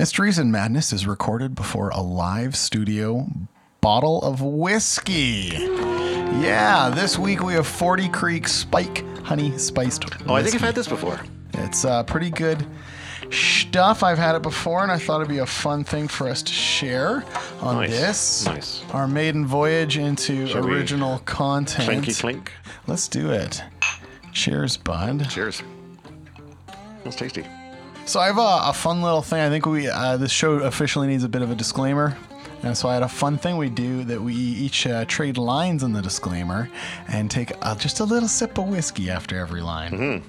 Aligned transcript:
Mysteries 0.00 0.36
and 0.36 0.52
Madness 0.52 0.92
is 0.92 1.06
recorded 1.06 1.54
before 1.54 1.88
a 1.88 2.02
live 2.02 2.54
studio 2.54 3.26
bottle 3.80 4.20
of 4.20 4.42
whiskey. 4.42 5.48
Yeah, 5.54 6.92
this 6.94 7.18
week 7.18 7.42
we 7.42 7.54
have 7.54 7.66
40 7.66 8.10
Creek 8.10 8.46
Spike 8.46 9.02
Honey 9.22 9.56
Spiced 9.56 10.04
Oh, 10.28 10.34
I 10.34 10.42
think. 10.42 10.54
I've 10.56 10.60
had 10.60 10.74
this 10.74 10.86
before. 10.86 11.18
It's 11.54 11.86
uh, 11.86 12.02
pretty 12.02 12.28
good 12.28 12.66
stuff. 13.30 14.02
I've 14.02 14.18
had 14.18 14.34
it 14.34 14.42
before, 14.42 14.82
and 14.82 14.92
I 14.92 14.98
thought 14.98 15.22
it'd 15.22 15.28
be 15.30 15.38
a 15.38 15.46
fun 15.46 15.82
thing 15.82 16.08
for 16.08 16.28
us 16.28 16.42
to 16.42 16.52
share 16.52 17.24
on 17.62 17.76
Nice, 17.76 17.90
this. 17.90 18.44
nice. 18.44 18.82
Our 18.92 19.08
maiden 19.08 19.46
voyage 19.46 19.96
into 19.96 20.46
Shall 20.46 20.66
original 20.66 21.20
content. 21.20 21.84
Clinky 21.88 22.12
clink. 22.12 22.52
Let's 22.86 23.08
do 23.08 23.30
it. 23.30 23.62
Cheers, 24.34 24.76
bud. 24.76 25.30
Cheers. 25.30 25.62
That's 27.02 27.16
tasty. 27.16 27.46
So 28.06 28.20
I 28.20 28.26
have 28.26 28.38
a, 28.38 28.60
a 28.70 28.72
fun 28.72 29.02
little 29.02 29.20
thing. 29.20 29.40
I 29.40 29.48
think 29.48 29.66
we 29.66 29.88
uh, 29.88 30.16
this 30.16 30.30
show 30.30 30.52
officially 30.60 31.08
needs 31.08 31.24
a 31.24 31.28
bit 31.28 31.42
of 31.42 31.50
a 31.50 31.56
disclaimer. 31.56 32.16
And 32.62 32.76
so 32.76 32.88
I 32.88 32.94
had 32.94 33.02
a 33.02 33.08
fun 33.08 33.36
thing 33.36 33.56
we 33.56 33.68
do 33.68 34.04
that 34.04 34.22
we 34.22 34.32
each 34.32 34.86
uh, 34.86 35.04
trade 35.06 35.36
lines 35.36 35.82
in 35.82 35.92
the 35.92 36.00
disclaimer 36.00 36.70
and 37.08 37.28
take 37.28 37.52
uh, 37.62 37.74
just 37.74 37.98
a 37.98 38.04
little 38.04 38.28
sip 38.28 38.58
of 38.58 38.68
whiskey 38.68 39.10
after 39.10 39.36
every 39.36 39.60
line. 39.60 40.22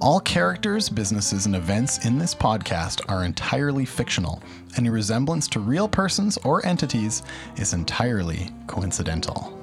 All 0.00 0.20
characters, 0.20 0.88
businesses, 0.88 1.46
and 1.46 1.56
events 1.56 2.04
in 2.06 2.18
this 2.18 2.34
podcast 2.34 3.02
are 3.08 3.24
entirely 3.24 3.84
fictional. 3.84 4.42
Any 4.76 4.90
resemblance 4.90 5.48
to 5.48 5.60
real 5.60 5.88
persons 5.88 6.38
or 6.38 6.64
entities 6.64 7.24
is 7.56 7.72
entirely 7.72 8.50
coincidental. 8.68 9.61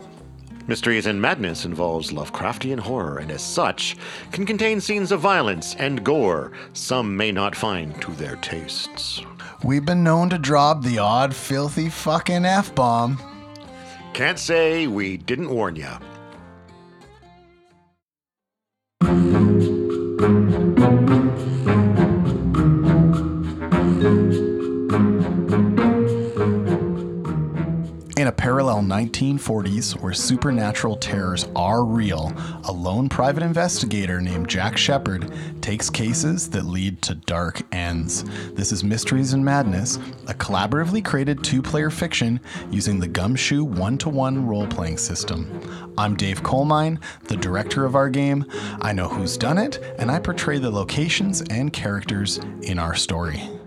Mysteries 0.69 1.07
and 1.07 1.19
Madness 1.19 1.65
involves 1.65 2.11
Lovecraftian 2.11 2.79
horror 2.79 3.17
and, 3.17 3.31
as 3.31 3.41
such, 3.41 3.97
can 4.31 4.45
contain 4.45 4.79
scenes 4.79 5.11
of 5.11 5.19
violence 5.19 5.73
and 5.79 6.03
gore 6.03 6.51
some 6.73 7.17
may 7.17 7.31
not 7.31 7.55
find 7.55 7.99
to 8.03 8.11
their 8.11 8.35
tastes. 8.35 9.23
We've 9.63 9.83
been 9.83 10.03
known 10.03 10.29
to 10.29 10.37
drop 10.37 10.83
the 10.83 10.99
odd, 10.99 11.35
filthy 11.35 11.89
fucking 11.89 12.45
F 12.45 12.75
bomb. 12.75 13.17
Can't 14.13 14.37
say 14.37 14.85
we 14.85 15.17
didn't 15.17 15.49
warn 15.49 15.75
ya. 15.75 15.97
Parallel 28.39 28.79
1940s 28.79 29.99
where 30.01 30.13
supernatural 30.13 30.95
terrors 30.95 31.49
are 31.57 31.83
real, 31.83 32.31
a 32.63 32.71
lone 32.71 33.09
private 33.09 33.43
investigator 33.43 34.21
named 34.21 34.47
Jack 34.47 34.77
Shepard 34.77 35.29
takes 35.61 35.89
cases 35.89 36.49
that 36.51 36.63
lead 36.63 37.01
to 37.01 37.15
dark 37.15 37.61
ends. 37.73 38.23
This 38.51 38.71
is 38.71 38.81
Mysteries 38.81 39.33
and 39.33 39.43
Madness, 39.43 39.97
a 40.27 40.33
collaboratively 40.33 41.03
created 41.03 41.43
two 41.43 41.61
player 41.61 41.89
fiction 41.89 42.39
using 42.71 42.97
the 42.97 43.09
Gumshoe 43.09 43.65
one 43.65 43.97
to 43.97 44.07
one 44.07 44.47
role 44.47 44.67
playing 44.67 44.99
system. 44.99 45.93
I'm 45.97 46.15
Dave 46.15 46.41
Colmine, 46.41 47.01
the 47.25 47.35
director 47.35 47.83
of 47.83 47.97
our 47.97 48.09
game. 48.09 48.45
I 48.79 48.93
know 48.93 49.09
who's 49.09 49.35
done 49.35 49.57
it, 49.57 49.79
and 49.99 50.09
I 50.09 50.17
portray 50.19 50.59
the 50.59 50.71
locations 50.71 51.41
and 51.49 51.73
characters 51.73 52.37
in 52.61 52.79
our 52.79 52.95
story. 52.95 53.58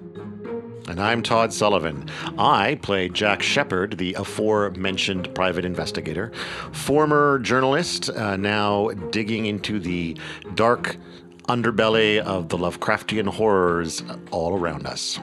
And 0.89 1.01
I'm 1.01 1.23
Todd 1.23 1.53
Sullivan. 1.53 2.09
I 2.39 2.75
play 2.83 3.09
Jack 3.09 3.43
Shepard, 3.43 3.99
the 3.99 4.15
aforementioned 4.15 5.33
private 5.35 5.65
investigator, 5.65 6.33
former 6.73 7.39
journalist, 7.39 8.11
uh, 8.11 8.37
now 8.37 8.89
digging 9.11 9.47
into 9.47 9.79
the 9.79 10.17
dark 10.55 10.97
underbelly 11.49 12.19
of 12.19 12.49
the 12.49 12.59
Lovecraftian 12.59 13.29
horrors 13.29 14.03
all 14.31 14.59
around 14.59 14.87
us. 14.87 15.21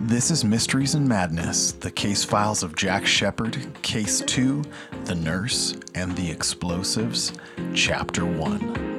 This 0.00 0.32
is 0.32 0.44
Mysteries 0.44 0.96
and 0.96 1.08
Madness, 1.08 1.72
the 1.72 1.90
case 1.90 2.24
files 2.24 2.64
of 2.64 2.74
Jack 2.74 3.06
Shepard, 3.06 3.56
Case 3.82 4.20
2, 4.22 4.64
The 5.04 5.14
Nurse, 5.14 5.76
and 5.94 6.16
the 6.16 6.28
Explosives, 6.28 7.32
Chapter 7.72 8.26
1. 8.26 8.91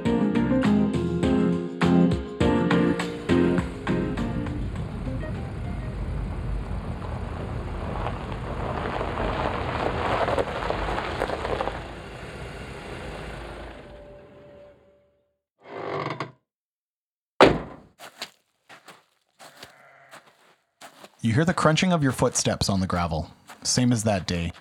You 21.34 21.38
hear 21.38 21.46
the 21.46 21.54
crunching 21.56 21.92
of 21.92 22.04
your 22.04 22.12
footsteps 22.12 22.70
on 22.70 22.80
the 22.80 22.86
gravel, 22.86 23.32
same 23.64 23.92
as 23.92 24.04
that 24.04 24.28
day. 24.28 24.52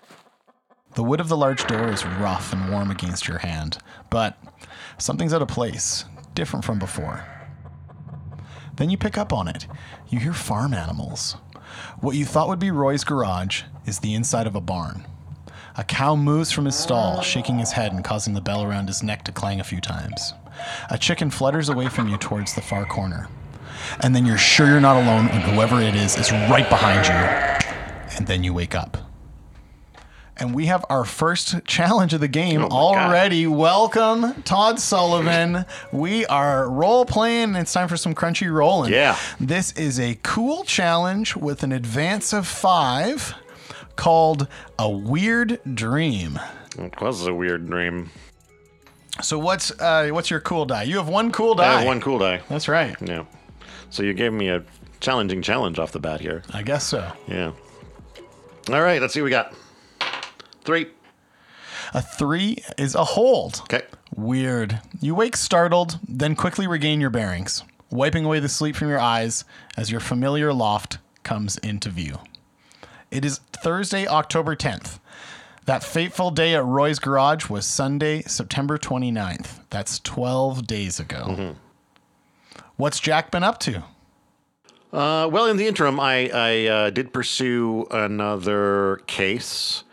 The 0.94 1.02
wood 1.02 1.20
of 1.20 1.28
the 1.28 1.36
large 1.36 1.66
door 1.66 1.90
is 1.90 2.06
rough 2.06 2.50
and 2.50 2.70
warm 2.70 2.90
against 2.90 3.28
your 3.28 3.36
hand, 3.36 3.76
but 4.08 4.38
something's 4.96 5.34
out 5.34 5.42
of 5.42 5.48
place, 5.48 6.06
different 6.32 6.64
from 6.64 6.78
before. 6.78 7.26
Then 8.76 8.88
you 8.88 8.96
pick 8.96 9.18
up 9.18 9.34
on 9.34 9.48
it. 9.48 9.66
You 10.08 10.18
hear 10.18 10.32
farm 10.32 10.72
animals. 10.72 11.36
What 12.00 12.16
you 12.16 12.24
thought 12.24 12.48
would 12.48 12.58
be 12.58 12.70
Roy's 12.70 13.04
garage 13.04 13.64
is 13.84 13.98
the 13.98 14.14
inside 14.14 14.46
of 14.46 14.56
a 14.56 14.60
barn. 14.62 15.06
A 15.76 15.84
cow 15.84 16.16
moves 16.16 16.52
from 16.52 16.64
his 16.64 16.74
stall, 16.74 17.20
shaking 17.20 17.58
his 17.58 17.72
head 17.72 17.92
and 17.92 18.02
causing 18.02 18.32
the 18.32 18.40
bell 18.40 18.62
around 18.62 18.86
his 18.86 19.02
neck 19.02 19.24
to 19.24 19.32
clang 19.32 19.60
a 19.60 19.64
few 19.64 19.82
times. 19.82 20.32
A 20.88 20.96
chicken 20.96 21.28
flutters 21.28 21.68
away 21.68 21.88
from 21.88 22.08
you 22.08 22.16
towards 22.16 22.54
the 22.54 22.62
far 22.62 22.86
corner. 22.86 23.28
And 24.00 24.14
then 24.14 24.26
you're 24.26 24.38
sure 24.38 24.66
you're 24.66 24.80
not 24.80 24.96
alone, 25.02 25.28
and 25.28 25.42
whoever 25.42 25.80
it 25.80 25.94
is 25.94 26.16
is 26.16 26.30
right 26.32 26.68
behind 26.68 27.06
you. 27.06 28.16
And 28.16 28.26
then 28.26 28.44
you 28.44 28.52
wake 28.54 28.74
up. 28.74 28.96
And 30.38 30.54
we 30.54 30.66
have 30.66 30.84
our 30.88 31.04
first 31.04 31.62
challenge 31.66 32.14
of 32.14 32.20
the 32.20 32.26
game 32.28 32.60
Oh 32.60 32.62
my 32.64 32.68
God. 32.68 33.08
already. 33.08 33.46
Welcome, 33.46 34.42
Todd 34.42 34.80
Sullivan. 34.80 35.66
We 35.92 36.24
are 36.26 36.68
role 36.70 37.04
playing, 37.04 37.44
and 37.50 37.56
it's 37.58 37.72
time 37.72 37.86
for 37.86 37.96
some 37.96 38.14
crunchy 38.14 38.50
rolling. 38.52 38.92
Yeah. 38.92 39.16
This 39.38 39.72
is 39.72 40.00
a 40.00 40.18
cool 40.22 40.64
challenge 40.64 41.36
with 41.36 41.62
an 41.62 41.70
advance 41.70 42.32
of 42.32 42.46
five 42.46 43.34
called 43.94 44.48
A 44.78 44.88
Weird 44.88 45.60
Dream. 45.74 46.40
It 46.78 46.98
was 47.00 47.26
a 47.26 47.34
weird 47.34 47.68
dream. 47.68 48.10
So 49.20 49.38
what's 49.38 49.70
uh, 49.78 50.08
what's 50.12 50.30
your 50.30 50.40
cool 50.40 50.64
die? 50.64 50.84
You 50.84 50.96
have 50.96 51.08
one 51.08 51.30
cool 51.30 51.54
die. 51.54 51.74
I 51.74 51.78
have 51.80 51.86
one 51.86 52.00
cool 52.00 52.18
die. 52.18 52.40
That's 52.48 52.66
right. 52.66 52.96
Yeah. 53.02 53.24
So 53.92 54.02
you 54.02 54.14
gave 54.14 54.32
me 54.32 54.48
a 54.48 54.64
challenging 55.00 55.42
challenge 55.42 55.78
off 55.78 55.92
the 55.92 56.00
bat 56.00 56.22
here. 56.22 56.42
I 56.50 56.62
guess 56.62 56.82
so. 56.82 57.12
Yeah. 57.28 57.52
All 58.70 58.80
right, 58.80 59.02
let's 59.02 59.12
see 59.12 59.20
what 59.20 59.26
we 59.26 59.30
got. 59.30 59.54
Three. 60.64 60.88
A 61.92 62.00
three 62.00 62.56
is 62.78 62.94
a 62.94 63.04
hold. 63.04 63.60
Okay. 63.64 63.82
Weird. 64.16 64.80
You 65.00 65.14
wake 65.14 65.36
startled, 65.36 65.98
then 66.08 66.34
quickly 66.34 66.66
regain 66.66 67.02
your 67.02 67.10
bearings, 67.10 67.64
wiping 67.90 68.24
away 68.24 68.40
the 68.40 68.48
sleep 68.48 68.76
from 68.76 68.88
your 68.88 68.98
eyes 68.98 69.44
as 69.76 69.90
your 69.90 70.00
familiar 70.00 70.54
loft 70.54 70.96
comes 71.22 71.58
into 71.58 71.90
view. 71.90 72.18
It 73.10 73.26
is 73.26 73.40
Thursday, 73.52 74.06
October 74.06 74.56
10th. 74.56 75.00
That 75.66 75.84
fateful 75.84 76.30
day 76.30 76.54
at 76.54 76.64
Roy's 76.64 76.98
garage 76.98 77.50
was 77.50 77.66
Sunday, 77.66 78.22
September 78.22 78.78
29th. 78.78 79.60
That's 79.68 80.00
12 80.00 80.66
days 80.66 80.98
ago. 80.98 81.26
Mm-hmm. 81.28 81.52
What's 82.82 82.98
Jack 82.98 83.30
been 83.30 83.44
up 83.44 83.60
to? 83.60 83.84
Uh, 84.92 85.28
well, 85.30 85.46
in 85.46 85.56
the 85.56 85.68
interim, 85.68 86.00
I, 86.00 86.28
I 86.34 86.66
uh, 86.66 86.90
did 86.90 87.12
pursue 87.12 87.86
another 87.92 89.02
case. 89.06 89.84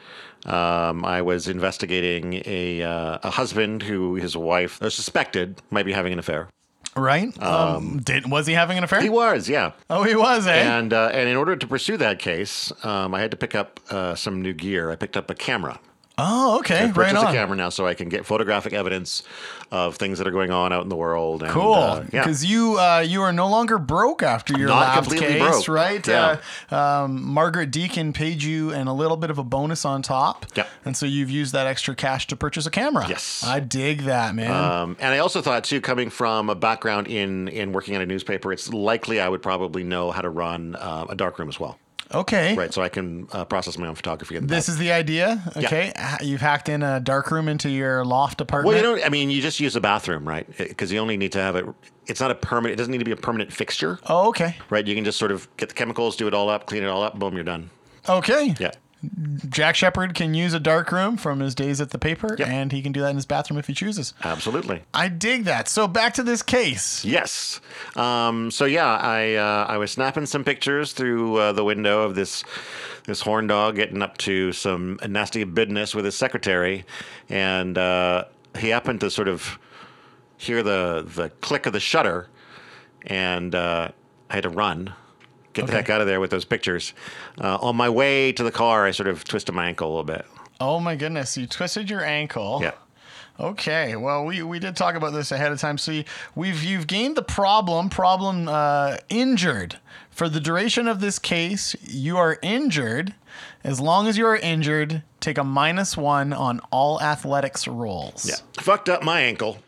Um, 0.47 1.05
I 1.05 1.21
was 1.21 1.47
investigating 1.47 2.41
a, 2.47 2.81
uh, 2.81 3.19
a 3.21 3.29
husband 3.29 3.83
who 3.83 4.15
his 4.15 4.35
wife 4.35 4.81
uh, 4.81 4.89
suspected 4.89 5.61
might 5.69 5.85
be 5.85 5.93
having 5.93 6.13
an 6.13 6.17
affair. 6.17 6.49
Right? 6.95 7.39
Um, 7.43 7.99
did 7.99 8.31
was 8.31 8.47
he 8.47 8.53
having 8.53 8.79
an 8.79 8.83
affair? 8.83 9.01
He 9.01 9.09
was, 9.09 9.47
yeah. 9.47 9.73
oh, 9.91 10.01
he 10.01 10.15
was, 10.15 10.47
eh? 10.47 10.79
And 10.79 10.91
uh, 10.91 11.11
and 11.13 11.29
in 11.29 11.37
order 11.37 11.55
to 11.55 11.67
pursue 11.67 11.95
that 11.97 12.17
case, 12.17 12.73
um, 12.83 13.13
I 13.13 13.21
had 13.21 13.29
to 13.29 13.37
pick 13.37 13.53
up 13.53 13.79
uh, 13.91 14.15
some 14.15 14.41
new 14.41 14.53
gear. 14.53 14.89
I 14.89 14.95
picked 14.95 15.15
up 15.15 15.29
a 15.29 15.35
camera. 15.35 15.79
Oh, 16.19 16.59
okay. 16.59 16.79
I 16.79 16.85
Right 16.85 16.93
purchased 16.93 17.23
a 17.23 17.27
on. 17.27 17.33
camera 17.33 17.55
now 17.57 17.69
so 17.69 17.87
I 17.87 17.93
can 17.93 18.09
get 18.09 18.25
photographic 18.25 18.73
evidence 18.73 19.23
of 19.71 19.95
things 19.97 20.17
that 20.17 20.27
are 20.27 20.31
going 20.31 20.51
on 20.51 20.73
out 20.73 20.83
in 20.83 20.89
the 20.89 20.95
world. 20.95 21.43
And, 21.43 21.51
Cool, 21.51 21.73
uh, 21.73 22.03
yeah. 22.11 22.23
because 22.23 22.43
you 22.43 22.77
uh, 22.79 22.99
you 23.05 23.21
are 23.21 23.31
no 23.31 23.47
longer 23.47 23.77
broke 23.77 24.23
after 24.23 24.57
your 24.57 24.67
Not 24.69 24.79
last 24.79 24.95
completely 25.09 25.39
case, 25.39 25.41
broke. 25.41 25.67
right? 25.67 26.07
Yeah. 26.07 26.37
Uh, 26.71 26.75
um, 27.03 27.23
Margaret 27.23 27.71
Deacon 27.71 28.13
paid 28.13 28.41
you 28.43 28.71
and 28.71 28.89
a 28.89 28.93
little 28.93 29.17
bit 29.17 29.29
of 29.29 29.37
a 29.37 29.43
bonus 29.43 29.85
on 29.85 30.01
top, 30.01 30.45
Yeah. 30.55 30.65
and 30.85 30.97
so 30.97 31.05
you've 31.05 31.29
used 31.29 31.53
that 31.53 31.67
extra 31.67 31.95
cash 31.95 32.27
to 32.27 32.35
purchase 32.35 32.65
a 32.65 32.71
camera. 32.71 33.05
Yes. 33.07 33.43
I 33.45 33.59
dig 33.59 34.01
that, 34.01 34.33
man. 34.35 34.51
Um, 34.51 34.97
and 34.99 35.13
I 35.13 35.19
also 35.19 35.41
thought 35.41 35.63
too, 35.63 35.81
coming 35.81 36.09
from 36.09 36.49
a 36.49 36.55
background 36.55 37.07
in 37.07 37.47
in 37.49 37.71
working 37.71 37.95
at 37.95 38.01
a 38.01 38.05
newspaper, 38.05 38.51
it's 38.51 38.71
likely 38.73 39.19
I 39.19 39.29
would 39.29 39.41
probably 39.41 39.83
know 39.83 40.11
how 40.11 40.21
to 40.21 40.29
run 40.29 40.75
uh, 40.75 41.05
a 41.09 41.15
dark 41.15 41.37
room 41.39 41.49
as 41.49 41.59
well. 41.59 41.77
Okay. 42.13 42.55
right? 42.55 42.73
So 42.73 42.81
I 42.81 42.89
can 42.89 43.27
uh, 43.31 43.45
process 43.45 43.77
my 43.77 43.87
own 43.87 43.95
photography. 43.95 44.39
This 44.39 44.67
is 44.67 44.77
the 44.77 44.91
idea. 44.91 45.41
Okay. 45.55 45.93
Ha- 45.95 46.17
You've 46.21 46.41
hacked 46.41 46.67
in 46.69 46.81
a 46.81 46.99
dark 46.99 47.29
room 47.31 47.47
into 47.47 47.69
your 47.69 48.03
loft 48.03 48.41
apartment. 48.41 48.73
Well, 48.73 48.83
you 48.95 48.99
know, 48.99 49.05
I 49.05 49.09
mean, 49.09 49.29
you 49.29 49.41
just 49.41 49.59
use 49.59 49.75
a 49.75 49.81
bathroom, 49.81 50.27
right? 50.27 50.47
Because 50.57 50.91
you 50.91 50.99
only 50.99 51.17
need 51.17 51.31
to 51.33 51.39
have 51.39 51.55
it. 51.55 51.65
It's 52.07 52.19
not 52.19 52.31
a 52.31 52.35
permanent. 52.35 52.73
It 52.73 52.77
doesn't 52.77 52.91
need 52.91 52.97
to 52.99 53.05
be 53.05 53.11
a 53.11 53.15
permanent 53.15 53.53
fixture, 53.53 53.99
oh, 54.07 54.29
okay. 54.29 54.55
right? 54.71 54.85
You 54.85 54.95
can 54.95 55.05
just 55.05 55.19
sort 55.19 55.31
of 55.31 55.47
get 55.57 55.69
the 55.69 55.75
chemicals, 55.75 56.15
do 56.15 56.27
it 56.27 56.33
all 56.33 56.49
up, 56.49 56.65
clean 56.65 56.81
it 56.83 56.87
all 56.87 57.03
up, 57.03 57.19
boom, 57.19 57.35
you're 57.35 57.43
done. 57.43 57.69
Okay. 58.07 58.55
Yeah. 58.59 58.71
Jack 59.47 59.75
Shepard 59.75 60.13
can 60.13 60.33
use 60.33 60.53
a 60.53 60.59
dark 60.59 60.91
room 60.91 61.15
from 61.15 61.39
his 61.39 61.55
days 61.55 61.79
at 61.79 61.91
the 61.91 61.97
paper, 61.97 62.35
Yep. 62.37 62.47
and 62.47 62.71
he 62.71 62.81
can 62.81 62.91
do 62.91 62.99
that 63.01 63.11
in 63.11 63.15
his 63.15 63.25
bathroom 63.25 63.57
if 63.57 63.67
he 63.67 63.73
chooses. 63.73 64.13
Absolutely. 64.23 64.83
I 64.93 65.07
dig 65.07 65.45
that. 65.45 65.67
So 65.69 65.87
back 65.87 66.13
to 66.15 66.23
this 66.23 66.41
case. 66.41 67.05
Yes. 67.05 67.61
Um, 67.95 68.51
so 68.51 68.65
yeah, 68.65 68.87
I 68.97 69.35
uh, 69.35 69.65
I 69.69 69.77
was 69.77 69.91
snapping 69.91 70.25
some 70.25 70.43
pictures 70.43 70.91
through 70.91 71.37
uh, 71.37 71.51
the 71.53 71.63
window 71.63 72.01
of 72.03 72.15
this 72.15 72.43
this 73.05 73.21
horn 73.21 73.47
dog 73.47 73.75
getting 73.77 74.01
up 74.01 74.17
to 74.19 74.51
some 74.51 74.99
nasty 75.07 75.43
business 75.45 75.95
with 75.95 76.03
his 76.05 76.15
secretary, 76.15 76.85
and 77.29 77.77
uh, 77.77 78.25
he 78.57 78.67
happened 78.69 78.99
to 78.99 79.09
sort 79.09 79.27
of 79.29 79.57
hear 80.37 80.61
the 80.61 81.05
the 81.15 81.29
click 81.41 81.65
of 81.65 81.71
the 81.73 81.79
shutter, 81.79 82.27
and 83.07 83.55
uh, 83.55 83.89
I 84.29 84.33
had 84.33 84.43
to 84.43 84.49
run. 84.49 84.93
Get 85.61 85.67
the 85.67 85.73
heck 85.73 85.89
out 85.89 86.01
of 86.01 86.07
there 86.07 86.19
with 86.19 86.31
those 86.31 86.45
pictures. 86.45 86.93
Uh, 87.39 87.57
on 87.61 87.75
my 87.75 87.89
way 87.89 88.31
to 88.31 88.43
the 88.43 88.51
car, 88.51 88.85
I 88.85 88.91
sort 88.91 89.07
of 89.07 89.23
twisted 89.23 89.53
my 89.55 89.67
ankle 89.67 89.87
a 89.87 89.89
little 89.89 90.03
bit. 90.03 90.25
Oh 90.59 90.79
my 90.79 90.95
goodness, 90.95 91.37
you 91.37 91.47
twisted 91.47 91.89
your 91.89 92.03
ankle. 92.03 92.59
Yeah. 92.61 92.71
Okay, 93.39 93.95
well, 93.95 94.25
we, 94.25 94.43
we 94.43 94.59
did 94.59 94.75
talk 94.75 94.95
about 94.95 95.13
this 95.13 95.31
ahead 95.31 95.53
of 95.53 95.59
time. 95.59 95.77
So 95.77 95.93
you, 95.93 96.03
we've 96.35 96.61
you've 96.61 96.87
gained 96.87 97.15
the 97.15 97.23
problem 97.23 97.89
problem 97.89 98.49
uh, 98.49 98.97
injured 99.07 99.79
for 100.09 100.27
the 100.27 100.41
duration 100.41 100.87
of 100.89 100.99
this 100.99 101.19
case. 101.19 101.75
You 101.81 102.17
are 102.17 102.37
injured. 102.41 103.15
As 103.63 103.79
long 103.79 104.07
as 104.07 104.17
you 104.17 104.25
are 104.25 104.35
injured, 104.35 105.03
take 105.21 105.37
a 105.37 105.43
minus 105.45 105.95
one 105.95 106.33
on 106.33 106.59
all 106.71 107.01
athletics 107.01 107.65
rolls. 107.65 108.27
Yeah. 108.27 108.61
Fucked 108.61 108.89
up 108.89 109.03
my 109.03 109.21
ankle. 109.21 109.59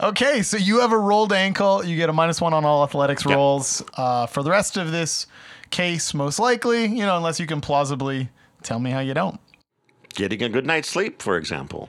Okay, 0.00 0.42
so 0.42 0.56
you 0.56 0.80
have 0.80 0.92
a 0.92 0.98
rolled 0.98 1.32
ankle. 1.32 1.84
You 1.84 1.96
get 1.96 2.08
a 2.08 2.12
minus 2.12 2.40
one 2.40 2.52
on 2.52 2.64
all 2.64 2.82
athletics 2.84 3.24
Yeah. 3.24 3.34
rolls. 3.34 3.82
Uh, 3.96 4.26
for 4.26 4.42
the 4.42 4.50
rest 4.50 4.76
of 4.76 4.90
this 4.92 5.26
case, 5.70 6.12
most 6.14 6.38
likely, 6.38 6.86
you 6.86 7.04
know, 7.06 7.16
unless 7.16 7.38
you 7.38 7.46
can 7.46 7.60
plausibly 7.60 8.28
tell 8.62 8.78
me 8.80 8.90
how 8.90 9.00
you 9.00 9.14
don't. 9.14 9.38
Getting 10.14 10.42
a 10.42 10.48
good 10.48 10.66
night's 10.66 10.88
sleep, 10.88 11.22
for 11.22 11.36
example. 11.36 11.88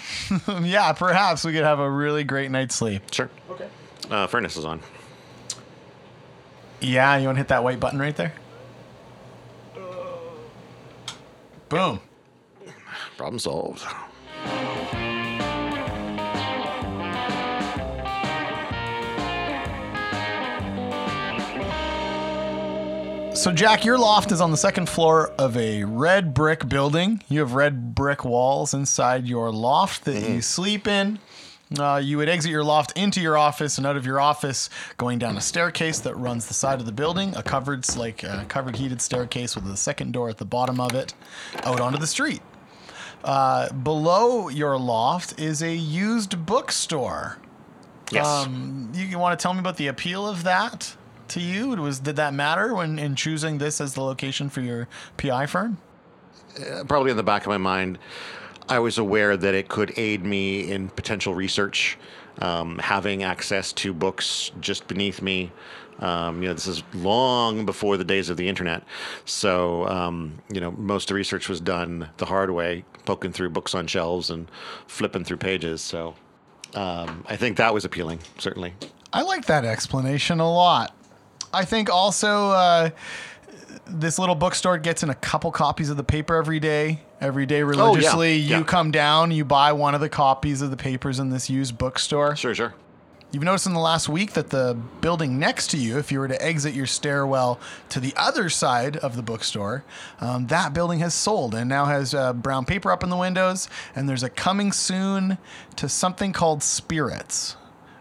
yeah, 0.62 0.92
perhaps 0.92 1.44
we 1.44 1.52
could 1.52 1.64
have 1.64 1.78
a 1.78 1.90
really 1.90 2.24
great 2.24 2.50
night's 2.50 2.74
sleep. 2.74 3.02
Sure. 3.12 3.30
Okay. 3.50 3.68
Uh, 4.10 4.26
furnace 4.26 4.56
is 4.56 4.64
on. 4.64 4.80
Yeah, 6.80 7.16
you 7.18 7.26
want 7.26 7.36
to 7.36 7.40
hit 7.40 7.48
that 7.48 7.62
white 7.62 7.78
button 7.80 7.98
right 7.98 8.16
there? 8.16 8.32
Boom. 11.68 12.00
Problem 13.16 13.38
solved. 13.38 13.82
So, 23.32 23.52
Jack, 23.52 23.84
your 23.84 23.96
loft 23.96 24.32
is 24.32 24.40
on 24.40 24.50
the 24.50 24.56
second 24.56 24.88
floor 24.88 25.32
of 25.38 25.56
a 25.56 25.84
red 25.84 26.34
brick 26.34 26.68
building. 26.68 27.22
You 27.28 27.40
have 27.40 27.54
red 27.54 27.94
brick 27.94 28.24
walls 28.24 28.74
inside 28.74 29.26
your 29.26 29.50
loft 29.50 30.04
that 30.04 30.28
you 30.28 30.42
sleep 30.42 30.86
in. 30.88 31.18
Uh, 31.78 32.00
you 32.02 32.18
would 32.18 32.28
exit 32.28 32.50
your 32.50 32.64
loft 32.64 32.92
into 32.98 33.20
your 33.20 33.38
office 33.38 33.78
and 33.78 33.86
out 33.86 33.96
of 33.96 34.04
your 34.04 34.20
office, 34.20 34.68
going 34.98 35.18
down 35.18 35.36
a 35.36 35.40
staircase 35.40 36.00
that 36.00 36.16
runs 36.16 36.46
the 36.46 36.54
side 36.54 36.80
of 36.80 36.86
the 36.86 36.92
building, 36.92 37.34
a 37.36 37.42
covered, 37.42 37.88
like 37.96 38.24
a 38.24 38.44
covered 38.48 38.76
heated 38.76 39.00
staircase 39.00 39.54
with 39.54 39.66
a 39.70 39.76
second 39.76 40.12
door 40.12 40.28
at 40.28 40.38
the 40.38 40.44
bottom 40.44 40.80
of 40.80 40.94
it, 40.94 41.14
out 41.62 41.80
onto 41.80 41.98
the 41.98 42.08
street. 42.08 42.42
Uh, 43.22 43.72
below 43.72 44.48
your 44.48 44.76
loft 44.76 45.38
is 45.38 45.62
a 45.62 45.72
used 45.72 46.44
bookstore. 46.44 47.38
Yes. 48.10 48.26
Um, 48.26 48.90
you 48.92 49.18
want 49.18 49.38
to 49.38 49.42
tell 49.42 49.54
me 49.54 49.60
about 49.60 49.76
the 49.76 49.86
appeal 49.86 50.28
of 50.28 50.42
that 50.42 50.96
to 51.30 51.40
you? 51.40 51.68
Was 51.70 52.00
did 52.00 52.16
that 52.16 52.34
matter 52.34 52.74
when 52.74 52.98
in 52.98 53.16
choosing 53.16 53.58
this 53.58 53.80
as 53.80 53.94
the 53.94 54.02
location 54.02 54.48
for 54.48 54.60
your 54.60 54.88
PI 55.16 55.46
firm? 55.46 55.78
Probably 56.86 57.10
in 57.10 57.16
the 57.16 57.22
back 57.22 57.42
of 57.42 57.48
my 57.48 57.58
mind, 57.58 57.98
I 58.68 58.78
was 58.78 58.98
aware 58.98 59.36
that 59.36 59.54
it 59.54 59.68
could 59.68 59.92
aid 59.96 60.24
me 60.24 60.70
in 60.70 60.88
potential 60.90 61.34
research, 61.34 61.98
um, 62.40 62.78
having 62.78 63.22
access 63.22 63.72
to 63.74 63.92
books 63.92 64.52
just 64.60 64.86
beneath 64.86 65.22
me. 65.22 65.52
Um, 66.00 66.42
you 66.42 66.48
know, 66.48 66.54
this 66.54 66.66
is 66.66 66.82
long 66.94 67.66
before 67.66 67.96
the 67.96 68.04
days 68.04 68.30
of 68.30 68.36
the 68.36 68.48
internet. 68.48 68.84
So, 69.26 69.86
um, 69.86 70.40
you 70.50 70.60
know, 70.60 70.70
most 70.72 71.04
of 71.04 71.08
the 71.08 71.14
research 71.14 71.48
was 71.48 71.60
done 71.60 72.08
the 72.16 72.24
hard 72.24 72.50
way, 72.50 72.84
poking 73.04 73.32
through 73.32 73.50
books 73.50 73.74
on 73.74 73.86
shelves 73.86 74.30
and 74.30 74.50
flipping 74.86 75.24
through 75.24 75.36
pages. 75.36 75.82
So, 75.82 76.14
um, 76.74 77.24
I 77.28 77.36
think 77.36 77.56
that 77.58 77.74
was 77.74 77.84
appealing, 77.84 78.20
certainly. 78.38 78.74
I 79.12 79.22
like 79.22 79.46
that 79.46 79.64
explanation 79.64 80.40
a 80.40 80.50
lot. 80.50 80.94
I 81.52 81.64
think 81.64 81.90
also 81.90 82.50
uh, 82.50 82.90
this 83.86 84.18
little 84.18 84.34
bookstore 84.34 84.78
gets 84.78 85.02
in 85.02 85.10
a 85.10 85.14
couple 85.14 85.50
copies 85.50 85.90
of 85.90 85.96
the 85.96 86.04
paper 86.04 86.36
every 86.36 86.60
day. 86.60 87.00
Every 87.20 87.44
day 87.44 87.62
religiously, 87.62 88.36
you 88.36 88.58
yeah. 88.58 88.62
come 88.62 88.90
down, 88.90 89.30
you 89.30 89.44
buy 89.44 89.72
one 89.72 89.94
of 89.94 90.00
the 90.00 90.08
copies 90.08 90.62
of 90.62 90.70
the 90.70 90.76
papers 90.76 91.18
in 91.18 91.28
this 91.28 91.50
used 91.50 91.76
bookstore. 91.76 92.34
Sure, 92.34 92.54
sure. 92.54 92.74
You've 93.32 93.44
noticed 93.44 93.66
in 93.66 93.74
the 93.74 93.80
last 93.80 94.08
week 94.08 94.32
that 94.32 94.50
the 94.50 94.76
building 95.00 95.38
next 95.38 95.70
to 95.70 95.76
you, 95.76 95.98
if 95.98 96.10
you 96.10 96.18
were 96.18 96.26
to 96.26 96.42
exit 96.44 96.74
your 96.74 96.86
stairwell 96.86 97.60
to 97.90 98.00
the 98.00 98.12
other 98.16 98.48
side 98.48 98.96
of 98.96 99.14
the 99.14 99.22
bookstore, 99.22 99.84
um, 100.20 100.48
that 100.48 100.72
building 100.72 100.98
has 100.98 101.14
sold 101.14 101.54
and 101.54 101.68
now 101.68 101.84
has 101.84 102.12
uh, 102.12 102.32
brown 102.32 102.64
paper 102.64 102.90
up 102.90 103.04
in 103.04 103.10
the 103.10 103.16
windows. 103.16 103.68
And 103.94 104.08
there's 104.08 104.24
a 104.24 104.30
coming 104.30 104.72
soon 104.72 105.38
to 105.76 105.88
something 105.88 106.32
called 106.32 106.64
Spirits. 106.64 107.54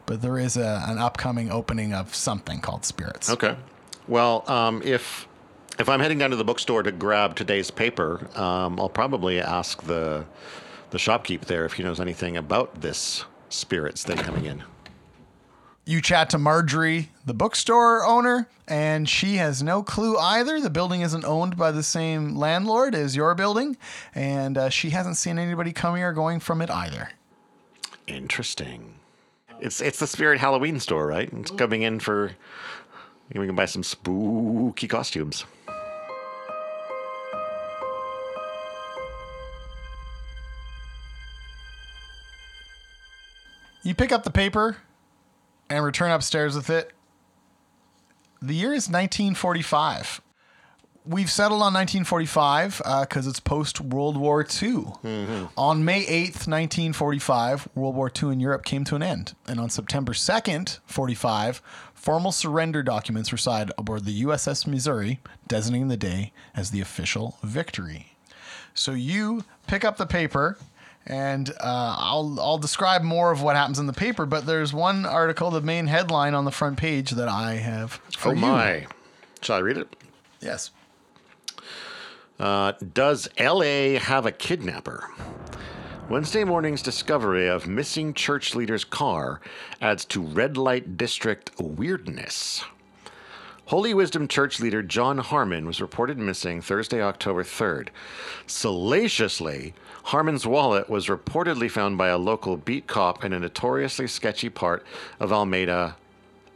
But 0.10 0.24
there 0.24 0.40
is 0.40 0.58
a, 0.58 0.84
an 0.88 0.98
upcoming 0.98 1.52
opening 1.52 1.94
of 1.94 2.16
something 2.16 2.62
called 2.62 2.84
Spirits. 2.84 3.30
Okay. 3.30 3.56
Well, 4.08 4.44
um, 4.50 4.82
if 4.84 5.28
if 5.78 5.88
I'm 5.88 6.00
heading 6.00 6.18
down 6.18 6.32
to 6.32 6.36
the 6.36 6.44
bookstore 6.44 6.82
to 6.82 6.92
grab 6.92 7.36
today's 7.36 7.70
paper, 7.70 8.28
um, 8.36 8.80
I'll 8.80 8.90
probably 8.90 9.40
ask 9.40 9.84
the 9.84 10.26
the 10.90 10.98
shopkeep 10.98 11.42
there 11.42 11.64
if 11.64 11.74
he 11.74 11.84
knows 11.84 12.00
anything 12.00 12.38
about 12.38 12.82
this 12.82 13.26
spirits 13.50 14.04
thing 14.04 14.18
coming 14.18 14.46
in. 14.46 14.64
You 15.86 16.02
chat 16.02 16.32
to 16.32 16.40
Marjorie, 16.40 17.10
the 17.24 17.36
bookstore 17.36 18.04
owner, 18.04 18.50
and 18.68 19.08
she 19.08 19.36
has 19.36 19.62
no 19.62 19.84
clue 19.84 20.18
either. 20.18 20.60
The 20.60 20.72
building 20.72 21.02
isn't 21.02 21.24
owned 21.24 21.56
by 21.56 21.70
the 21.70 21.84
same 21.84 22.36
landlord 22.36 22.96
as 22.96 23.16
your 23.16 23.36
building, 23.36 23.78
and 24.16 24.58
uh, 24.58 24.70
she 24.70 24.90
hasn't 24.90 25.18
seen 25.18 25.38
anybody 25.38 25.72
coming 25.72 26.02
or 26.02 26.14
going 26.14 26.40
from 26.40 26.64
it 26.64 26.72
either. 26.72 27.12
Interesting. 28.08 28.99
It's 29.62 29.82
it's 29.82 30.00
the 30.00 30.08
Spirit 30.08 30.40
Halloween 30.40 30.80
store, 30.80 31.08
right? 31.08 31.32
It's 31.32 31.50
mm-hmm. 31.50 31.58
coming 31.58 31.82
in 31.82 32.00
for. 32.00 32.32
We 33.34 33.46
can 33.46 33.56
buy 33.56 33.66
some 33.66 33.84
spooky 33.84 34.88
costumes. 34.88 35.46
You 43.84 43.94
pick 43.96 44.12
up 44.12 44.24
the 44.24 44.32
paper 44.32 44.78
and 45.70 45.84
return 45.84 46.12
upstairs 46.12 46.56
with 46.56 46.70
it. 46.70 46.92
The 48.42 48.56
year 48.56 48.70
is 48.70 48.90
1945. 48.90 50.22
We've 51.10 51.32
settled 51.32 51.64
on 51.64 51.74
1945 51.74 52.82
because 53.02 53.26
it's 53.26 53.40
post 53.40 53.82
World 53.82 54.16
War 54.16 54.46
II. 54.62 54.94
On 55.58 55.84
May 55.84 56.06
8th, 56.06 56.46
1945, 56.48 57.68
World 57.74 57.96
War 57.96 58.12
II 58.16 58.32
in 58.32 58.40
Europe 58.40 58.64
came 58.64 58.84
to 58.84 58.96
an 58.96 59.02
end. 59.02 59.34
And 59.48 59.60
on 59.60 59.72
September 59.72 60.14
2nd, 60.14 60.78
45, 60.86 61.64
formal 61.96 62.32
surrender 62.32 62.84
documents 62.84 63.32
were 63.32 63.40
signed 63.40 63.72
aboard 63.76 64.06
the 64.06 64.22
USS 64.24 64.68
Missouri, 64.68 65.20
designating 65.48 65.88
the 65.88 65.98
day 65.98 66.32
as 66.56 66.70
the 66.70 66.80
official 66.80 67.38
victory. 67.42 68.16
So 68.76 68.92
you 68.92 69.46
pick 69.66 69.84
up 69.84 69.98
the 69.98 70.06
paper, 70.06 70.60
and 71.08 71.50
uh, 71.60 71.96
I'll 71.98 72.38
I'll 72.40 72.60
describe 72.60 73.02
more 73.02 73.32
of 73.32 73.42
what 73.42 73.56
happens 73.56 73.80
in 73.80 73.88
the 73.88 73.94
paper. 73.94 74.28
But 74.28 74.46
there's 74.46 74.74
one 74.74 75.08
article, 75.08 75.50
the 75.50 75.60
main 75.62 75.88
headline 75.88 76.36
on 76.36 76.46
the 76.46 76.52
front 76.52 76.78
page 76.78 77.10
that 77.12 77.28
I 77.28 77.56
have. 77.56 77.94
For 78.16 78.30
Oh 78.30 78.34
you. 78.34 78.38
my! 78.42 78.86
Shall 79.42 79.56
I 79.56 79.60
read 79.62 79.78
it? 79.78 79.96
Yes. 80.40 80.70
Uh, 82.40 82.72
does 82.94 83.28
LA 83.38 84.00
have 84.00 84.26
a 84.26 84.32
kidnapper? 84.32 85.10
Wednesday 86.10 86.46
morning's 86.46 86.82
discovery 86.82 87.48
of 87.48 87.68
missing 87.68 88.14
church 88.14 88.56
leader's 88.56 88.86
car 88.86 89.42
adds 89.82 90.06
to 90.06 90.22
red 90.22 90.56
light 90.56 90.96
district 90.98 91.52
weirdness. 91.60 92.64
Holy 93.66 93.94
Wisdom 93.94 94.28
Church 94.28 94.60
leader 94.60 94.82
John 94.82 95.20
Harmon 95.20 95.68
was 95.68 95.82
reported 95.82 96.18
missing 96.18 96.62
Thursday, 96.62 97.04
October 97.04 97.44
3rd. 97.44 97.90
Salaciously, 98.48 99.76
Harmon's 100.06 100.48
wallet 100.48 100.90
was 100.90 101.08
reportedly 101.08 101.70
found 101.70 101.98
by 101.98 102.08
a 102.08 102.18
local 102.18 102.58
beat 102.58 102.88
cop 102.88 103.24
in 103.24 103.34
a 103.34 103.40
notoriously 103.40 104.08
sketchy 104.08 104.50
part 104.50 104.84
of 105.20 105.32
Alameda, 105.32 105.98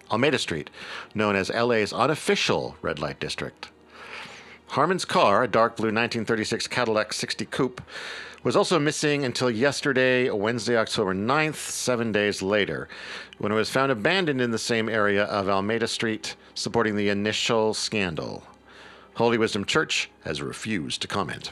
Alameda 0.10 0.40
Street, 0.40 0.72
known 1.14 1.36
as 1.36 1.52
LA's 1.52 1.94
unofficial 1.94 2.78
red 2.82 2.98
light 2.98 3.20
district. 3.20 3.70
Harmon's 4.74 5.06
car, 5.06 5.44
a 5.44 5.48
dark 5.48 5.76
blue 5.76 5.90
1936 5.90 6.66
Cadillac 6.66 7.14
60 7.14 7.46
Coupe, 7.46 7.80
was 8.44 8.56
also 8.56 8.80
missing 8.80 9.24
until 9.24 9.52
yesterday, 9.52 10.32
Wednesday, 10.32 10.76
October 10.76 11.14
9th, 11.14 11.70
seven 11.70 12.12
days 12.12 12.42
later, 12.42 12.90
when 13.38 13.52
it 13.52 13.56
was 13.56 13.70
found 13.70 13.92
abandoned 13.92 14.42
in 14.42 14.50
the 14.50 14.58
same 14.58 14.90
area 14.90 15.26
of 15.26 15.48
Alameda 15.48 15.88
Street, 15.88 16.36
supporting 16.56 16.96
the 16.96 17.10
initial 17.10 17.76
scandal. 17.76 18.42
Holy 19.14 19.38
Wisdom 19.38 19.64
Church 19.64 20.10
has 20.24 20.42
refused 20.42 21.04
to 21.04 21.08
comment. 21.08 21.52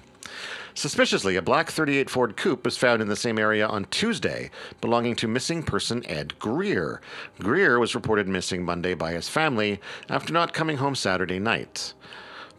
Suspiciously, 0.73 1.35
a 1.35 1.43
black 1.43 1.69
38 1.69 2.09
Ford 2.09 2.35
Coupe 2.35 2.65
was 2.65 2.75
found 2.75 3.03
in 3.03 3.07
the 3.07 3.15
same 3.15 3.37
area 3.37 3.67
on 3.67 3.85
Tuesday, 3.91 4.49
belonging 4.81 5.15
to 5.17 5.27
missing 5.27 5.61
person 5.61 6.03
Ed 6.07 6.39
Greer. 6.39 7.01
Greer 7.37 7.77
was 7.77 7.93
reported 7.93 8.27
missing 8.27 8.65
Monday 8.65 8.95
by 8.95 9.11
his 9.11 9.29
family 9.29 9.79
after 10.09 10.33
not 10.33 10.53
coming 10.53 10.77
home 10.77 10.95
Saturday 10.95 11.37
night. 11.37 11.93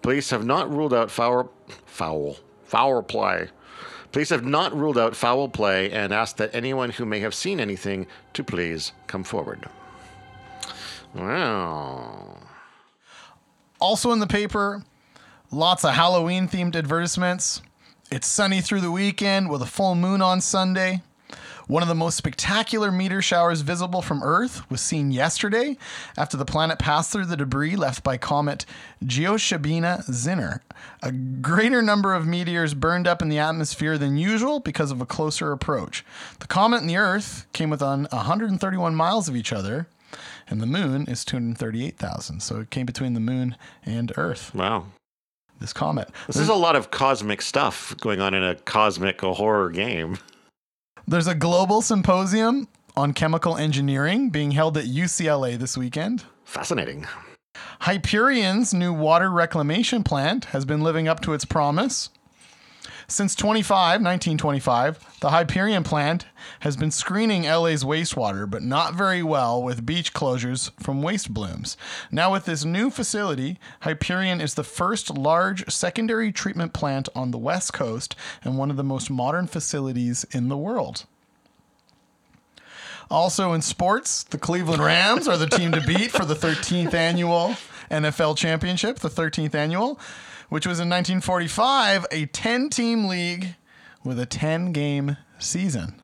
Police 0.02 0.30
have 0.30 0.44
not 0.44 0.70
ruled 0.70 0.92
out 0.92 1.10
foul, 1.10 1.50
foul, 1.86 2.36
foul 2.64 3.02
play. 3.02 3.48
Police 4.10 4.30
have 4.30 4.44
not 4.44 4.76
ruled 4.76 4.98
out 4.98 5.16
foul 5.16 5.48
play 5.48 5.90
and 5.90 6.12
asked 6.12 6.36
that 6.36 6.54
anyone 6.54 6.90
who 6.90 7.06
may 7.06 7.20
have 7.20 7.34
seen 7.34 7.60
anything 7.60 8.06
to 8.34 8.44
please 8.44 8.92
come 9.06 9.24
forward. 9.24 9.68
Wow. 11.14 12.38
Also 13.80 14.12
in 14.12 14.18
the 14.18 14.26
paper, 14.26 14.82
lots 15.50 15.84
of 15.84 15.94
Halloween 15.94 16.48
themed 16.48 16.76
advertisements. 16.76 17.62
It's 18.10 18.26
sunny 18.26 18.60
through 18.60 18.82
the 18.82 18.90
weekend 18.90 19.48
with 19.48 19.62
a 19.62 19.66
full 19.66 19.94
moon 19.94 20.20
on 20.20 20.40
Sunday. 20.40 21.02
One 21.72 21.82
of 21.82 21.88
the 21.88 21.94
most 21.94 22.18
spectacular 22.18 22.92
meteor 22.92 23.22
showers 23.22 23.62
visible 23.62 24.02
from 24.02 24.22
Earth 24.22 24.70
was 24.70 24.82
seen 24.82 25.10
yesterday 25.10 25.78
after 26.18 26.36
the 26.36 26.44
planet 26.44 26.78
passed 26.78 27.10
through 27.10 27.24
the 27.24 27.36
debris 27.38 27.76
left 27.76 28.04
by 28.04 28.18
comet 28.18 28.66
Giacobini-Zinner. 29.02 30.60
A 31.02 31.12
greater 31.12 31.80
number 31.80 32.12
of 32.12 32.26
meteors 32.26 32.74
burned 32.74 33.08
up 33.08 33.22
in 33.22 33.30
the 33.30 33.38
atmosphere 33.38 33.96
than 33.96 34.18
usual 34.18 34.60
because 34.60 34.90
of 34.90 35.00
a 35.00 35.06
closer 35.06 35.50
approach. 35.50 36.04
The 36.40 36.46
comet 36.46 36.82
and 36.82 36.90
the 36.90 36.98
Earth 36.98 37.46
came 37.54 37.70
within 37.70 38.06
131 38.10 38.94
miles 38.94 39.26
of 39.30 39.34
each 39.34 39.50
other, 39.50 39.86
and 40.50 40.60
the 40.60 40.66
moon 40.66 41.06
is 41.06 41.24
238,000. 41.24 42.40
So 42.40 42.60
it 42.60 42.68
came 42.68 42.84
between 42.84 43.14
the 43.14 43.18
moon 43.18 43.56
and 43.82 44.12
Earth, 44.18 44.54
Wow. 44.54 44.88
this 45.58 45.72
comet. 45.72 46.10
This 46.26 46.36
is 46.36 46.50
a 46.50 46.54
lot 46.54 46.76
of 46.76 46.90
cosmic 46.90 47.40
stuff 47.40 47.96
going 47.98 48.20
on 48.20 48.34
in 48.34 48.44
a 48.44 48.56
cosmic 48.56 49.22
horror 49.22 49.70
game. 49.70 50.18
There's 51.06 51.26
a 51.26 51.34
global 51.34 51.82
symposium 51.82 52.68
on 52.96 53.12
chemical 53.12 53.56
engineering 53.56 54.30
being 54.30 54.52
held 54.52 54.76
at 54.76 54.84
UCLA 54.84 55.58
this 55.58 55.76
weekend. 55.76 56.24
Fascinating. 56.44 57.06
Hyperion's 57.82 58.72
new 58.72 58.92
water 58.92 59.30
reclamation 59.30 60.04
plant 60.04 60.46
has 60.46 60.64
been 60.64 60.80
living 60.80 61.08
up 61.08 61.20
to 61.20 61.32
its 61.32 61.44
promise. 61.44 62.10
Since 63.12 63.34
25, 63.34 64.00
1925, 64.00 65.18
the 65.20 65.28
Hyperion 65.28 65.84
plant 65.84 66.24
has 66.60 66.78
been 66.78 66.90
screening 66.90 67.42
LA's 67.42 67.84
wastewater, 67.84 68.48
but 68.48 68.62
not 68.62 68.94
very 68.94 69.22
well 69.22 69.62
with 69.62 69.84
beach 69.84 70.14
closures 70.14 70.70
from 70.82 71.02
waste 71.02 71.34
blooms. 71.34 71.76
Now, 72.10 72.32
with 72.32 72.46
this 72.46 72.64
new 72.64 72.88
facility, 72.88 73.58
Hyperion 73.80 74.40
is 74.40 74.54
the 74.54 74.64
first 74.64 75.10
large 75.10 75.70
secondary 75.70 76.32
treatment 76.32 76.72
plant 76.72 77.10
on 77.14 77.32
the 77.32 77.38
West 77.38 77.74
Coast 77.74 78.16
and 78.42 78.56
one 78.56 78.70
of 78.70 78.78
the 78.78 78.82
most 78.82 79.10
modern 79.10 79.46
facilities 79.46 80.24
in 80.30 80.48
the 80.48 80.56
world. 80.56 81.04
Also 83.10 83.52
in 83.52 83.60
sports, 83.60 84.22
the 84.22 84.38
Cleveland 84.38 84.82
Rams 84.82 85.28
are 85.28 85.36
the 85.36 85.46
team 85.46 85.72
to 85.72 85.82
beat 85.82 86.12
for 86.12 86.24
the 86.24 86.34
13th 86.34 86.94
annual 86.94 87.56
NFL 87.90 88.38
championship, 88.38 89.00
the 89.00 89.10
13th 89.10 89.54
annual, 89.54 90.00
which 90.52 90.66
was 90.66 90.78
in 90.80 90.88
1945, 90.90 92.06
a 92.12 92.26
10 92.26 92.68
team 92.68 93.06
league 93.06 93.56
with 94.04 94.18
a 94.20 94.26
10 94.26 94.72
game 94.72 95.16
season. 95.38 95.94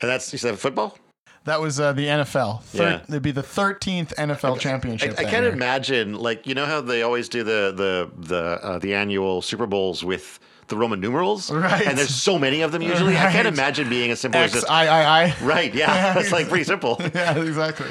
And 0.00 0.08
that's, 0.08 0.30
you 0.32 0.38
said 0.38 0.56
football? 0.60 0.96
That 1.44 1.60
was 1.60 1.80
uh, 1.80 1.92
the 1.92 2.06
NFL. 2.06 2.62
Thir- 2.62 2.82
Yeah. 2.84 3.00
It'd 3.08 3.22
be 3.22 3.32
the 3.32 3.42
13th 3.42 4.14
NFL 4.14 4.54
I, 4.54 4.58
championship. 4.58 5.10
I 5.18 5.22
that 5.24 5.30
can't 5.30 5.42
year. 5.44 5.52
imagine, 5.52 6.14
like, 6.14 6.46
you 6.46 6.54
know 6.54 6.66
how 6.66 6.80
they 6.80 7.02
always 7.02 7.28
do 7.28 7.42
the 7.42 7.72
the 7.74 8.10
the 8.28 8.42
uh, 8.62 8.78
the 8.78 8.94
annual 8.94 9.42
Super 9.42 9.66
Bowls 9.66 10.04
with 10.04 10.38
the 10.68 10.76
Roman 10.76 11.00
numerals, 11.00 11.50
Right. 11.50 11.86
And 11.86 11.96
there's 11.98 12.14
so 12.14 12.38
many 12.38 12.60
of 12.60 12.70
them 12.72 12.82
usually. 12.82 13.16
I 13.16 13.32
can't 13.32 13.48
imagine 13.48 13.88
being 13.88 14.10
as 14.12 14.20
simple 14.20 14.40
as 14.40 14.50
X 14.52 14.60
just 14.60 14.70
I 14.70 14.86
I 14.86 15.22
I. 15.24 15.34
right. 15.42 15.74
Yeah, 15.74 16.18
it's 16.20 16.30
like 16.30 16.48
pretty 16.48 16.64
simple. 16.64 17.00
Yeah, 17.14 17.36
exactly. 17.38 17.88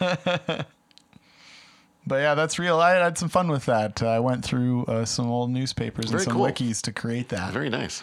but 2.06 2.16
yeah, 2.16 2.34
that's 2.34 2.58
real. 2.58 2.80
I 2.80 2.92
had 2.92 3.18
some 3.18 3.28
fun 3.28 3.48
with 3.48 3.66
that. 3.66 4.02
I 4.02 4.20
went 4.20 4.44
through 4.44 4.84
uh, 4.86 5.04
some 5.04 5.30
old 5.30 5.50
newspapers 5.50 6.10
and 6.10 6.20
some 6.20 6.34
cool. 6.34 6.46
wikis 6.46 6.82
to 6.82 6.92
create 6.92 7.28
that. 7.30 7.52
Very 7.52 7.70
nice. 7.70 8.02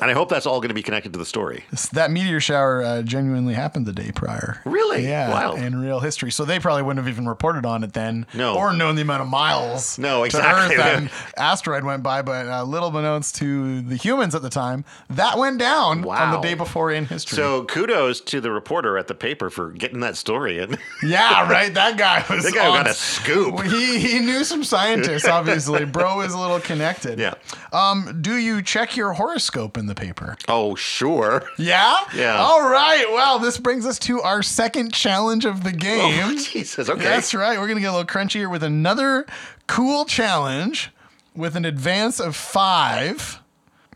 And 0.00 0.10
I 0.10 0.12
hope 0.12 0.28
that's 0.28 0.46
all 0.46 0.60
going 0.60 0.68
to 0.68 0.74
be 0.74 0.82
connected 0.82 1.12
to 1.12 1.18
the 1.18 1.24
story. 1.24 1.64
That 1.92 2.10
meteor 2.10 2.40
shower 2.40 2.82
uh, 2.82 3.02
genuinely 3.02 3.54
happened 3.54 3.86
the 3.86 3.92
day 3.92 4.10
prior. 4.14 4.60
Really? 4.64 5.06
Yeah, 5.06 5.30
Wow. 5.30 5.52
in 5.54 5.80
real 5.80 6.00
history. 6.00 6.30
So 6.30 6.44
they 6.44 6.58
probably 6.58 6.82
wouldn't 6.82 7.04
have 7.04 7.12
even 7.12 7.28
reported 7.28 7.64
on 7.66 7.82
it 7.84 7.92
then. 7.92 8.26
No. 8.34 8.56
Or 8.56 8.72
known 8.72 8.94
the 8.96 9.02
amount 9.02 9.22
of 9.22 9.28
miles. 9.28 9.98
No, 9.98 10.20
To 10.20 10.24
exactly. 10.26 10.76
Earth 10.76 10.82
that 11.12 11.38
asteroid 11.38 11.84
went 11.84 12.02
by, 12.02 12.22
but 12.22 12.46
uh, 12.46 12.62
little 12.64 12.90
beknownst 12.90 13.36
to 13.36 13.80
the 13.82 13.96
humans 13.96 14.34
at 14.34 14.42
the 14.42 14.50
time, 14.50 14.84
that 15.10 15.38
went 15.38 15.58
down 15.58 16.02
wow. 16.02 16.24
on 16.26 16.30
the 16.32 16.40
day 16.40 16.54
before 16.54 16.90
in 16.92 17.06
history. 17.06 17.36
So 17.36 17.64
kudos 17.64 18.20
to 18.22 18.40
the 18.40 18.50
reporter 18.50 18.98
at 18.98 19.06
the 19.08 19.14
paper 19.14 19.50
for 19.50 19.70
getting 19.70 20.00
that 20.00 20.16
story 20.16 20.58
in. 20.58 20.76
yeah, 21.02 21.50
right. 21.50 21.72
That 21.74 21.96
guy 21.98 22.24
was. 22.32 22.44
that 22.44 22.54
guy 22.54 22.66
on- 22.68 22.84
got 22.84 22.90
a 22.90 22.94
scoop. 22.94 23.60
He, 23.68 23.98
he 23.98 24.18
knew 24.20 24.44
some 24.44 24.64
scientists, 24.64 25.26
obviously. 25.26 25.84
Bro 25.84 26.22
is 26.22 26.32
a 26.32 26.38
little 26.38 26.60
connected. 26.60 27.18
Yeah. 27.28 27.34
Um, 27.72 28.18
do 28.22 28.36
you 28.36 28.62
check 28.62 28.96
your 28.96 29.12
horoscope 29.12 29.67
in 29.76 29.86
the 29.86 29.94
paper? 29.94 30.36
Oh, 30.48 30.74
sure. 30.74 31.42
Yeah? 31.58 31.98
Yeah. 32.14 32.36
All 32.38 32.70
right. 32.70 33.04
Well, 33.10 33.38
this 33.38 33.58
brings 33.58 33.84
us 33.84 33.98
to 34.00 34.22
our 34.22 34.42
second 34.42 34.92
challenge 34.92 35.44
of 35.44 35.64
the 35.64 35.70
oh, 35.70 35.78
game. 35.78 36.24
Oh, 36.24 36.36
Jesus. 36.38 36.88
Okay. 36.88 37.02
That's 37.02 37.34
right. 37.34 37.58
We're 37.58 37.66
going 37.66 37.76
to 37.76 37.82
get 37.82 37.88
a 37.88 37.96
little 37.96 38.06
crunchier 38.06 38.50
with 38.50 38.62
another 38.62 39.26
cool 39.66 40.04
challenge 40.04 40.90
with 41.34 41.56
an 41.56 41.64
advance 41.64 42.20
of 42.20 42.36
five 42.36 43.40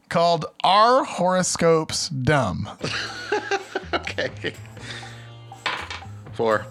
called 0.08 0.44
Are 0.62 1.04
Horoscopes 1.04 2.08
Dumb? 2.08 2.68
Okay. 3.94 4.54
Four. 6.32 6.66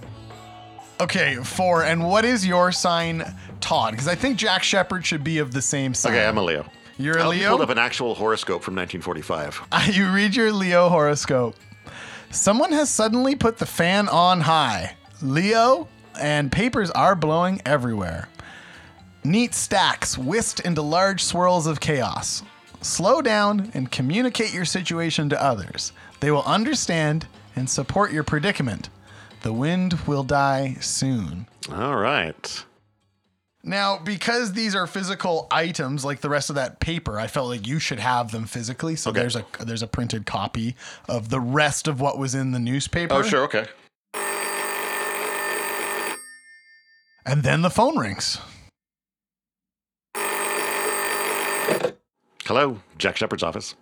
Okay, 1.00 1.36
four. 1.36 1.84
And 1.84 2.08
what 2.08 2.26
is 2.26 2.46
your 2.46 2.72
sign, 2.72 3.36
Todd? 3.60 3.92
Because 3.92 4.08
I 4.08 4.16
think 4.16 4.38
Jack 4.38 4.64
Shepard 4.64 5.06
should 5.06 5.24
be 5.24 5.38
of 5.38 5.54
the 5.54 5.62
same 5.62 5.94
sign. 5.94 6.14
Okay, 6.14 6.26
I'm 6.26 6.38
a 6.38 6.44
Leo. 6.44 6.66
You're 7.02 7.18
a 7.18 7.24
I 7.24 7.28
Leo? 7.28 7.50
pulled 7.50 7.62
up 7.62 7.70
an 7.70 7.78
actual 7.78 8.14
horoscope 8.16 8.62
from 8.64 8.76
1945. 8.76 9.68
Uh, 9.72 9.88
you 9.92 10.10
read 10.12 10.36
your 10.36 10.52
Leo 10.52 10.90
horoscope. 10.90 11.56
Someone 12.30 12.72
has 12.72 12.90
suddenly 12.90 13.36
put 13.36 13.58
the 13.58 13.66
fan 13.66 14.08
on 14.08 14.42
high. 14.42 14.96
Leo, 15.22 15.88
and 16.20 16.52
papers 16.52 16.92
are 16.92 17.16
blowing 17.16 17.62
everywhere. 17.66 18.30
Neat 19.24 19.54
stacks 19.54 20.18
whisked 20.18 20.62
into 20.62 20.82
large 20.82 21.24
swirls 21.24 21.68
of 21.68 21.80
chaos. 21.80 22.44
Slow 22.82 23.22
down 23.22 23.70
and 23.74 23.92
communicate 23.92 24.54
your 24.54 24.66
situation 24.66 25.30
to 25.30 25.44
others. 25.44 25.92
They 26.20 26.32
will 26.32 26.44
understand 26.44 27.28
and 27.56 27.70
support 27.70 28.12
your 28.12 28.24
predicament. 28.24 28.90
The 29.44 29.54
wind 29.54 29.94
will 30.08 30.24
die 30.24 30.78
soon. 30.80 31.48
All 31.72 31.96
right. 31.98 32.66
Now, 33.64 34.00
because 34.00 34.54
these 34.54 34.74
are 34.74 34.88
physical 34.88 35.48
items 35.52 36.04
like 36.04 36.22
the 36.22 36.30
rest 36.30 36.50
of 36.50 36.56
that 36.56 36.80
paper, 36.80 37.20
I 37.20 37.28
felt 37.28 37.48
like 37.48 37.68
you 37.68 37.78
should 37.78 38.00
have 38.00 38.32
them 38.32 38.46
physically. 38.46 38.96
So 38.96 39.12
Okay. 39.12 39.20
there's 39.20 39.36
a 39.36 39.46
there's 39.60 39.84
a 39.84 39.88
printed 39.88 40.26
copy 40.26 40.76
of 41.08 41.30
the 41.30 41.40
rest 41.40 41.88
of 41.88 42.02
what 42.02 42.18
was 42.18 42.34
in 42.34 42.52
the 42.52 42.60
newspaper. 42.60 43.14
Oh, 43.14 43.22
sure. 43.22 43.44
Okay. 43.44 43.68
And 47.24 47.44
then 47.44 47.62
the 47.62 47.70
phone 47.70 48.00
rings. 48.00 48.40
Hello, 52.46 52.82
Jack 52.98 53.16
Shepard's 53.18 53.44
office. 53.44 53.76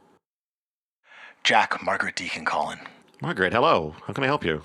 Jack, 1.44 1.82
Margaret 1.82 2.16
Deacon 2.16 2.44
calling. 2.44 2.80
Margaret, 3.22 3.54
hello. 3.54 3.96
How 4.06 4.14
can 4.14 4.26
I 4.26 4.28
help 4.28 4.44
you? 4.44 4.62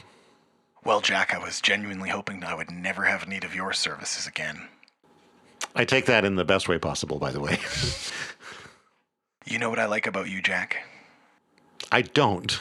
Well, 0.85 1.01
Jack, 1.01 1.33
I 1.33 1.39
was 1.39 1.61
genuinely 1.61 2.11
hoping 2.11 2.43
I 2.45 2.55
would 2.55 2.71
never 2.71 3.05
have 3.05 3.29
need 3.29 3.45
of 3.45 3.55
your 3.55 3.73
services 3.73 4.27
again. 4.27 4.69
I 5.75 5.85
take 5.85 6.07
that 6.07 6.25
in 6.25 6.37
the 6.37 6.45
best 6.45 6.69
way 6.69 6.79
possible, 6.79 7.19
by 7.19 7.33
the 7.33 7.41
way. 7.41 7.59
You 9.47 9.59
know 9.59 9.69
what 9.69 9.79
I 9.79 9.85
like 9.85 10.07
about 10.07 10.31
you, 10.31 10.41
Jack? 10.41 10.79
I 11.93 12.01
don't. 12.01 12.59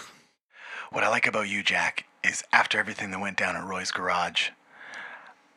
What 0.91 1.05
I 1.05 1.09
like 1.09 1.25
about 1.25 1.47
you, 1.47 1.63
Jack, 1.63 2.05
is 2.25 2.43
after 2.51 2.77
everything 2.77 3.11
that 3.11 3.21
went 3.21 3.37
down 3.37 3.55
at 3.55 3.65
Roy's 3.65 3.89
garage, 3.91 4.49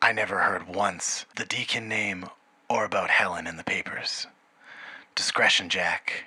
I 0.01 0.13
never 0.13 0.39
heard 0.39 0.73
once 0.73 1.25
the 1.35 1.43
Deacon 1.43 1.89
name 1.89 2.29
or 2.69 2.85
about 2.85 3.09
Helen 3.09 3.45
in 3.45 3.57
the 3.57 3.63
papers. 3.65 4.25
Discretion, 5.15 5.67
Jack. 5.67 6.25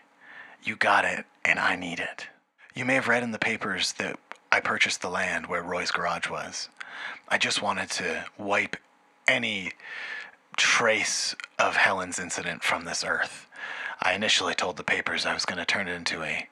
You 0.63 0.77
got 0.77 1.07
it, 1.07 1.25
and 1.47 1.59
I 1.59 1.77
need 1.77 1.99
it. 1.99 2.27
You 2.75 2.85
may 2.85 2.95
have 2.95 3.09
read 3.09 3.23
in 3.23 3.33
the 3.33 3.39
papers 3.39 3.93
that 3.95 4.19
I 4.53 4.61
purchased 4.61 5.01
the 5.01 5.09
land 5.09 5.47
where 5.47 5.63
Roy's 5.63 5.91
garage 5.91 6.29
was. 6.29 6.69
I 7.27 7.39
just 7.39 7.63
wanted 7.63 7.89
to 7.93 8.27
wipe 8.37 8.77
any 9.27 9.73
trace 10.61 11.35
of 11.59 11.77
Helen's 11.77 12.19
incident 12.19 12.63
from 12.63 12.85
this 12.85 13.03
earth. 13.03 13.47
I 14.03 14.13
initially 14.13 14.55
told 14.55 14.77
the 14.77 14.85
papers 14.85 15.25
I 15.25 15.33
was 15.33 15.47
going 15.47 15.57
to 15.57 15.65
turn 15.65 15.89
it 15.89 15.95
into 15.95 16.23
a 16.23 16.49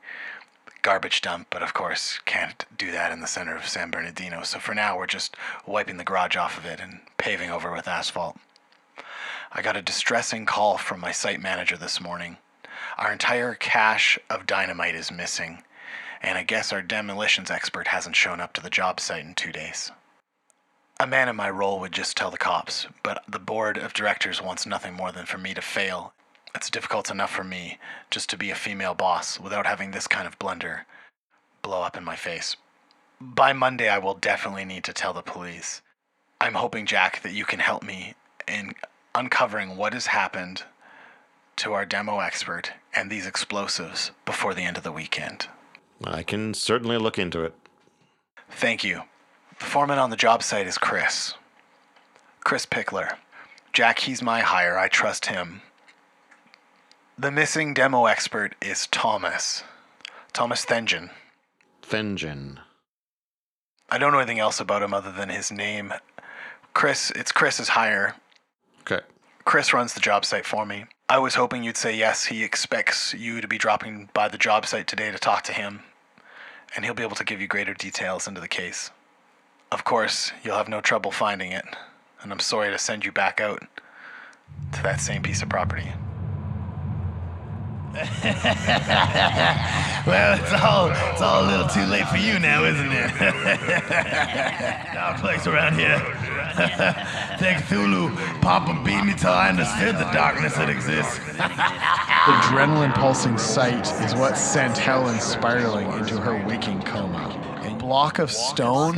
garbage 0.80 1.20
dump, 1.20 1.48
but 1.50 1.62
of 1.62 1.74
course 1.74 2.18
can't 2.24 2.64
do 2.78 2.90
that 2.90 3.12
in 3.12 3.20
the 3.20 3.26
center 3.26 3.54
of 3.54 3.68
San 3.68 3.90
Bernardino. 3.90 4.44
So 4.44 4.60
for 4.60 4.74
now, 4.74 4.96
we're 4.96 5.06
just 5.06 5.36
wiping 5.66 5.98
the 5.98 6.04
garage 6.04 6.36
off 6.36 6.56
of 6.56 6.64
it 6.64 6.80
and 6.80 7.00
paving 7.18 7.50
over 7.50 7.70
with 7.70 7.86
asphalt. 7.86 8.38
I 9.52 9.60
got 9.60 9.76
a 9.76 9.82
distressing 9.82 10.46
call 10.46 10.78
from 10.78 11.00
my 11.00 11.12
site 11.12 11.42
manager 11.42 11.76
this 11.76 12.00
morning. 12.00 12.38
Our 12.96 13.12
entire 13.12 13.52
cache 13.52 14.18
of 14.30 14.46
dynamite 14.46 14.94
is 14.94 15.12
missing, 15.12 15.64
and 16.22 16.38
I 16.38 16.44
guess 16.44 16.72
our 16.72 16.80
demolitions 16.80 17.50
expert 17.50 17.88
hasn't 17.88 18.16
shown 18.16 18.40
up 18.40 18.54
to 18.54 18.62
the 18.62 18.70
job 18.70 19.00
site 19.00 19.26
in 19.26 19.34
two 19.34 19.52
days. 19.52 19.92
A 21.00 21.06
man 21.06 21.28
in 21.28 21.36
my 21.36 21.48
role 21.48 21.78
would 21.78 21.92
just 21.92 22.16
tell 22.16 22.30
the 22.30 22.38
cops, 22.38 22.88
but 23.04 23.22
the 23.28 23.38
board 23.38 23.78
of 23.78 23.92
directors 23.92 24.42
wants 24.42 24.66
nothing 24.66 24.94
more 24.94 25.12
than 25.12 25.26
for 25.26 25.38
me 25.38 25.54
to 25.54 25.62
fail. 25.62 26.12
It's 26.56 26.70
difficult 26.70 27.08
enough 27.08 27.30
for 27.30 27.44
me 27.44 27.78
just 28.10 28.28
to 28.30 28.36
be 28.36 28.50
a 28.50 28.56
female 28.56 28.94
boss 28.94 29.38
without 29.38 29.64
having 29.64 29.92
this 29.92 30.08
kind 30.08 30.26
of 30.26 30.38
blunder 30.40 30.86
blow 31.62 31.82
up 31.82 31.96
in 31.96 32.02
my 32.02 32.16
face. 32.16 32.56
By 33.20 33.52
Monday, 33.52 33.88
I 33.88 33.98
will 33.98 34.14
definitely 34.14 34.64
need 34.64 34.82
to 34.84 34.92
tell 34.92 35.12
the 35.12 35.22
police. 35.22 35.82
I'm 36.40 36.54
hoping, 36.54 36.84
Jack, 36.84 37.22
that 37.22 37.32
you 37.32 37.44
can 37.44 37.60
help 37.60 37.84
me 37.84 38.14
in 38.48 38.74
uncovering 39.14 39.76
what 39.76 39.92
has 39.92 40.06
happened 40.06 40.64
to 41.56 41.74
our 41.74 41.84
demo 41.84 42.18
expert 42.18 42.72
and 42.92 43.08
these 43.08 43.26
explosives 43.26 44.10
before 44.24 44.54
the 44.54 44.62
end 44.62 44.76
of 44.76 44.82
the 44.82 44.92
weekend. 44.92 45.48
I 46.04 46.24
can 46.24 46.54
certainly 46.54 46.98
look 46.98 47.18
into 47.18 47.44
it. 47.44 47.54
Thank 48.50 48.82
you. 48.82 49.02
The 49.58 49.64
foreman 49.64 49.98
on 49.98 50.10
the 50.10 50.16
job 50.16 50.42
site 50.42 50.66
is 50.66 50.78
Chris. 50.78 51.34
Chris 52.40 52.66
Pickler. 52.66 53.16
Jack, 53.72 54.00
he's 54.00 54.22
my 54.22 54.40
hire. 54.40 54.78
I 54.78 54.88
trust 54.88 55.26
him. 55.26 55.62
The 57.18 57.30
missing 57.30 57.74
demo 57.74 58.06
expert 58.06 58.54
is 58.62 58.86
Thomas. 58.86 59.64
Thomas 60.32 60.64
Thengen. 60.64 61.10
Thengen. 61.82 62.58
I 63.90 63.98
don't 63.98 64.12
know 64.12 64.18
anything 64.18 64.38
else 64.38 64.60
about 64.60 64.82
him 64.82 64.94
other 64.94 65.10
than 65.10 65.28
his 65.28 65.50
name. 65.50 65.92
Chris, 66.74 67.10
it's 67.16 67.32
Chris's 67.32 67.70
hire. 67.70 68.14
Okay. 68.82 69.00
Chris 69.44 69.72
runs 69.72 69.94
the 69.94 70.00
job 70.00 70.24
site 70.24 70.46
for 70.46 70.64
me. 70.64 70.84
I 71.08 71.18
was 71.18 71.34
hoping 71.34 71.64
you'd 71.64 71.76
say 71.76 71.96
yes. 71.96 72.26
He 72.26 72.44
expects 72.44 73.14
you 73.14 73.40
to 73.40 73.48
be 73.48 73.58
dropping 73.58 74.10
by 74.12 74.28
the 74.28 74.38
job 74.38 74.66
site 74.66 74.86
today 74.86 75.10
to 75.10 75.18
talk 75.18 75.42
to 75.44 75.52
him, 75.52 75.80
and 76.76 76.84
he'll 76.84 76.94
be 76.94 77.02
able 77.02 77.16
to 77.16 77.24
give 77.24 77.40
you 77.40 77.48
greater 77.48 77.74
details 77.74 78.28
into 78.28 78.40
the 78.40 78.48
case. 78.48 78.90
Of 79.70 79.84
course, 79.84 80.32
you'll 80.42 80.56
have 80.56 80.68
no 80.68 80.80
trouble 80.80 81.10
finding 81.10 81.52
it, 81.52 81.64
and 82.22 82.32
I'm 82.32 82.40
sorry 82.40 82.70
to 82.70 82.78
send 82.78 83.04
you 83.04 83.12
back 83.12 83.40
out 83.40 83.62
to 84.72 84.82
that 84.82 85.00
same 85.00 85.22
piece 85.22 85.42
of 85.42 85.48
property. 85.48 85.92
Well, 90.08 90.38
it's 90.40 90.52
all 90.54 90.90
it's 91.12 91.20
all 91.20 91.44
a 91.44 91.48
little 91.50 91.68
too 91.68 91.84
late 91.84 92.08
for 92.08 92.16
you 92.16 92.38
now, 92.38 92.64
isn't 92.64 92.92
it? 92.92 93.10
Dark 94.94 95.18
place 95.18 95.46
around 95.46 95.74
here. 95.74 95.98
Thank 97.38 97.64
Cthulhu, 97.64 98.16
Papa 98.40 98.80
beat 98.86 99.04
me 99.04 99.12
till 99.12 99.32
I 99.32 99.50
understood 99.50 99.96
the 99.96 100.10
darkness 100.14 100.54
that 100.54 100.70
exists. 100.70 101.18
The 101.18 101.32
adrenaline 101.32 102.94
pulsing 102.94 103.36
sight 103.36 103.86
is 104.02 104.14
what 104.14 104.38
sent 104.38 104.78
Helen 104.78 105.20
spiraling 105.20 105.92
into 105.92 106.18
her 106.18 106.42
waking 106.46 106.80
coma. 106.84 107.60
A 107.66 107.74
block 107.74 108.18
of 108.18 108.30
stone 108.30 108.96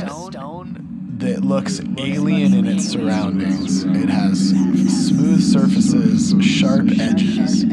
that 1.21 1.45
looks 1.45 1.79
alien 1.99 2.53
in 2.53 2.65
its 2.65 2.87
surroundings. 2.87 3.83
It 3.83 4.09
has 4.09 4.49
smooth 5.07 5.41
surfaces, 5.41 6.33
sharp 6.43 6.87
edges. 6.99 7.63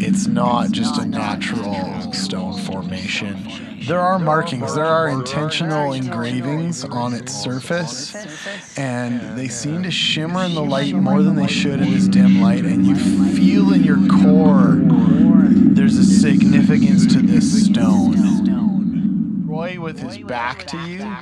It's 0.00 0.26
not 0.26 0.72
just 0.72 1.00
a 1.00 1.04
natural 1.04 2.12
stone 2.12 2.58
formation. 2.60 3.36
There 3.86 4.00
are 4.00 4.18
markings, 4.18 4.74
there 4.74 4.84
are 4.84 5.08
intentional 5.08 5.92
engravings 5.92 6.84
on 6.84 7.14
its 7.14 7.32
surface, 7.32 8.14
and 8.76 9.38
they 9.38 9.48
seem 9.48 9.84
to 9.84 9.90
shimmer 9.90 10.44
in 10.44 10.54
the 10.54 10.64
light 10.64 10.94
more 10.94 11.22
than 11.22 11.36
they 11.36 11.46
should 11.46 11.80
in 11.80 11.92
this 11.92 12.08
dim 12.08 12.40
light, 12.40 12.64
and 12.64 12.84
you 12.84 12.96
feel 13.34 13.72
in 13.72 13.84
your 13.84 14.04
core 14.08 14.78
there's 15.78 15.96
a 15.96 16.04
significance 16.04 17.06
to 17.06 17.22
this 17.22 17.66
stone. 17.66 19.46
Roy, 19.46 19.80
with 19.80 20.00
his 20.00 20.18
back 20.18 20.66
to 20.66 20.76
you, 20.88 21.16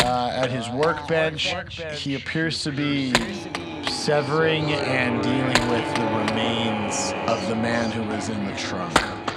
uh, 0.00 0.30
at 0.34 0.50
his 0.50 0.68
workbench, 0.70 1.54
he 1.94 2.14
appears 2.14 2.62
to 2.62 2.72
be 2.72 3.12
severing 3.90 4.72
and 4.72 5.22
dealing 5.22 5.68
with 5.70 5.94
the 5.94 6.04
remains 6.26 7.12
of 7.28 7.46
the 7.48 7.54
man 7.54 7.90
who 7.90 8.02
was 8.14 8.28
in 8.28 8.44
the 8.46 8.52
trunk. 8.56 8.94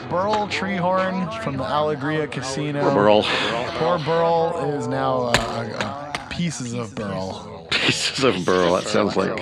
Burl 0.10 0.48
Treehorn 0.48 1.44
from 1.44 1.58
the 1.58 1.64
Allegria 1.64 2.28
Casino. 2.28 2.82
Poor 2.82 2.94
Burl. 2.94 3.24
Poor 3.24 4.00
Burl 4.00 4.74
is 4.76 4.88
now 4.88 5.32
uh, 5.36 6.28
pieces 6.30 6.74
of 6.74 6.94
Burl. 6.96 7.68
Pieces 7.72 8.24
of 8.24 8.46
Burl. 8.46 8.74
That 8.76 8.84
sounds 8.84 9.18
like 9.18 9.36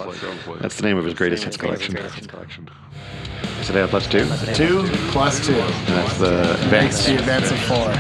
that's 0.60 0.78
the 0.78 0.84
name 0.84 0.98
of 0.98 1.06
his 1.06 1.14
greatest 1.14 1.44
hits 1.44 1.58
collection. 1.58 1.98
Is 1.98 3.70
it 3.70 3.90
plus 3.90 4.08
two? 4.08 4.20
And 4.20 4.56
Two 4.56 4.84
plus 5.12 5.46
two 5.46 5.54
that's 5.54 6.18
the 6.18 6.54
advance. 6.66 7.06
the 7.06 7.16
advance 7.16 7.52
of 7.52 7.60
four. 7.60 7.94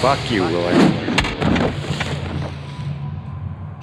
Fuck 0.00 0.30
you, 0.30 0.44
Roy. 0.44 1.13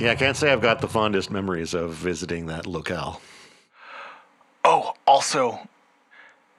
Yeah, 0.01 0.13
I 0.13 0.15
can't 0.15 0.35
say 0.35 0.51
I've 0.51 0.63
got 0.63 0.81
the 0.81 0.87
fondest 0.87 1.29
memories 1.29 1.75
of 1.75 1.91
visiting 1.91 2.47
that 2.47 2.65
locale. 2.65 3.21
Oh, 4.65 4.95
also, 5.05 5.67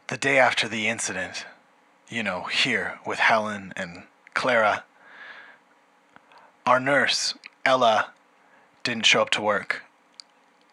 the 0.07 0.17
day 0.17 0.39
after 0.39 0.69
the 0.69 0.87
incident, 0.87 1.45
you 2.09 2.23
know, 2.23 2.45
here 2.45 3.01
with 3.05 3.19
Helen 3.19 3.73
and 3.75 4.05
Clara, 4.33 4.85
our 6.65 6.79
nurse, 6.79 7.35
Ella, 7.65 8.13
didn't 8.85 9.07
show 9.07 9.23
up 9.23 9.31
to 9.31 9.43
work. 9.43 9.83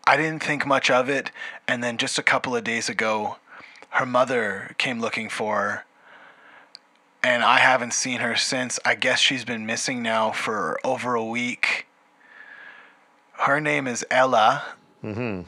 I 0.05 0.15
didn't 0.15 0.43
think 0.43 0.67
much 0.67 0.91
of 0.91 1.09
it, 1.09 1.31
and 1.67 1.83
then 1.83 1.97
just 1.97 2.19
a 2.19 2.23
couple 2.23 2.55
of 2.55 2.63
days 2.63 2.87
ago, 2.87 3.37
her 3.89 4.05
mother 4.05 4.75
came 4.77 5.01
looking 5.01 5.27
for 5.27 5.59
her, 5.59 5.85
and 7.23 7.43
I 7.43 7.57
haven't 7.57 7.93
seen 7.93 8.19
her 8.19 8.35
since. 8.35 8.79
I 8.85 8.93
guess 8.93 9.19
she's 9.19 9.43
been 9.43 9.65
missing 9.65 10.03
now 10.03 10.29
for 10.29 10.79
over 10.83 11.15
a 11.15 11.25
week. 11.25 11.87
Her 13.39 13.61
name 13.61 13.87
is 13.87 14.05
Ella. 14.11 14.65
Mm-hmm. 15.01 15.43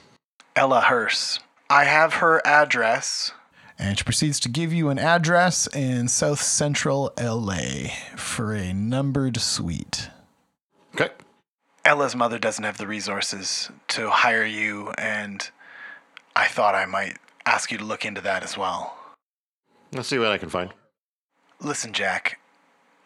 Ella 0.55 0.79
Hurst. 0.79 1.41
I 1.69 1.83
have 1.83 2.15
her 2.15 2.41
address. 2.47 3.33
And 3.77 3.97
she 3.97 4.05
proceeds 4.05 4.39
to 4.41 4.49
give 4.49 4.71
you 4.71 4.87
an 4.87 4.97
address 4.97 5.67
in 5.75 6.07
South 6.07 6.41
Central 6.41 7.11
LA 7.21 7.89
for 8.15 8.53
a 8.53 8.73
numbered 8.73 9.41
suite. 9.41 10.09
Okay. 10.95 11.09
Ella's 11.83 12.15
mother 12.15 12.39
doesn't 12.39 12.63
have 12.63 12.77
the 12.77 12.87
resources 12.87 13.69
to 13.89 14.09
hire 14.09 14.45
you, 14.45 14.91
and 14.97 15.49
I 16.33 16.47
thought 16.47 16.75
I 16.75 16.85
might 16.85 17.17
ask 17.45 17.71
you 17.71 17.77
to 17.77 17.83
look 17.83 18.05
into 18.05 18.21
that 18.21 18.41
as 18.41 18.57
well. 18.57 18.95
Let's 19.91 20.07
see 20.07 20.17
what 20.17 20.31
I 20.31 20.37
can 20.37 20.49
find. 20.49 20.71
Listen, 21.59 21.91
Jack, 21.91 22.39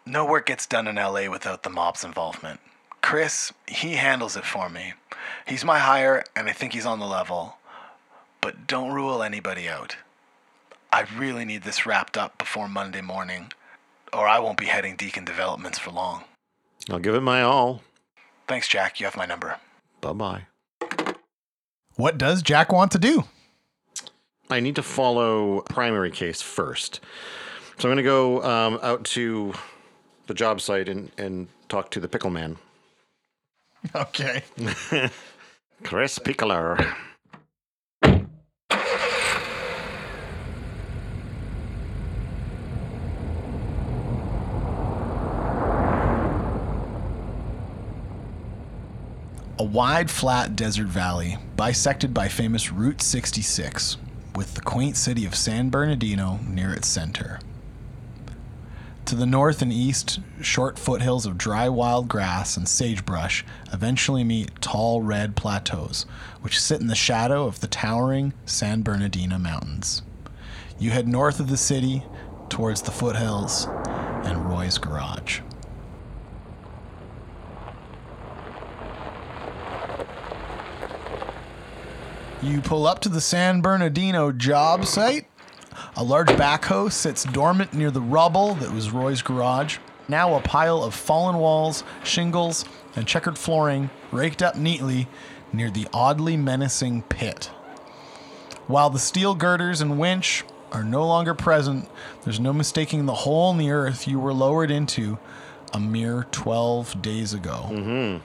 no 0.06 0.24
work 0.26 0.46
gets 0.46 0.68
done 0.68 0.88
in 0.88 0.98
LA 0.98 1.28
without 1.28 1.64
the 1.64 1.72
mob's 1.72 2.04
involvement. 2.04 2.60
Chris, 3.06 3.54
he 3.68 3.92
handles 3.92 4.36
it 4.36 4.46
for 4.46 4.68
me. 4.68 4.94
He's 5.46 5.64
my 5.64 5.78
hire, 5.78 6.24
and 6.36 6.50
I 6.50 6.54
think 6.54 6.74
he's 6.74 6.88
on 6.88 6.98
the 6.98 7.06
level. 7.06 7.58
But 8.42 8.66
don't 8.66 8.94
rule 8.94 9.22
anybody 9.22 9.70
out. 9.70 9.96
I 10.92 11.06
really 11.16 11.46
need 11.46 11.62
this 11.62 11.86
wrapped 11.86 12.18
up 12.18 12.36
before 12.40 12.68
Monday 12.68 13.02
morning, 13.02 13.52
or 14.12 14.28
I 14.28 14.40
won't 14.40 14.58
be 14.58 14.66
heading 14.66 14.96
Deacon 14.96 15.24
Developments 15.24 15.78
for 15.78 15.92
long. 15.92 16.24
I'll 16.90 16.98
give 16.98 17.14
it 17.14 17.22
my 17.22 17.44
all. 17.44 17.84
Thanks, 18.48 18.68
Jack. 18.68 19.00
You 19.00 19.06
have 19.06 19.16
my 19.16 19.28
number. 19.28 19.60
Bye 20.02 20.14
bye. 20.14 20.42
What 21.98 22.18
does 22.18 22.42
Jack 22.42 22.72
want 22.72 22.92
to 22.94 22.98
do? 22.98 23.26
I 24.50 24.60
need 24.60 24.78
to 24.78 24.84
follow 24.84 25.62
primary 25.62 26.10
case 26.10 26.42
first. 26.42 27.02
So 27.78 27.88
I'm 27.88 27.96
going 27.96 27.98
to 27.98 28.04
go 28.04 28.42
um, 28.42 28.80
out 28.82 29.04
to 29.14 29.54
the 30.26 30.34
job 30.34 30.60
site 30.60 30.90
and, 30.90 31.12
and 31.20 31.50
talk 31.70 31.92
to 31.92 32.00
the 32.00 32.08
pickle 32.08 32.32
man. 32.32 32.58
Okay. 33.96 34.44
Chris 35.84 36.20
Pickler. 36.20 36.96
A 49.58 49.64
wide, 49.64 50.12
flat 50.12 50.56
desert 50.56 50.88
valley 50.88 51.38
bisected 51.56 52.14
by 52.14 52.28
famous 52.28 52.72
Route 52.72 53.02
66, 53.02 53.98
with 54.36 54.54
the 54.54 54.62
quaint 54.62 54.98
city 54.98 55.26
of 55.26 55.34
San 55.36 55.70
Bernardino 55.70 56.40
near 56.46 56.74
its 56.74 56.88
center. 56.88 57.40
To 59.06 59.16
the 59.16 59.28
north 59.28 59.62
and 59.62 59.72
east, 59.72 60.20
short 60.42 60.80
foothills 60.80 61.28
of 61.28 61.38
dry 61.38 61.70
wild 61.70 62.08
grass 62.08 62.58
and 62.58 62.68
sagebrush 62.68 63.46
eventually 63.72 64.24
meet 64.24 64.60
tall 64.62 65.04
red 65.04 65.36
plateaus, 65.36 66.08
which 66.42 66.60
sit 66.60 66.82
in 66.82 66.88
the 66.88 66.96
shadow 66.96 67.46
of 67.46 67.60
the 67.60 67.68
towering 67.68 68.34
San 68.46 68.82
Bernardino 68.82 69.38
Mountains. 69.38 70.02
You 70.80 70.90
head 70.90 71.08
north 71.08 71.40
of 71.40 71.50
the 71.50 71.58
city 71.58 72.04
towards 72.50 72.82
the 72.82 72.90
foothills 72.90 73.68
and 74.26 74.50
Roy's 74.50 74.80
garage. 74.80 75.42
You 82.42 82.60
pull 82.62 82.88
up 82.88 83.02
to 83.02 83.10
the 83.10 83.22
San 83.22 83.62
Bernardino 83.62 84.32
job 84.32 84.86
site. 84.86 85.28
A 85.96 86.04
large 86.04 86.28
backhoe 86.30 86.92
sits 86.92 87.24
dormant 87.24 87.74
near 87.74 87.92
the 87.92 88.02
rubble 88.02 88.56
that 88.56 88.72
was 88.72 88.92
Roy's 88.92 89.22
garage. 89.22 89.78
Now 90.08 90.36
a 90.36 90.42
pile 90.42 90.84
of 90.84 90.94
fallen 90.94 91.38
walls, 91.38 91.84
shingles, 92.04 92.66
and 92.96 93.08
checkered 93.08 93.38
flooring 93.38 93.90
raked 94.12 94.42
up 94.44 94.56
neatly 94.56 95.08
near 95.52 95.70
the 95.70 95.88
oddly 95.94 96.38
menacing 96.38 97.04
pit. 97.04 97.50
While 98.68 98.90
the 98.90 99.00
steel 99.00 99.36
girders 99.36 99.82
and 99.82 100.00
winch 100.00 100.44
are 100.72 100.84
no 100.84 101.06
longer 101.06 101.34
present, 101.34 101.88
there's 102.24 102.40
no 102.40 102.52
mistaking 102.52 103.06
the 103.06 103.14
hole 103.14 103.52
in 103.52 103.58
the 103.58 103.72
earth 103.72 104.08
you 104.08 104.20
were 104.20 104.34
lowered 104.34 104.72
into 104.72 105.18
a 105.74 105.80
mere 105.80 106.26
12 106.32 107.02
days 107.02 107.34
ago. 107.34 108.22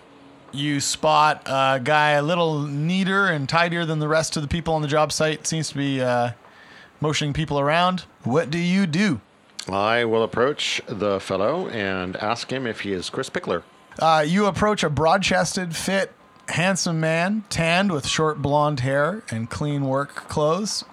You 0.53 0.81
spot 0.81 1.43
a 1.47 1.81
guy 1.83 2.11
a 2.13 2.23
little 2.23 2.63
neater 2.63 3.27
and 3.27 3.49
tidier 3.49 3.85
than 3.85 4.01
the 4.01 4.09
rest 4.09 4.37
of 4.37 4.43
the 4.43 4.49
people 4.49 4.75
on 4.75 4.83
the 4.83 4.89
job 4.89 5.13
site, 5.13 5.47
seems 5.47 5.69
to 5.69 5.77
be 5.77 6.01
uh, 6.01 6.31
motioning 7.01 7.33
people 7.33 7.59
around. 7.59 8.05
What 8.25 8.51
do 8.51 8.59
you 8.59 8.87
do? 8.87 9.21
I 9.69 10.05
will 10.05 10.23
approach 10.23 10.81
the 10.87 11.21
fellow 11.21 11.69
and 11.69 12.17
ask 12.17 12.51
him 12.53 12.67
if 12.67 12.81
he 12.81 12.93
is 12.93 13.11
Chris 13.11 13.31
Pickler. 13.31 13.63
Uh, 13.99 14.25
you 14.27 14.47
approach 14.47 14.83
a 14.83 14.91
broad 14.91 15.23
chested, 15.23 15.77
fit, 15.77 16.13
handsome 16.49 17.01
man, 17.01 17.45
tanned 17.51 17.93
with 17.93 18.07
short 18.07 18.41
blonde 18.41 18.81
hair 18.81 19.23
and 19.31 19.51
clean 19.51 19.85
work 19.85 20.15
clothes. 20.29 20.85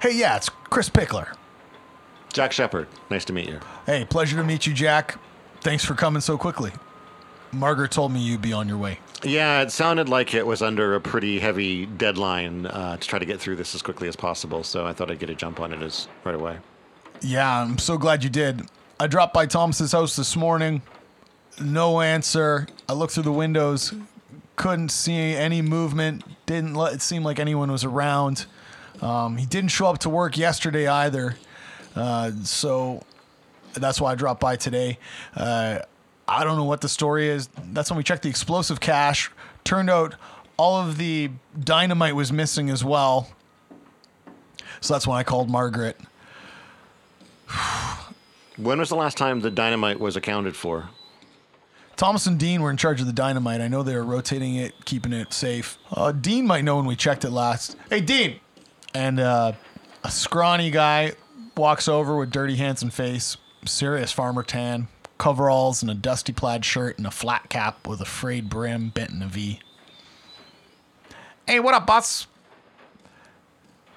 Hey, 0.00 0.16
yeah, 0.16 0.36
it's 0.36 0.48
Chris 0.48 0.88
Pickler. 0.88 1.34
Jack 2.32 2.52
Shepard, 2.52 2.88
nice 3.10 3.24
to 3.26 3.32
meet 3.32 3.48
you. 3.48 3.60
Hey, 3.86 4.06
pleasure 4.08 4.36
to 4.36 4.44
meet 4.44 4.66
you, 4.66 4.72
Jack. 4.72 5.18
Thanks 5.60 5.84
for 5.84 5.94
coming 5.94 6.22
so 6.22 6.38
quickly. 6.38 6.72
Margaret 7.52 7.90
told 7.90 8.12
me 8.12 8.20
you'd 8.20 8.40
be 8.40 8.52
on 8.52 8.68
your 8.68 8.78
way. 8.78 8.98
Yeah, 9.24 9.62
it 9.62 9.70
sounded 9.70 10.08
like 10.08 10.34
it 10.34 10.46
was 10.46 10.62
under 10.62 10.94
a 10.94 11.00
pretty 11.00 11.38
heavy 11.38 11.86
deadline 11.86 12.66
uh, 12.66 12.96
to 12.96 13.06
try 13.06 13.18
to 13.18 13.24
get 13.24 13.40
through 13.40 13.56
this 13.56 13.74
as 13.74 13.82
quickly 13.82 14.08
as 14.08 14.16
possible, 14.16 14.64
so 14.64 14.84
I 14.84 14.92
thought 14.92 15.10
I'd 15.10 15.20
get 15.20 15.30
a 15.30 15.34
jump 15.34 15.60
on 15.60 15.72
it 15.72 15.80
as 15.80 16.08
right 16.24 16.34
away. 16.34 16.58
Yeah, 17.20 17.62
I'm 17.62 17.78
so 17.78 17.98
glad 17.98 18.24
you 18.24 18.30
did. 18.30 18.62
I 18.98 19.06
dropped 19.06 19.32
by 19.32 19.46
Thomas's 19.46 19.92
house 19.92 20.16
this 20.16 20.34
morning. 20.34 20.82
No 21.60 22.00
answer. 22.00 22.66
I 22.88 22.94
looked 22.94 23.12
through 23.12 23.22
the 23.24 23.32
windows, 23.32 23.94
couldn't 24.56 24.90
see 24.90 25.34
any 25.34 25.62
movement. 25.62 26.24
Didn't 26.46 26.74
let 26.74 26.94
it 26.94 27.02
seem 27.02 27.22
like 27.22 27.38
anyone 27.38 27.70
was 27.70 27.84
around. 27.84 28.46
Um, 29.00 29.36
he 29.36 29.46
didn't 29.46 29.70
show 29.70 29.86
up 29.86 29.98
to 29.98 30.08
work 30.10 30.36
yesterday 30.36 30.88
either, 30.88 31.36
uh, 31.94 32.32
so 32.42 33.04
that's 33.74 34.00
why 34.00 34.12
I 34.12 34.14
dropped 34.14 34.40
by 34.40 34.56
today. 34.56 34.98
Uh, 35.34 35.80
I 36.28 36.44
don't 36.44 36.56
know 36.56 36.64
what 36.64 36.80
the 36.80 36.88
story 36.88 37.28
is. 37.28 37.48
That's 37.72 37.90
when 37.90 37.96
we 37.96 38.02
checked 38.02 38.22
the 38.22 38.28
explosive 38.28 38.80
cache. 38.80 39.30
Turned 39.64 39.90
out 39.90 40.14
all 40.56 40.80
of 40.80 40.98
the 40.98 41.30
dynamite 41.58 42.14
was 42.14 42.32
missing 42.32 42.70
as 42.70 42.84
well. 42.84 43.28
So 44.80 44.94
that's 44.94 45.06
when 45.06 45.18
I 45.18 45.22
called 45.22 45.50
Margaret. 45.50 45.98
When 48.58 48.78
was 48.78 48.90
the 48.90 48.96
last 48.96 49.16
time 49.16 49.40
the 49.40 49.50
dynamite 49.50 49.98
was 49.98 50.14
accounted 50.14 50.54
for? 50.54 50.90
Thomas 51.96 52.26
and 52.26 52.38
Dean 52.38 52.60
were 52.60 52.70
in 52.70 52.76
charge 52.76 53.00
of 53.00 53.06
the 53.06 53.12
dynamite. 53.12 53.62
I 53.62 53.68
know 53.68 53.82
they 53.82 53.96
were 53.96 54.04
rotating 54.04 54.56
it, 54.56 54.74
keeping 54.84 55.14
it 55.14 55.32
safe. 55.32 55.78
Uh, 55.90 56.12
Dean 56.12 56.46
might 56.46 56.62
know 56.62 56.76
when 56.76 56.84
we 56.84 56.94
checked 56.94 57.24
it 57.24 57.30
last. 57.30 57.76
Hey, 57.88 58.02
Dean! 58.02 58.40
And 58.92 59.18
uh, 59.18 59.52
a 60.04 60.10
scrawny 60.10 60.70
guy 60.70 61.12
walks 61.56 61.88
over 61.88 62.16
with 62.16 62.30
dirty 62.30 62.56
hands 62.56 62.82
and 62.82 62.92
face, 62.92 63.38
serious 63.64 64.12
farmer 64.12 64.42
tan, 64.42 64.88
coveralls 65.22 65.82
and 65.82 65.90
a 65.90 65.94
dusty 65.94 66.32
plaid 66.32 66.64
shirt 66.64 66.98
and 66.98 67.06
a 67.06 67.10
flat 67.12 67.48
cap 67.48 67.86
with 67.86 68.00
a 68.00 68.04
frayed 68.04 68.50
brim 68.50 68.88
bent 68.88 69.10
in 69.10 69.22
a 69.22 69.28
V. 69.28 69.60
Hey, 71.46 71.60
what 71.60 71.74
up, 71.74 71.86
boss? 71.86 72.26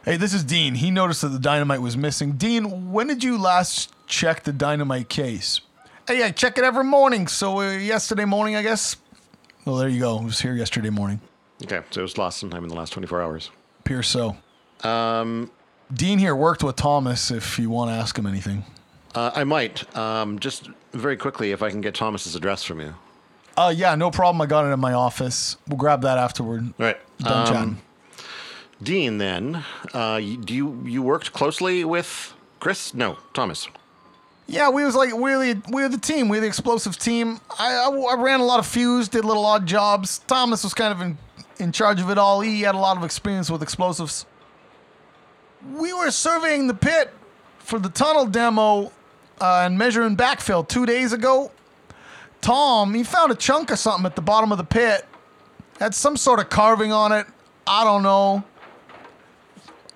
Hey, 0.04 0.18
this 0.18 0.36
is 0.36 0.44
Dean. 0.44 0.76
He 0.76 0.92
noticed 0.92 1.24
that 1.24 1.30
the 1.30 1.40
dynamite 1.40 1.82
was 1.82 1.98
missing. 1.98 2.34
Dean, 2.34 2.92
when 2.92 3.08
did 3.08 3.24
you 3.24 3.40
last 3.40 3.92
check 4.06 4.44
the 4.44 4.54
dynamite 4.54 5.10
case? 5.10 5.62
Hey, 6.08 6.22
I 6.22 6.30
check 6.30 6.60
it 6.60 6.64
every 6.64 6.84
morning. 6.84 7.26
So 7.26 7.60
uh, 7.60 7.72
yesterday 7.72 8.26
morning, 8.26 8.56
I 8.56 8.62
guess. 8.62 8.96
Well, 9.66 9.78
there 9.78 9.90
you 9.90 10.02
go. 10.02 10.20
It 10.20 10.26
was 10.26 10.42
here 10.42 10.54
yesterday 10.54 10.92
morning. 10.92 11.22
Okay, 11.64 11.82
so 11.90 12.02
it 12.02 12.04
was 12.04 12.20
lost 12.20 12.38
sometime 12.38 12.62
in 12.62 12.70
the 12.70 12.76
last 12.76 12.94
24 12.94 13.24
hours. 13.24 13.50
Appears 13.80 14.08
so. 14.08 14.38
Um, 14.84 15.50
Dean 15.92 16.20
here 16.20 16.36
worked 16.36 16.64
with 16.64 16.76
Thomas. 16.76 17.32
If 17.32 17.58
you 17.58 17.72
want 17.72 17.90
to 17.90 17.96
ask 17.96 18.16
him 18.16 18.28
anything. 18.28 18.64
Uh, 19.16 19.32
I 19.34 19.44
might. 19.46 19.96
Um, 19.98 20.38
just 20.40 20.70
very 20.92 21.16
quickly, 21.18 21.52
if 21.52 21.64
I 21.64 21.70
can 21.70 21.82
get 21.82 21.96
Thomas's 21.96 22.36
address 22.36 22.64
from 22.64 22.82
you. 22.82 22.94
Uh, 23.58 23.74
yeah, 23.76 23.96
no 23.96 24.12
problem. 24.12 24.42
I 24.42 24.46
got 24.46 24.66
it 24.66 24.70
in 24.70 24.80
my 24.80 24.94
office. 24.94 25.56
We'll 25.68 25.78
grab 25.78 26.02
that 26.02 26.18
afterward. 26.18 26.66
All 26.80 26.86
right. 26.86 26.98
Done 27.20 27.56
Um. 27.56 27.82
Dean, 28.84 29.18
then, 29.20 29.64
uh, 29.94 30.20
do 30.20 30.54
you 30.54 30.82
you 30.84 31.02
worked 31.02 31.32
closely 31.32 31.86
with 31.86 32.34
Chris? 32.60 32.94
No, 32.94 33.18
Thomas. 33.34 33.70
Yeah, 34.48 34.70
we 34.70 34.84
was 34.84 34.96
like 34.96 35.14
we're 35.14 35.40
the 35.40 35.62
we're 35.70 35.88
the 35.88 35.98
team. 35.98 36.28
We're 36.28 36.42
the 36.42 36.48
explosive 36.48 36.98
team. 36.98 37.40
I, 37.58 37.74
I, 37.74 37.90
I 37.90 38.22
ran 38.22 38.42
a 38.42 38.46
lot 38.46 38.60
of 38.60 38.68
fuse, 38.68 39.08
did 39.08 39.24
little 39.24 39.46
odd 39.46 39.66
jobs. 39.66 40.20
Thomas 40.28 40.64
was 40.66 40.74
kind 40.74 40.92
of 40.92 41.00
in 41.00 41.18
in 41.58 41.72
charge 41.72 42.02
of 42.02 42.10
it 42.10 42.18
all. 42.18 42.42
He 42.42 42.62
had 42.62 42.76
a 42.76 42.78
lot 42.78 42.98
of 42.98 43.04
experience 43.06 43.50
with 43.50 43.64
explosives. 43.64 44.26
We 45.74 45.94
were 45.94 46.12
surveying 46.12 46.68
the 46.68 46.74
pit 46.74 47.12
for 47.60 47.80
the 47.80 47.90
tunnel 47.90 48.26
demo 48.26 48.92
uh, 49.42 49.64
and 49.66 49.78
measuring 49.78 50.16
backfill 50.16 50.68
two 50.68 50.86
days 50.86 51.14
ago. 51.14 51.52
Tom, 52.42 52.94
he 52.94 53.04
found 53.04 53.32
a 53.32 53.36
chunk 53.36 53.72
of 53.72 53.80
something 53.80 54.06
at 54.06 54.16
the 54.16 54.22
bottom 54.22 54.52
of 54.52 54.58
the 54.58 54.64
pit. 54.64 55.06
Had 55.80 55.96
some 55.96 56.16
sort 56.16 56.40
of 56.40 56.50
carving 56.50 56.92
on 56.92 57.12
it. 57.12 57.26
I 57.68 57.84
don't 57.84 58.04
know. 58.04 58.44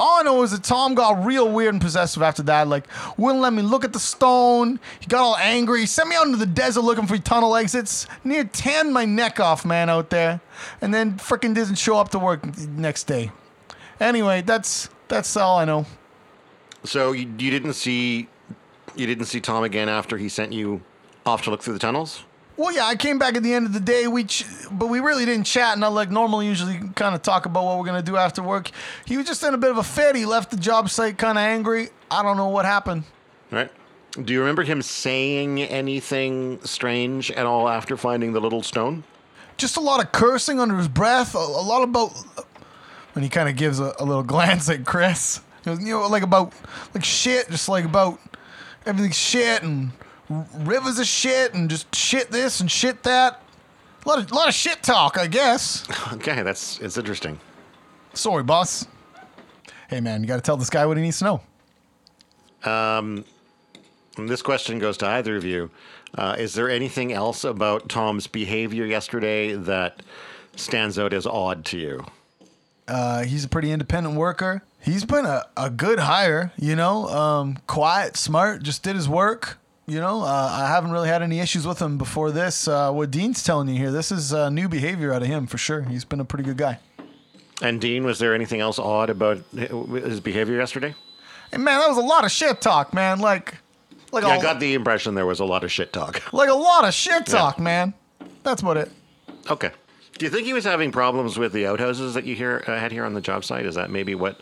All 0.02 0.21
I 0.21 0.23
know 0.23 0.41
is 0.43 0.52
that 0.52 0.63
Tom 0.63 0.95
got 0.95 1.25
real 1.25 1.52
weird 1.52 1.73
and 1.73 1.82
possessive 1.82 2.23
after 2.23 2.41
that. 2.43 2.69
Like, 2.69 2.86
wouldn't 3.17 3.41
let 3.41 3.52
me 3.52 3.62
look 3.62 3.84
at 3.84 3.91
the 3.91 3.99
stone. 3.99 4.80
He 5.02 5.08
got 5.08 5.21
all 5.21 5.36
angry. 5.36 5.82
He 5.82 5.86
sent 5.86 6.08
me 6.08 6.15
out 6.15 6.25
into 6.25 6.38
the 6.38 6.45
desert 6.45 6.82
looking 6.82 7.06
for 7.06 7.17
tunnel 7.17 7.56
exits. 7.58 8.08
Near 8.23 8.45
tanned 8.45 8.93
my 8.93 9.04
neck 9.04 9.41
off, 9.41 9.65
man, 9.65 9.89
out 9.89 10.10
there. 10.10 10.39
And 10.80 10.93
then 10.93 11.17
frickin' 11.17 11.54
didn't 11.54 11.75
show 11.75 11.97
up 11.97 12.10
to 12.10 12.19
work 12.19 12.45
next 12.69 13.06
day. 13.06 13.32
Anyway, 13.99 14.41
that's 14.41 14.89
that's 15.10 15.36
all 15.36 15.58
I 15.58 15.65
know. 15.65 15.86
So 16.86 17.12
you, 17.12 17.28
you 17.38 17.52
didn't 17.52 17.73
see 17.73 18.30
you 18.99 19.07
didn't 19.07 19.25
see 19.25 19.39
Tom 19.39 19.63
again 19.63 19.89
after 19.89 20.17
he 20.17 20.29
sent 20.29 20.53
you 20.53 20.81
off 21.25 21.43
to 21.43 21.49
look 21.51 21.62
through 21.63 21.73
the 21.73 21.79
tunnels? 21.79 22.23
Well, 22.57 22.73
yeah, 22.73 22.85
I 22.85 22.95
came 22.95 23.17
back 23.17 23.35
at 23.35 23.43
the 23.43 23.53
end 23.53 23.65
of 23.65 23.73
the 23.73 23.79
day. 23.79 24.07
We, 24.07 24.25
ch- 24.25 24.45
but 24.69 24.88
we 24.88 24.99
really 24.99 25.25
didn't 25.25 25.45
chat. 25.45 25.75
And 25.75 25.85
I 25.85 25.88
like 25.88 26.12
normally 26.12 26.45
usually 26.45 26.77
kind 26.95 27.15
of 27.15 27.21
talk 27.21 27.45
about 27.45 27.63
what 27.63 27.79
we're 27.79 27.85
gonna 27.85 28.01
do 28.01 28.17
after 28.17 28.43
work. 28.43 28.69
He 29.05 29.15
was 29.15 29.25
just 29.25 29.41
in 29.43 29.53
a 29.53 29.57
bit 29.57 29.71
of 29.71 29.77
a 29.77 29.83
fit. 29.83 30.15
He 30.15 30.25
left 30.25 30.51
the 30.51 30.57
job 30.57 30.89
site 30.89 31.17
kind 31.17 31.38
of 31.38 31.41
angry. 31.43 31.89
I 32.12 32.21
don't 32.21 32.35
know 32.35 32.49
what 32.49 32.65
happened. 32.65 33.03
Right. 33.49 33.71
Do 34.21 34.33
you 34.33 34.39
remember 34.39 34.63
him 34.63 34.81
saying 34.81 35.62
anything 35.62 36.59
strange 36.65 37.31
at 37.31 37.45
all 37.45 37.69
after 37.69 37.95
finding 37.95 38.33
the 38.33 38.41
little 38.41 38.62
stone? 38.63 39.03
just 39.59 39.77
a 39.77 39.81
lot 39.81 40.03
of 40.03 40.12
cursing 40.12 40.59
under 40.59 40.77
his 40.77 40.88
breath. 40.88 41.35
A, 41.35 41.38
a 41.38 41.63
lot 41.63 41.83
about 41.83 42.09
when 43.13 43.23
he 43.23 43.29
kind 43.29 43.47
of 43.47 43.55
gives 43.55 43.79
a, 43.79 43.93
a 43.99 44.05
little 44.05 44.23
glance 44.35 44.69
at 44.69 44.85
Chris. 44.85 45.41
You 45.65 45.75
know, 45.75 46.07
like 46.07 46.23
about 46.23 46.53
like 46.95 47.03
shit, 47.03 47.49
just 47.49 47.69
like 47.69 47.85
about 47.85 48.19
everything's 48.86 49.18
shit 49.18 49.63
and 49.63 49.92
rivers 50.56 51.00
of 51.00 51.06
shit 51.08 51.54
and 51.54 51.70
just 51.70 51.94
shit 51.96 52.32
this 52.32 52.60
and 52.60 52.70
shit 52.70 53.04
that. 53.04 53.42
A 54.06 54.08
lot 54.10 54.20
of 54.20 54.32
lot 54.32 54.48
of 54.48 54.54
shit 54.54 54.82
talk, 54.84 55.18
I 55.18 55.28
guess. 55.28 55.88
Okay, 56.13 56.42
that's 56.42 56.80
it's 56.80 56.98
interesting. 56.98 57.39
Sorry, 58.13 58.44
boss. 58.44 58.88
Hey, 59.89 60.02
man, 60.02 60.22
you 60.22 60.28
got 60.28 60.36
to 60.38 60.42
tell 60.42 60.58
this 60.58 60.70
guy 60.70 60.86
what 60.86 60.98
he 60.98 61.04
needs 61.04 61.20
to 61.20 61.26
know. 61.26 61.42
And 64.18 64.28
this 64.28 64.42
question 64.42 64.80
goes 64.80 64.98
to 64.98 65.08
either 65.08 65.36
of 65.38 65.46
you. 65.46 65.72
Uh, 66.15 66.36
is 66.38 66.54
there 66.54 66.70
anything 66.70 67.13
else 67.13 67.44
about 67.44 67.88
Tom's 67.88 68.28
behavior 68.28 68.86
yesterday 68.86 69.54
that 69.54 70.02
stands 70.56 71.00
out 71.00 71.13
as 71.13 71.26
odd 71.26 71.63
to 71.65 71.78
you? 71.78 72.06
Uh, 72.88 73.24
he's 73.24 73.46
a 73.46 73.48
pretty 73.48 73.72
independent 73.72 74.15
worker. 74.15 74.63
He's 74.82 75.06
been 75.06 75.26
a, 75.26 75.46
a 75.58 75.70
good 75.70 76.00
hire, 76.00 76.52
you 76.58 76.76
know, 76.76 77.08
um, 77.10 77.58
quiet, 77.68 78.15
smart, 78.15 78.63
just 78.63 78.82
did 78.84 78.96
his 78.96 79.10
work. 79.10 79.58
You 79.86 80.00
know, 80.00 80.22
uh, 80.22 80.50
I 80.52 80.68
haven't 80.68 80.92
really 80.92 81.08
had 81.10 81.22
any 81.24 81.39
issues 81.39 81.65
with 81.65 81.82
him 81.82 81.98
before 81.98 82.32
this. 82.32 82.68
Uh, 82.68 82.92
what 82.92 83.10
Dean's 83.10 83.44
telling 83.44 83.68
you 83.68 83.76
here, 83.76 83.92
this 83.92 84.12
is 84.12 84.34
uh, 84.34 84.50
new 84.50 84.70
behavior 84.70 85.12
out 85.12 85.24
of 85.24 85.28
him 85.28 85.48
for 85.48 85.58
sure. 85.58 85.82
He's 85.82 86.06
been 86.06 86.20
a 86.20 86.26
pretty 86.26 86.44
good 86.44 86.58
guy. 86.58 86.80
And 87.62 87.82
Dean, 87.82 88.06
was 88.06 88.20
there 88.20 88.34
anything 88.36 88.62
else 88.62 88.78
odd 88.80 89.10
about 89.10 89.39
his 89.52 90.20
behavior 90.20 90.58
yesterday? 90.58 90.94
Hey, 91.52 91.58
man, 91.58 91.80
that 91.80 91.89
was 91.89 91.98
a 91.98 92.02
lot 92.02 92.24
of 92.24 92.32
shit 92.32 92.62
talk, 92.62 92.94
man. 92.94 93.20
Like, 93.20 93.56
Like 94.12 94.24
Yeah, 94.24 94.30
I 94.30 94.42
got 94.42 94.60
the 94.60 94.76
impression 94.76 95.15
there 95.15 95.26
was 95.26 95.39
a 95.39 95.46
lot 95.46 95.63
of 95.63 95.72
shit 95.72 95.92
talk. 95.92 96.22
Like 96.34 96.50
a 96.50 96.54
lot 96.54 96.86
of 96.86 96.94
shit 96.94 97.26
talk, 97.26 97.60
man. 97.60 97.96
That's 98.44 98.62
about 98.62 98.78
it. 98.78 98.92
Okay. 99.50 99.72
Do 100.20 100.26
you 100.26 100.30
think 100.30 100.46
he 100.46 100.54
was 100.54 100.65
having 100.65 100.92
problems 100.92 101.38
with 101.38 101.52
the 101.52 101.65
outhouses 101.65 102.13
that 102.13 102.26
you 102.26 102.36
hear 102.36 102.63
uh, 102.68 102.78
had 102.78 102.92
here 102.92 103.06
on 103.06 103.13
the 103.13 103.22
job 103.22 103.44
site? 103.44 103.65
Is 103.65 103.76
that 103.76 103.89
maybe 103.89 104.15
what 104.15 104.39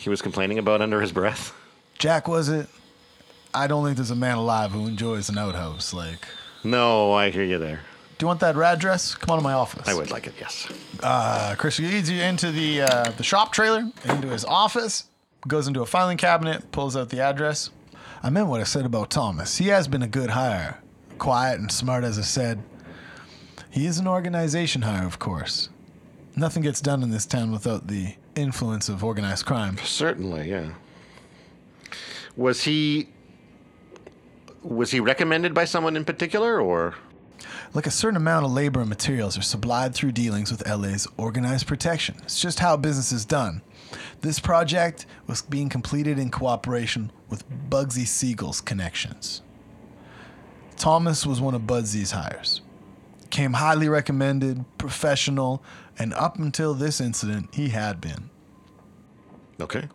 he 0.00 0.08
was 0.10 0.22
complaining 0.22 0.58
about 0.58 0.80
under 0.80 1.00
his 1.00 1.12
breath? 1.12 1.52
Jack, 1.98 2.26
was 2.28 2.48
it? 2.48 2.68
I 3.52 3.66
don't 3.66 3.84
think 3.84 3.96
there's 3.96 4.10
a 4.10 4.16
man 4.16 4.38
alive 4.38 4.70
who 4.72 4.86
enjoys 4.86 5.28
an 5.28 5.36
outhouse. 5.38 5.92
Like, 5.92 6.26
No, 6.64 7.12
I 7.12 7.30
hear 7.30 7.44
you 7.44 7.58
there. 7.58 7.80
do 8.18 8.24
you 8.24 8.26
want 8.28 8.40
that 8.40 8.56
rad 8.56 8.78
dress? 8.78 9.14
Come 9.14 9.30
on 9.30 9.38
to 9.38 9.42
my 9.44 9.52
office. 9.52 9.86
I 9.88 9.94
would 9.94 10.10
like 10.10 10.26
it, 10.26 10.34
yes. 10.38 10.68
Uh, 11.02 11.54
Chris 11.58 11.78
leads 11.78 12.08
you 12.10 12.20
into 12.22 12.50
the 12.52 12.82
uh, 12.82 13.10
the 13.16 13.22
shop 13.24 13.52
trailer, 13.52 13.90
into 14.04 14.28
his 14.28 14.44
office, 14.44 15.04
goes 15.48 15.66
into 15.66 15.82
a 15.82 15.86
filing 15.86 16.16
cabinet, 16.16 16.70
pulls 16.72 16.96
out 16.96 17.08
the 17.10 17.20
address. 17.20 17.70
I 18.22 18.30
meant 18.30 18.48
what 18.48 18.60
I 18.60 18.64
said 18.64 18.84
about 18.86 19.10
Thomas. 19.10 19.58
He 19.58 19.68
has 19.68 19.88
been 19.88 20.02
a 20.02 20.08
good 20.08 20.30
hire, 20.30 20.78
quiet 21.18 21.58
and 21.60 21.70
smart, 21.72 22.04
as 22.04 22.18
I 22.18 22.22
said. 22.22 22.62
He 23.70 23.86
is 23.86 23.98
an 23.98 24.06
organization 24.06 24.82
hire, 24.82 25.06
of 25.06 25.18
course. 25.18 25.68
Nothing 26.36 26.62
gets 26.62 26.80
done 26.80 27.02
in 27.02 27.10
this 27.10 27.26
town 27.26 27.50
without 27.52 27.86
the 27.88 28.14
influence 28.36 28.88
of 28.88 29.02
organized 29.04 29.46
crime. 29.46 29.78
Certainly, 29.78 30.50
yeah. 30.50 30.70
Was 32.36 32.64
he 32.64 33.08
was 34.62 34.90
he 34.90 35.00
recommended 35.00 35.54
by 35.54 35.64
someone 35.64 35.96
in 35.96 36.04
particular 36.04 36.60
or 36.60 36.94
Like 37.72 37.86
a 37.86 37.90
certain 37.90 38.16
amount 38.16 38.44
of 38.44 38.52
labor 38.52 38.80
and 38.80 38.88
materials 38.88 39.38
are 39.38 39.42
supplied 39.42 39.94
through 39.94 40.12
dealings 40.12 40.50
with 40.50 40.68
LA's 40.68 41.06
organized 41.16 41.66
protection. 41.66 42.16
It's 42.22 42.40
just 42.40 42.58
how 42.60 42.76
business 42.76 43.12
is 43.12 43.24
done. 43.24 43.62
This 44.20 44.38
project 44.38 45.06
was 45.26 45.42
being 45.42 45.68
completed 45.68 46.18
in 46.18 46.30
cooperation 46.30 47.10
with 47.28 47.44
Bugsy 47.70 48.06
Siegel's 48.06 48.60
connections. 48.60 49.42
Thomas 50.76 51.26
was 51.26 51.40
one 51.40 51.54
of 51.54 51.62
Bugsy's 51.62 52.12
hires. 52.12 52.60
Came 53.30 53.54
highly 53.54 53.88
recommended, 53.88 54.64
professional, 54.76 55.62
and 55.98 56.12
up 56.14 56.38
until 56.38 56.74
this 56.74 57.00
incident, 57.00 57.54
he 57.54 57.68
had 57.68 58.00
been. 58.00 58.28
Okay. 59.60 59.88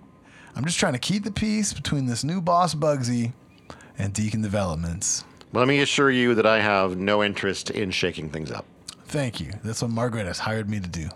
I'm 0.55 0.63
just 0.63 0.79
trying 0.79 0.93
to 0.93 0.99
keep 0.99 1.23
the 1.23 1.31
peace 1.31 1.73
between 1.73 2.05
this 2.05 2.23
new 2.23 2.41
boss 2.41 2.73
Bugsy 2.73 3.33
and 3.97 4.13
Deacon 4.13 4.41
Developments. 4.41 5.25
Let 5.51 5.67
me 5.67 5.81
assure 5.81 6.11
you 6.11 6.35
that 6.35 6.45
I 6.45 6.59
have 6.59 6.97
no 6.97 7.23
interest 7.23 7.71
in 7.71 7.91
shaking 7.91 8.29
things 8.29 8.51
up. 8.51 8.65
Thank 9.05 9.39
you. 9.39 9.51
That's 9.63 9.81
what 9.81 9.91
Margaret 9.91 10.25
has 10.25 10.39
hired 10.39 10.69
me 10.69 10.79
to 10.79 10.87
do. 10.87 11.09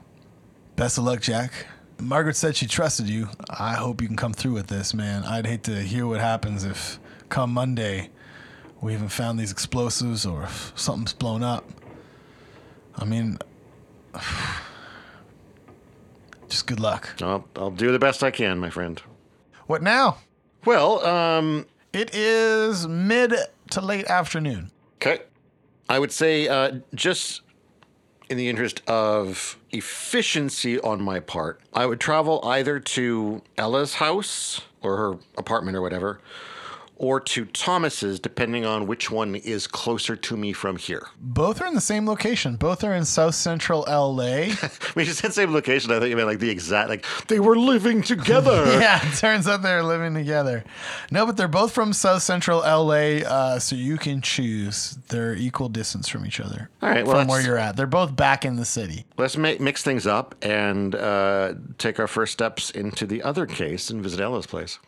Best 0.75 0.97
of 0.97 1.05
luck, 1.05 1.21
Jack. 1.21 1.67
Margaret 1.99 2.35
said 2.35 2.55
she 2.55 2.65
trusted 2.65 3.09
you. 3.09 3.29
I 3.49 3.73
hope 3.73 4.01
you 4.01 4.07
can 4.07 4.15
come 4.15 4.33
through 4.33 4.53
with 4.53 4.67
this, 4.67 4.93
man. 4.93 5.23
I'd 5.23 5.45
hate 5.45 5.63
to 5.63 5.81
hear 5.81 6.07
what 6.07 6.21
happens 6.21 6.63
if, 6.63 6.99
come 7.27 7.53
Monday, 7.53 8.09
we 8.81 8.93
haven't 8.93 9.09
found 9.09 9.39
these 9.39 9.51
explosives 9.51 10.25
or 10.25 10.43
if 10.43 10.71
something's 10.75 11.13
blown 11.13 11.43
up. 11.43 11.65
I 12.99 13.05
mean, 13.05 13.37
just 16.49 16.67
good 16.67 16.79
luck. 16.79 17.09
I'll, 17.21 17.45
I'll 17.55 17.71
do 17.71 17.91
the 17.91 17.99
best 17.99 18.23
I 18.23 18.31
can, 18.31 18.57
my 18.59 18.69
friend. 18.69 19.01
What 19.67 19.81
now? 19.81 20.17
Well, 20.65 21.05
um, 21.05 21.65
It 21.93 22.13
is 22.13 22.87
mid 22.87 23.33
to 23.71 23.81
late 23.81 24.05
afternoon. 24.07 24.71
okay. 24.97 25.21
I 25.87 25.97
would 25.97 26.11
say, 26.11 26.47
uh, 26.47 26.79
just 26.93 27.41
in 28.29 28.37
the 28.37 28.47
interest 28.47 28.83
of 28.87 29.57
efficiency 29.71 30.79
on 30.81 31.01
my 31.01 31.19
part, 31.19 31.61
I 31.73 31.87
would 31.87 31.99
travel 31.99 32.41
either 32.45 32.79
to 32.79 33.41
Ella's 33.57 33.95
house 33.95 34.61
or 34.83 34.97
her 34.97 35.17
apartment 35.35 35.75
or 35.75 35.81
whatever, 35.81 36.19
or 36.99 37.19
to 37.21 37.45
Thomas's, 37.45 38.19
depending 38.19 38.65
on 38.65 38.85
which 38.85 39.09
one 39.09 39.33
is 39.33 39.67
closer 39.67 40.17
to 40.17 40.37
me 40.37 40.51
from 40.53 40.75
here. 40.75 41.07
Both 41.19 41.61
are 41.61 41.65
in 41.65 41.73
the 41.73 41.81
same 41.81 42.05
location. 42.05 42.57
Both 42.57 42.83
are 42.83 42.93
in 42.93 43.05
South 43.05 43.35
Central 43.35 43.85
LA. 43.87 44.53
When 44.93 45.05
you 45.05 45.13
said 45.13 45.33
same 45.33 45.53
location, 45.53 45.91
I 45.91 45.99
thought 45.99 46.09
you 46.09 46.15
meant 46.15 46.27
like 46.27 46.39
the 46.39 46.49
exact, 46.49 46.89
like 46.89 47.05
they 47.27 47.39
were 47.39 47.55
living 47.55 48.01
together. 48.01 48.65
yeah, 48.81 48.99
it 49.07 49.15
turns 49.17 49.47
out 49.47 49.61
they're 49.61 49.83
living 49.83 50.13
together. 50.13 50.63
No, 51.11 51.25
but 51.25 51.37
they're 51.37 51.47
both 51.47 51.71
from 51.71 51.93
South 51.93 52.21
Central 52.21 52.59
LA, 52.59 53.23
uh, 53.25 53.59
so 53.59 53.75
you 53.75 53.97
can 53.97 54.21
choose. 54.21 54.97
They're 55.07 55.35
equal 55.35 55.69
distance 55.69 56.09
from 56.09 56.25
each 56.25 56.39
other. 56.39 56.69
All 56.81 56.89
right, 56.89 57.05
well, 57.05 57.17
from 57.17 57.27
where 57.27 57.41
you're 57.41 57.57
at. 57.57 57.77
They're 57.77 57.87
both 57.87 58.15
back 58.15 58.43
in 58.43 58.57
the 58.57 58.65
city. 58.65 59.05
Let's 59.17 59.37
ma- 59.37 59.55
mix 59.59 59.83
things 59.83 60.05
up 60.05 60.35
and 60.41 60.95
uh, 60.95 61.53
take 61.77 61.99
our 61.99 62.07
first 62.07 62.33
steps 62.33 62.71
into 62.71 63.05
the 63.05 63.23
other 63.23 63.45
case 63.45 63.89
and 63.89 64.03
visit 64.03 64.19
Ella's 64.19 64.47
place. 64.47 64.79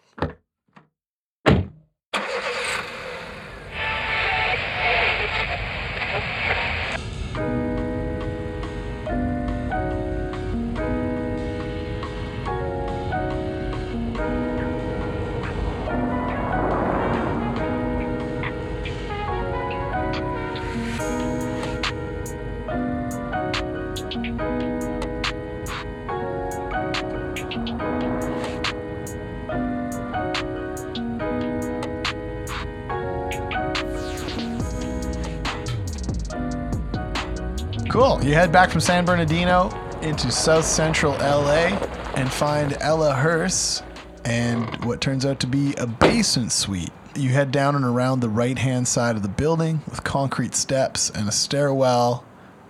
You 38.22 38.36
head 38.36 38.52
back 38.52 38.70
from 38.70 38.82
San 38.82 39.04
Bernardino 39.04 39.72
into 40.04 40.32
South 40.32 40.64
Central 40.64 41.14
LA 41.14 41.76
and 42.16 42.32
find 42.32 42.78
Ella 42.80 43.14
Hearst 43.16 43.84
and 44.24 44.86
what 44.86 45.02
turns 45.02 45.26
out 45.26 45.40
to 45.40 45.48
be 45.48 45.74
a 45.80 45.88
basement 45.88 46.52
suite. 46.52 46.92
You 47.16 47.30
head 47.30 47.52
down 47.52 47.76
and 47.76 47.84
around 47.84 48.20
the 48.20 48.30
right 48.30 48.60
hand 48.60 48.88
side 48.88 49.16
of 49.16 49.24
the 49.24 49.28
building 49.28 49.82
with 49.90 50.04
concrete 50.04 50.54
steps 50.54 51.10
and 51.10 51.28
a 51.28 51.32
stairwell 51.32 52.24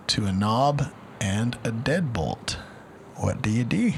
to 0.06 0.24
a 0.24 0.32
knob 0.32 0.90
and 1.20 1.54
a 1.64 1.70
deadbolt. 1.70 2.56
What 3.16 3.42
do 3.42 3.50
you 3.50 3.64
do? 3.64 3.92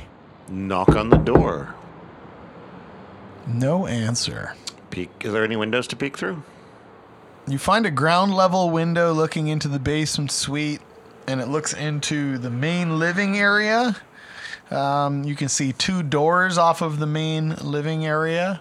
Knock 0.48 0.88
on 0.88 1.10
the 1.10 1.18
door. 1.18 1.76
No 3.46 3.86
answer. 3.86 4.56
Peek. 4.90 5.10
Is 5.20 5.32
there 5.32 5.44
any 5.44 5.56
windows 5.56 5.86
to 5.86 5.96
peek 5.96 6.18
through? 6.18 6.42
You 7.46 7.58
find 7.58 7.84
a 7.84 7.90
ground 7.90 8.34
level 8.34 8.70
window 8.70 9.12
looking 9.12 9.48
into 9.48 9.68
the 9.68 9.78
basement 9.78 10.32
suite, 10.32 10.80
and 11.26 11.40
it 11.40 11.48
looks 11.48 11.72
into 11.72 12.38
the 12.38 12.50
main 12.50 12.98
living 12.98 13.36
area. 13.36 13.96
Um, 14.70 15.24
you 15.24 15.34
can 15.36 15.48
see 15.48 15.72
two 15.72 16.02
doors 16.02 16.56
off 16.58 16.80
of 16.82 16.98
the 16.98 17.06
main 17.06 17.54
living 17.56 18.06
area, 18.06 18.60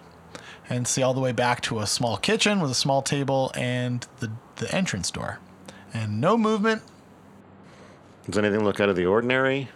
and 0.68 0.86
see 0.86 1.02
all 1.02 1.14
the 1.14 1.20
way 1.20 1.32
back 1.32 1.60
to 1.62 1.80
a 1.80 1.86
small 1.86 2.16
kitchen 2.16 2.60
with 2.60 2.70
a 2.70 2.74
small 2.74 3.02
table 3.02 3.50
and 3.54 4.06
the, 4.20 4.30
the 4.56 4.72
entrance 4.74 5.10
door. 5.10 5.38
And 5.92 6.20
no 6.20 6.36
movement. 6.38 6.82
Does 8.26 8.38
anything 8.38 8.64
look 8.64 8.80
out 8.80 8.88
of 8.88 8.96
the 8.96 9.06
ordinary? 9.06 9.68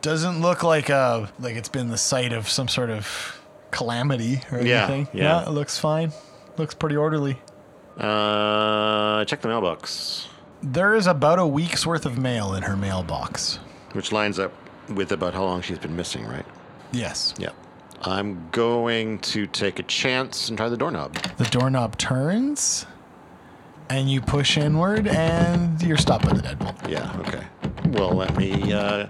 Doesn't 0.00 0.40
look 0.40 0.62
like 0.62 0.88
a 0.88 1.30
like 1.38 1.54
it's 1.56 1.68
been 1.68 1.88
the 1.88 1.98
site 1.98 2.32
of 2.32 2.48
some 2.48 2.66
sort 2.68 2.88
of 2.90 3.40
calamity 3.72 4.40
or 4.50 4.60
Yeah, 4.60 4.86
anything. 4.86 5.08
yeah. 5.20 5.42
it 5.46 5.50
looks 5.50 5.78
fine. 5.78 6.12
Looks 6.56 6.74
pretty 6.74 6.96
orderly. 6.96 7.38
Uh, 7.98 9.24
check 9.24 9.40
the 9.42 9.48
mailbox, 9.48 10.28
There 10.68 10.94
is 10.94 11.06
about 11.06 11.38
a 11.38 11.46
week's 11.46 11.86
worth 11.86 12.06
of 12.06 12.18
mail 12.18 12.54
in 12.54 12.62
her 12.64 12.76
mailbox. 12.76 13.58
which 13.92 14.10
lines 14.12 14.38
up 14.38 14.52
with 14.88 15.12
about 15.12 15.32
how 15.32 15.42
long 15.44 15.62
she's 15.62 15.78
been 15.78 15.94
missing, 15.96 16.26
right? 16.26 16.44
Yes. 16.92 17.32
Yeah. 17.38 17.50
I'm 18.02 18.48
going 18.50 19.20
to 19.20 19.46
take 19.46 19.78
a 19.78 19.82
chance 19.84 20.48
and 20.48 20.58
try 20.58 20.68
the 20.68 20.76
doorknob. 20.76 21.14
The 21.38 21.44
doorknob 21.44 21.96
turns, 21.96 22.84
and 23.88 24.10
you 24.10 24.20
push 24.20 24.58
inward, 24.58 25.06
and 25.08 25.80
you're 25.82 25.96
stopped 25.96 26.26
by 26.26 26.32
the 26.34 26.42
deadbolt. 26.42 26.88
Yeah, 26.90 27.16
okay. 27.20 27.44
Well, 27.98 28.10
let 28.12 28.36
me 28.36 28.72
uh, 28.72 29.06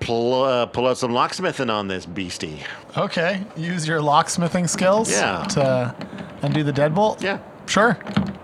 pull, 0.00 0.42
uh, 0.44 0.66
pull 0.66 0.86
out 0.88 0.96
some 0.96 1.12
locksmithing 1.12 1.70
on 1.70 1.88
this 1.88 2.06
beastie. 2.06 2.62
Okay, 2.96 3.44
use 3.56 3.86
your 3.86 4.00
locksmithing 4.00 4.68
skills 4.68 5.10
Yeah. 5.10 5.42
to 5.50 5.94
undo 6.42 6.62
the 6.62 6.72
deadbolt. 6.72 7.20
Yeah. 7.20 7.40
Sure, 7.66 7.98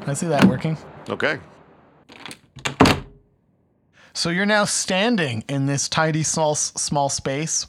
I 0.07 0.12
see 0.14 0.27
that 0.27 0.44
working. 0.44 0.77
Okay. 1.09 1.38
So 4.16 4.31
you're 4.31 4.46
now 4.46 4.64
standing 4.64 5.44
in 5.46 5.66
this 5.66 5.90
tidy 5.90 6.22
small 6.22 6.55
small 6.55 7.11
space, 7.11 7.66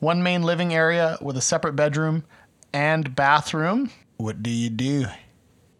one 0.00 0.22
main 0.22 0.42
living 0.42 0.72
area 0.72 1.18
with 1.20 1.36
a 1.36 1.42
separate 1.42 1.74
bedroom 1.76 2.24
and 2.72 3.14
bathroom. 3.14 3.90
What 4.16 4.42
do 4.42 4.48
you 4.50 4.70
do? 4.70 5.04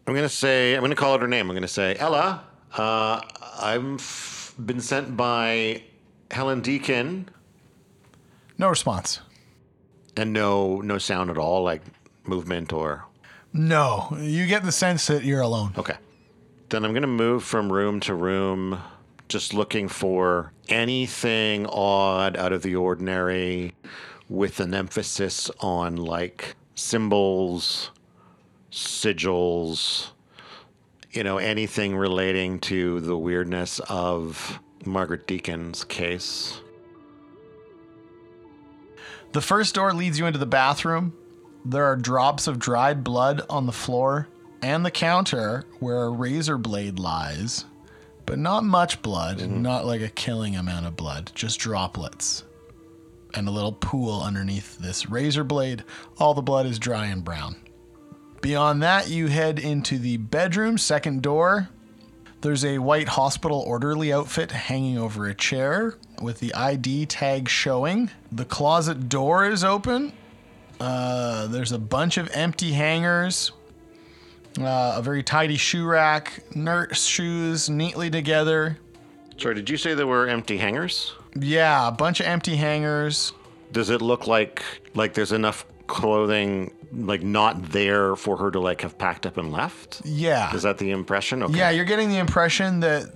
I'm 0.07 0.15
gonna 0.15 0.29
say 0.29 0.75
I'm 0.75 0.83
gonna 0.83 0.95
call 0.95 1.15
out 1.15 1.23
her 1.23 1.29
name. 1.29 1.49
I'm 1.49 1.57
gonna 1.57 1.67
say 1.67 1.97
Ella. 1.99 2.45
Uh, 2.77 3.21
I've 3.59 3.95
f- 3.95 4.55
been 4.63 4.81
sent 4.81 5.17
by 5.17 5.83
Helen 6.31 6.61
Deacon, 6.61 7.29
No 8.59 8.69
response. 8.69 9.21
and 10.17 10.33
no 10.35 10.83
no 10.83 10.99
sound 10.99 11.31
at 11.31 11.39
all, 11.39 11.63
like 11.63 11.81
movement 12.25 12.71
or 12.73 13.05
No, 13.55 14.15
you 14.21 14.47
get 14.47 14.63
the 14.65 14.73
sense 14.73 15.07
that 15.07 15.25
you're 15.25 15.41
alone. 15.41 15.73
Okay. 15.79 15.97
Then 16.69 16.85
I'm 16.87 16.93
going 16.93 17.03
to 17.03 17.07
move 17.09 17.45
from 17.45 17.71
room 17.71 18.01
to 18.01 18.15
room, 18.15 18.79
just 19.33 19.55
looking 19.55 19.89
for 19.89 20.53
anything 20.69 21.67
odd 21.67 22.37
out 22.37 22.53
of 22.53 22.63
the 22.63 22.77
ordinary 22.77 23.75
with 24.29 24.61
an 24.61 24.75
emphasis 24.75 25.51
on 25.61 25.97
like 25.97 26.55
symbols, 26.75 27.91
sigils, 28.71 30.11
you 31.13 31.25
know, 31.25 31.39
anything 31.39 31.97
relating 31.97 32.61
to 32.61 33.01
the 33.01 33.17
weirdness 33.17 33.81
of 33.89 34.61
Margaret 34.85 35.27
Deacon's 35.27 35.83
case. 35.85 36.61
The 39.33 39.41
first 39.41 39.75
door 39.75 39.95
leads 39.95 40.19
you 40.19 40.27
into 40.27 40.39
the 40.39 40.45
bathroom. 40.45 41.15
There 41.65 41.87
are 41.87 41.97
drops 41.97 42.47
of 42.47 42.59
dried 42.59 43.03
blood 43.03 43.41
on 43.49 43.65
the 43.65 43.73
floor 43.73 44.29
and 44.61 44.85
the 44.85 44.91
counter 44.91 45.65
where 45.81 46.03
a 46.03 46.11
razor 46.11 46.59
blade 46.59 46.99
lies, 46.99 47.65
but 48.33 48.39
not 48.39 48.65
much 48.65 49.03
blood, 49.03 49.47
not 49.47 49.85
like 49.85 50.01
a 50.01 50.09
killing 50.09 50.57
amount 50.57 50.87
of 50.87 50.97
blood, 50.97 51.31
just 51.35 51.61
droplets. 51.61 52.45
And 53.35 53.47
a 53.47 53.51
little 53.51 53.75
pool 53.75 54.23
underneath 54.23 54.79
this 54.79 55.11
razor 55.11 55.45
blade. 55.45 55.85
All 56.17 56.33
the 56.33 56.41
blood 56.41 56.65
is 56.65 56.79
dry 56.79 57.09
and 57.09 57.23
brown. 57.23 57.57
Beyond 58.41 58.83
that, 58.83 59.11
you 59.11 59.27
head 59.27 59.59
into 59.59 59.99
the 59.99 60.17
bedroom, 60.17 60.79
second 60.79 61.21
door. 61.21 61.69
There's 62.41 62.65
a 62.65 62.79
white 62.79 63.09
hospital 63.09 63.61
orderly 63.67 64.11
outfit 64.15 64.51
hanging 64.51 64.97
over 64.97 65.27
a 65.27 65.35
chair 65.35 65.99
with 66.23 66.41
the 66.41 66.55
ID 66.55 67.05
tag 67.05 67.51
showing. 67.51 68.09
The 68.33 68.47
closet 68.47 69.11
door 69.11 69.45
is 69.45 69.63
open. 69.63 70.15
Uh, 70.81 71.49
there's 71.49 71.73
a 71.73 71.79
bunch 71.79 72.17
of 72.17 72.31
empty 72.33 72.73
hangers, 72.73 73.53
uh, 74.61 74.95
a 74.97 75.03
very 75.03 75.23
tidy 75.23 75.57
shoe 75.57 75.85
rack, 75.87 76.43
nurse 76.55 77.05
shoes 77.05 77.69
neatly 77.69 78.11
together. 78.11 78.79
Sorry, 79.39 79.55
did 79.55 79.71
you 79.71 79.77
say 79.77 79.95
there 79.95 80.07
were 80.07 80.29
empty 80.29 80.59
hangers? 80.59 81.15
Yeah, 81.35 81.89
a 81.89 81.93
bunch 81.93 82.21
of 82.21 82.27
empty 82.27 82.57
hangers. 82.57 83.33
Does 83.73 83.91
it 83.91 84.03
look 84.03 84.27
like 84.27 84.63
like 84.95 85.15
there's 85.15 85.33
enough 85.33 85.65
clothing 85.87 86.73
like 86.93 87.23
not 87.23 87.71
there 87.71 88.15
for 88.17 88.37
her 88.37 88.51
to 88.51 88.61
like 88.61 88.83
have 88.83 88.99
packed 88.99 89.25
up 89.27 89.39
and 89.39 89.51
left? 89.51 90.03
Yeah. 90.05 90.55
Is 90.55 90.63
that 90.63 90.79
the 90.79 90.91
impression? 90.91 91.43
Okay. 91.43 91.59
Yeah, 91.59 91.71
you're 91.71 91.87
getting 91.87 92.11
the 92.11 92.19
impression 92.19 92.81
that 92.81 93.07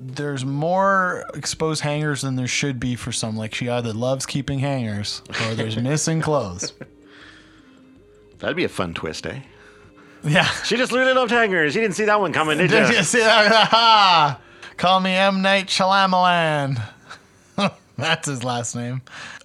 there's 0.00 0.44
more 0.44 1.24
exposed 1.34 1.82
hangers 1.82 2.22
than 2.22 2.36
there 2.36 2.46
should 2.48 2.80
be 2.80 2.96
for 2.96 3.12
some. 3.12 3.36
Like 3.36 3.54
she 3.54 3.68
either 3.68 3.92
loves 3.92 4.26
keeping 4.26 4.58
hangers 4.58 5.22
or 5.48 5.54
there's 5.54 5.76
missing 5.82 6.20
clothes. 6.20 6.72
That'd 8.38 8.56
be 8.56 8.64
a 8.64 8.68
fun 8.68 8.92
twist, 8.92 9.26
eh? 9.26 9.40
Yeah. 10.26 10.44
She 10.64 10.76
just 10.76 10.92
really 10.92 11.12
loved 11.12 11.30
hangers. 11.30 11.74
You 11.74 11.80
didn't 11.82 11.94
see 11.94 12.04
that 12.06 12.20
one 12.20 12.32
coming, 12.32 12.58
did 12.58 12.70
you? 12.72 12.78
Did 12.78 12.94
you? 12.96 13.02
see 13.02 13.20
that? 13.20 13.68
Ha! 13.68 14.40
Call 14.76 15.00
me 15.00 15.14
M. 15.14 15.40
Night 15.40 15.66
Shyamalan. 15.68 16.82
That's 17.96 18.28
his 18.28 18.44
last 18.44 18.74
name. 18.76 19.02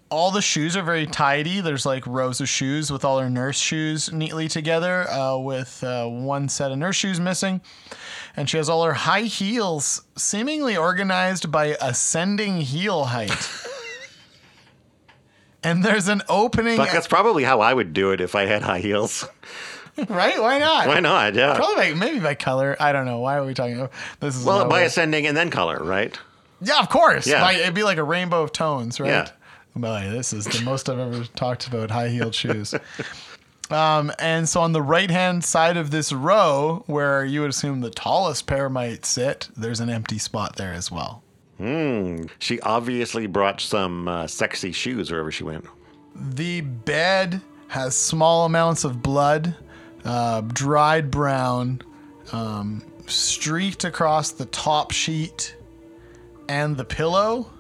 All 0.09 0.31
the 0.31 0.41
shoes 0.41 0.75
are 0.75 0.83
very 0.83 1.05
tidy. 1.05 1.61
There's 1.61 1.85
like 1.85 2.05
rows 2.05 2.41
of 2.41 2.49
shoes 2.49 2.91
with 2.91 3.05
all 3.05 3.19
her 3.19 3.29
nurse 3.29 3.57
shoes 3.57 4.11
neatly 4.11 4.49
together, 4.49 5.09
uh, 5.09 5.37
with 5.37 5.81
uh, 5.85 6.05
one 6.07 6.49
set 6.49 6.69
of 6.71 6.77
nurse 6.77 6.97
shoes 6.97 7.21
missing. 7.21 7.61
And 8.35 8.49
she 8.49 8.57
has 8.57 8.67
all 8.67 8.83
her 8.83 8.93
high 8.93 9.21
heels 9.21 10.01
seemingly 10.17 10.75
organized 10.75 11.49
by 11.49 11.77
ascending 11.79 12.57
heel 12.57 13.05
height. 13.05 13.49
and 15.63 15.81
there's 15.81 16.09
an 16.09 16.23
opening. 16.27 16.75
Fuck, 16.75 16.91
that's 16.91 17.07
probably 17.07 17.45
how 17.45 17.61
I 17.61 17.73
would 17.73 17.93
do 17.93 18.11
it 18.11 18.19
if 18.19 18.35
I 18.35 18.47
had 18.47 18.63
high 18.63 18.79
heels. 18.79 19.29
right? 20.09 20.39
Why 20.41 20.57
not? 20.59 20.87
Why 20.87 20.99
not? 20.99 21.35
Yeah. 21.35 21.55
Probably 21.55 21.93
by, 21.93 21.99
maybe 21.99 22.19
by 22.19 22.35
color. 22.35 22.75
I 22.79 22.91
don't 22.91 23.05
know. 23.05 23.19
Why 23.19 23.37
are 23.37 23.45
we 23.45 23.53
talking 23.53 23.77
about 23.77 23.91
this? 24.19 24.35
Is 24.37 24.45
well, 24.45 24.61
by 24.63 24.79
what- 24.81 24.83
ascending 24.83 25.27
and 25.27 25.35
then 25.35 25.49
color, 25.49 25.83
right? 25.83 26.17
Yeah, 26.61 26.79
of 26.79 26.89
course. 26.89 27.25
Yeah. 27.25 27.41
Like, 27.41 27.57
it'd 27.57 27.73
be 27.73 27.83
like 27.83 27.97
a 27.97 28.03
rainbow 28.03 28.43
of 28.43 28.51
tones, 28.51 28.99
right? 28.99 29.09
Yeah. 29.09 29.29
Boy, 29.75 30.09
this 30.11 30.31
is 30.33 30.45
the 30.45 30.63
most 30.63 30.89
I've 30.89 30.99
ever 30.99 31.23
talked 31.35 31.65
about 31.67 31.89
high 31.89 32.09
heeled 32.09 32.35
shoes. 32.35 32.73
Um, 33.71 34.11
and 34.19 34.47
so 34.49 34.61
on 34.61 34.73
the 34.73 34.81
right 34.81 35.09
hand 35.09 35.43
side 35.45 35.77
of 35.77 35.91
this 35.91 36.11
row, 36.11 36.83
where 36.87 37.23
you 37.23 37.41
would 37.41 37.51
assume 37.51 37.79
the 37.79 37.89
tallest 37.89 38.45
pair 38.45 38.69
might 38.69 39.05
sit, 39.05 39.47
there's 39.55 39.79
an 39.79 39.89
empty 39.89 40.17
spot 40.17 40.57
there 40.57 40.73
as 40.73 40.91
well. 40.91 41.23
Hmm. 41.57 42.23
She 42.39 42.59
obviously 42.61 43.27
brought 43.27 43.61
some 43.61 44.07
uh, 44.07 44.27
sexy 44.27 44.71
shoes 44.71 45.09
wherever 45.11 45.31
she 45.31 45.43
went. 45.43 45.65
The 46.15 46.61
bed 46.61 47.39
has 47.69 47.95
small 47.95 48.45
amounts 48.45 48.83
of 48.83 49.01
blood, 49.01 49.55
uh, 50.05 50.41
dried 50.41 51.11
brown, 51.11 51.81
um, 52.31 52.83
streaked 53.07 53.83
across 53.83 54.31
the 54.31 54.45
top 54.45 54.91
sheet 54.91 55.55
and 56.49 56.77
the 56.77 56.85
pillow, 56.85 57.51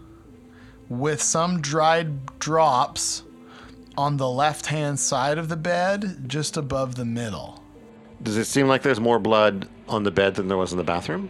with 0.89 1.21
some 1.21 1.61
dried 1.61 2.39
drops 2.39 3.23
on 3.97 4.17
the 4.17 4.27
left 4.29 4.65
hand 4.65 4.99
side 4.99 5.37
of 5.37 5.49
the 5.49 5.55
bed, 5.55 6.25
just 6.27 6.57
above 6.57 6.95
the 6.95 7.05
middle. 7.05 7.63
Does 8.23 8.37
it 8.37 8.45
seem 8.45 8.67
like 8.67 8.81
there's 8.81 8.99
more 8.99 9.19
blood 9.19 9.67
on 9.87 10.03
the 10.03 10.11
bed 10.11 10.35
than 10.35 10.47
there 10.47 10.57
was 10.57 10.71
in 10.71 10.77
the 10.77 10.83
bathroom? 10.83 11.29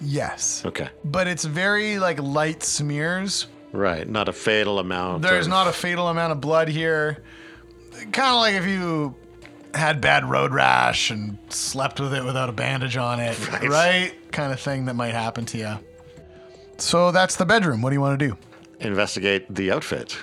Yes. 0.00 0.62
Okay. 0.64 0.88
But 1.04 1.26
it's 1.26 1.44
very 1.44 1.98
like 1.98 2.20
light 2.20 2.62
smears. 2.62 3.46
Right. 3.72 4.08
Not 4.08 4.28
a 4.28 4.32
fatal 4.32 4.78
amount. 4.78 5.22
There's 5.22 5.46
of- 5.46 5.50
not 5.50 5.66
a 5.66 5.72
fatal 5.72 6.08
amount 6.08 6.32
of 6.32 6.40
blood 6.40 6.68
here. 6.68 7.22
Kind 8.12 8.34
of 8.34 8.36
like 8.36 8.54
if 8.54 8.66
you 8.66 9.14
had 9.74 10.00
bad 10.00 10.24
road 10.28 10.52
rash 10.52 11.10
and 11.10 11.38
slept 11.48 12.00
with 12.00 12.14
it 12.14 12.24
without 12.24 12.48
a 12.48 12.52
bandage 12.52 12.96
on 12.96 13.20
it, 13.20 13.36
Right. 13.52 13.68
right? 13.68 14.32
Kind 14.32 14.52
of 14.52 14.60
thing 14.60 14.86
that 14.86 14.94
might 14.94 15.12
happen 15.14 15.44
to 15.46 15.58
you. 15.58 15.78
So 16.78 17.10
that's 17.10 17.36
the 17.36 17.44
bedroom. 17.46 17.82
What 17.82 17.90
do 17.90 17.94
you 17.94 18.00
want 18.00 18.18
to 18.18 18.28
do? 18.28 18.36
investigate 18.80 19.52
the 19.52 19.72
outfit. 19.72 20.16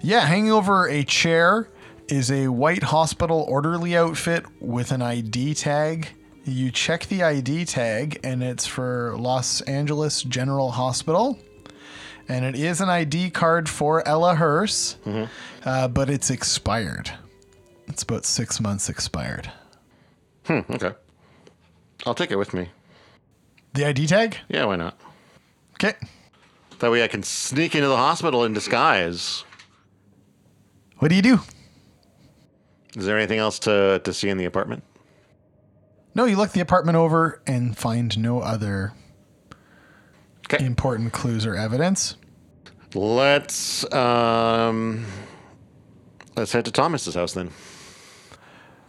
Yeah, 0.00 0.20
hanging 0.20 0.50
over 0.50 0.88
a 0.88 1.04
chair 1.04 1.68
is 2.08 2.30
a 2.30 2.48
white 2.48 2.82
hospital 2.84 3.44
orderly 3.46 3.94
outfit 3.94 4.46
with 4.58 4.90
an 4.90 5.02
ID 5.02 5.52
tag. 5.52 6.08
You 6.44 6.70
check 6.70 7.04
the 7.08 7.22
ID 7.22 7.66
tag, 7.66 8.18
and 8.24 8.42
it's 8.42 8.66
for 8.66 9.14
Los 9.18 9.60
Angeles 9.62 10.22
General 10.22 10.70
Hospital. 10.70 11.38
And 12.26 12.46
it 12.46 12.54
is 12.54 12.80
an 12.80 12.88
ID 12.88 13.28
card 13.30 13.68
for 13.68 14.06
Ella 14.08 14.34
Hearst, 14.36 14.96
uh, 15.66 15.88
but 15.88 16.08
it's 16.08 16.30
expired. 16.30 17.10
It's 17.88 18.02
about 18.02 18.24
six 18.24 18.60
months 18.60 18.88
expired. 18.88 19.50
Hmm. 20.46 20.60
Okay. 20.70 20.92
I'll 22.06 22.14
take 22.14 22.30
it 22.30 22.36
with 22.36 22.54
me. 22.54 22.68
The 23.74 23.86
ID 23.86 24.06
tag? 24.06 24.36
Yeah. 24.48 24.64
Why 24.66 24.76
not? 24.76 24.98
Okay. 25.74 25.94
That 26.78 26.90
way 26.90 27.02
I 27.02 27.08
can 27.08 27.22
sneak 27.22 27.74
into 27.74 27.88
the 27.88 27.96
hospital 27.96 28.44
in 28.44 28.52
disguise. 28.52 29.44
What 30.98 31.08
do 31.08 31.14
you 31.16 31.22
do? 31.22 31.38
Is 32.96 33.04
there 33.04 33.16
anything 33.16 33.38
else 33.38 33.58
to, 33.60 34.00
to 34.04 34.12
see 34.12 34.28
in 34.28 34.38
the 34.38 34.44
apartment? 34.44 34.82
No, 36.14 36.24
you 36.24 36.36
look 36.36 36.52
the 36.52 36.60
apartment 36.60 36.96
over 36.96 37.40
and 37.46 37.76
find 37.76 38.16
no 38.18 38.40
other 38.40 38.92
Okay. 40.52 40.64
important 40.64 41.12
clues 41.12 41.44
or 41.44 41.54
evidence. 41.54 42.16
Let's 42.94 43.84
um 43.92 45.04
let's 46.36 46.52
head 46.52 46.64
to 46.64 46.70
Thomas's 46.72 47.14
house 47.14 47.34
then. 47.34 47.50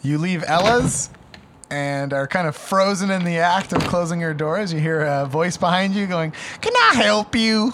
You 0.02 0.18
leave 0.18 0.44
Ella's 0.48 1.10
and 1.70 2.14
are 2.14 2.28
kind 2.28 2.48
of 2.48 2.56
frozen 2.56 3.12
in 3.12 3.26
the 3.26 3.38
act 3.38 3.74
of 3.74 3.84
closing 3.84 4.20
your 4.20 4.34
door 4.34 4.58
as 4.58 4.74
you 4.74 4.80
hear 4.80 5.02
a 5.02 5.26
voice 5.26 5.58
behind 5.58 5.94
you 5.94 6.08
going, 6.08 6.34
Can 6.62 6.74
I 6.76 6.96
help 6.96 7.36
you? 7.36 7.74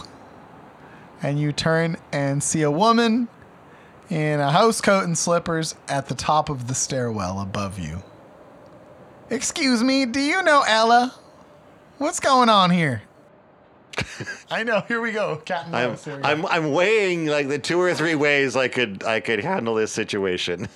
And 1.21 1.39
you 1.39 1.51
turn 1.51 1.97
and 2.11 2.43
see 2.43 2.61
a 2.61 2.71
woman 2.71 3.27
in 4.09 4.39
a 4.39 4.51
house 4.51 4.81
coat 4.81 5.03
and 5.05 5.17
slippers 5.17 5.75
at 5.87 6.07
the 6.07 6.15
top 6.15 6.49
of 6.49 6.67
the 6.67 6.75
stairwell 6.75 7.39
above 7.39 7.79
you. 7.79 8.03
Excuse 9.29 9.81
me, 9.81 10.05
do 10.05 10.19
you 10.19 10.43
know 10.43 10.63
Ella? 10.67 11.15
What's 11.97 12.19
going 12.19 12.49
on 12.49 12.69
here? 12.69 13.03
I 14.51 14.63
know, 14.63 14.81
here 14.81 15.01
we 15.01 15.11
go. 15.11 15.37
Cat 15.37 15.67
and 15.67 15.75
I'm 15.75 15.89
mouse. 15.91 16.05
Here 16.05 16.17
we 16.17 16.21
go. 16.21 16.27
I'm 16.27 16.45
I'm 16.47 16.71
weighing 16.73 17.27
like 17.27 17.47
the 17.47 17.57
two 17.59 17.79
or 17.79 17.93
three 17.93 18.15
ways 18.15 18.55
I 18.55 18.67
could 18.67 19.03
I 19.03 19.19
could 19.19 19.39
handle 19.39 19.75
this 19.75 19.91
situation. 19.91 20.67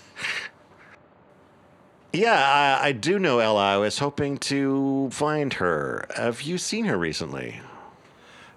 Yeah, 2.14 2.80
I, 2.82 2.88
I 2.88 2.92
do 2.92 3.20
know 3.20 3.40
Ella. 3.40 3.76
I 3.76 3.78
was 3.78 4.00
hoping 4.00 4.38
to 4.40 5.10
find 5.12 5.54
her. 5.54 6.06
Have 6.16 6.42
you 6.42 6.58
seen 6.58 6.86
her 6.86 6.98
recently? 6.98 7.62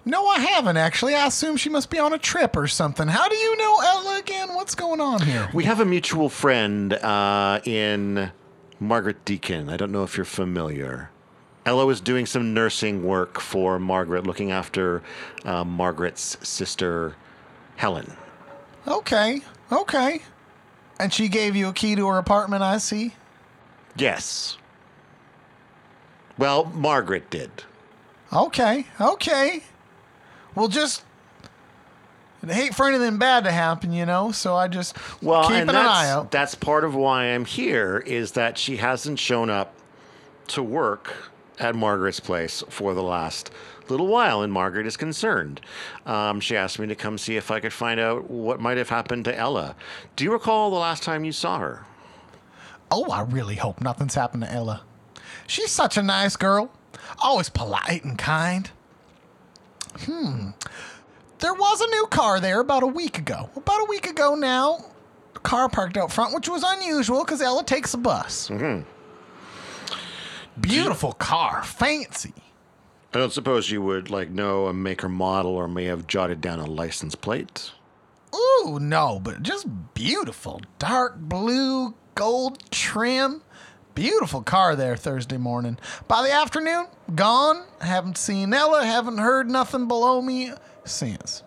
No, 0.05 0.27
I 0.27 0.41
haven't 0.41 0.77
actually. 0.77 1.15
I 1.15 1.27
assume 1.27 1.57
she 1.57 1.69
must 1.69 1.89
be 1.89 1.99
on 1.99 2.13
a 2.13 2.19
trip 2.19 2.57
or 2.57 2.67
something. 2.67 3.07
How 3.07 3.29
do 3.29 3.37
you 3.37 3.57
know 3.57 3.81
Ella 3.85 4.19
again? 4.19 4.55
What's 4.55 4.75
going 4.75 5.01
on 5.01 5.23
here? 5.23 5.49
We 5.55 5.65
have 5.65 5.79
a 5.81 5.85
mutual 5.85 6.29
friend 6.29 6.93
uh, 6.95 7.61
in 7.65 8.33
Margaret 8.81 9.25
Deacon. 9.25 9.69
I 9.69 9.77
don't 9.77 9.93
know 9.93 10.03
if 10.03 10.17
you're 10.17 10.25
familiar. 10.25 11.11
Ella 11.65 11.87
was 11.87 12.01
doing 12.01 12.27
some 12.27 12.53
nursing 12.53 13.05
work 13.05 13.39
for 13.39 13.79
Margaret, 13.79 14.27
looking 14.27 14.51
after 14.51 15.03
uh, 15.45 15.63
Margaret's 15.63 16.37
sister, 16.47 17.15
Helen. 17.77 18.17
Okay, 18.89 19.43
okay. 19.71 20.23
And 20.99 21.13
she 21.13 21.29
gave 21.29 21.55
you 21.55 21.69
a 21.69 21.73
key 21.73 21.95
to 21.95 22.09
her 22.09 22.19
apartment, 22.19 22.65
I 22.65 22.79
see. 22.79 23.15
Yes. 23.97 24.57
Well, 26.39 26.65
Margaret 26.67 27.31
did. 27.31 27.51
Okay, 28.33 28.87
okay. 29.01 29.63
Well, 30.55 30.69
just 30.69 31.05
I'd 32.43 32.51
hate 32.51 32.75
for 32.75 32.89
anything 32.89 33.19
bad 33.19 33.45
to 33.45 33.53
happen, 33.53 33.93
you 33.93 34.07
know. 34.07 34.33
So 34.33 34.57
I 34.57 34.69
just 34.69 34.97
Well, 35.23 35.43
keeping 35.45 35.61
and 35.63 35.71
an 35.71 35.77
that's, 35.77 35.89
eye 35.89 36.11
out. 36.11 36.31
that's 36.31 36.55
part 36.55 36.85
of 36.85 36.95
why 36.95 37.25
I'm 37.27 37.45
here 37.45 38.03
is 38.07 38.33
that 38.33 38.59
she 38.59 38.79
hasn't 38.79 39.19
shown 39.19 39.51
up 39.51 39.75
to 40.49 40.63
work 40.63 41.31
at 41.59 41.75
Margaret's 41.75 42.21
place 42.21 42.65
for 42.69 42.95
the 42.95 43.03
last 43.03 43.51
little 43.89 44.07
while, 44.07 44.43
and 44.43 44.53
Margaret 44.53 44.87
is 44.87 44.97
concerned. 44.97 45.61
Um, 46.07 46.41
she 46.41 46.57
asked 46.57 46.79
me 46.79 46.87
to 46.87 46.95
come 46.95 47.19
see 47.19 47.37
if 47.37 47.51
I 47.51 47.61
could 47.61 47.73
find 47.73 48.01
out 48.01 48.31
what 48.31 48.59
might 48.59 48.79
have 48.79 48.89
happened 48.89 49.27
to 49.27 49.37
Ella. 49.37 49.77
Do 50.17 50.25
you 50.25 50.33
recall 50.33 50.71
the 50.71 50.77
last 50.77 51.03
time 51.03 51.25
you 51.25 51.33
saw 51.33 51.59
her? 51.59 51.85
Oh, 52.95 53.11
I 53.11 53.23
really 53.23 53.57
hope 53.57 53.81
nothing's 53.81 54.15
happened 54.15 54.43
to 54.43 54.53
Ella. 54.53 54.83
She's 55.47 55.71
such 55.71 55.97
a 55.97 56.03
nice 56.03 56.37
girl, 56.37 56.71
always 57.23 57.49
polite 57.49 58.05
and 58.05 58.19
kind. 58.19 58.71
Hmm. 60.01 60.51
There 61.39 61.55
was 61.55 61.81
a 61.81 61.87
new 61.87 62.07
car 62.09 62.39
there 62.39 62.61
about 62.61 62.83
a 62.83 62.87
week 62.87 63.17
ago. 63.17 63.49
About 63.57 63.81
a 63.81 63.87
week 63.89 64.07
ago 64.09 64.35
now. 64.35 64.85
A 65.35 65.39
car 65.39 65.71
parked 65.71 65.97
out 65.97 66.13
front, 66.13 66.35
which 66.35 66.51
was 66.51 66.63
unusual 66.63 67.25
because 67.25 67.41
Ella 67.41 67.65
takes 67.65 67.95
a 67.95 67.99
bus. 67.99 68.51
Mm-hmm. 68.51 68.87
Beautiful 70.61 71.15
car, 71.15 71.65
fancy. 71.65 72.35
I 73.15 73.19
don't 73.19 73.33
suppose 73.33 73.71
you 73.71 73.81
would 73.81 74.11
like 74.11 74.29
know 74.29 74.67
a 74.67 74.75
maker 74.75 75.09
model 75.09 75.53
or 75.53 75.67
may 75.67 75.85
have 75.87 76.07
jotted 76.07 76.43
down 76.43 76.61
a 76.61 76.67
license 76.67 77.15
plate. 77.15 77.73
Ooh, 78.35 78.79
no, 78.79 79.19
but 79.19 79.43
just 79.43 79.67
beautiful. 79.95 80.61
Dark 80.79 81.19
blue, 81.19 81.95
gold 82.15 82.71
trim. 82.71 83.43
Beautiful 83.95 84.43
car 84.43 84.75
there 84.75 84.97
Thursday 84.97 85.37
morning. 85.37 85.79
By 86.09 86.23
the 86.23 86.33
afternoon, 86.33 86.87
gone. 87.15 87.65
Haven't 87.81 88.17
seen 88.17 88.55
Ella, 88.55 88.85
haven't 88.85 89.19
heard 89.19 89.51
nothing 89.51 89.87
below 89.87 90.23
me 90.23 90.53
since. 90.85 91.43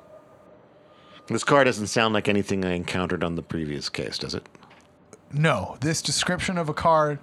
This 1.27 1.43
car 1.43 1.63
doesn't 1.63 1.87
sound 1.87 2.13
like 2.13 2.27
anything 2.27 2.63
I 2.63 2.73
encountered 2.73 3.23
on 3.23 3.35
the 3.35 3.41
previous 3.41 3.89
case, 3.89 4.19
does 4.19 4.35
it? 4.35 4.47
No, 5.33 5.77
this 5.81 6.03
description 6.03 6.57
of 6.59 6.69
a 6.69 6.73
car 6.73 7.19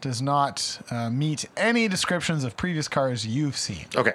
does 0.00 0.22
not 0.22 0.80
uh, 0.90 1.10
meet 1.10 1.44
any 1.56 1.86
descriptions 1.86 2.44
of 2.44 2.56
previous 2.56 2.88
cars 2.88 3.26
you've 3.26 3.56
seen. 3.56 3.86
Okay. 3.94 4.14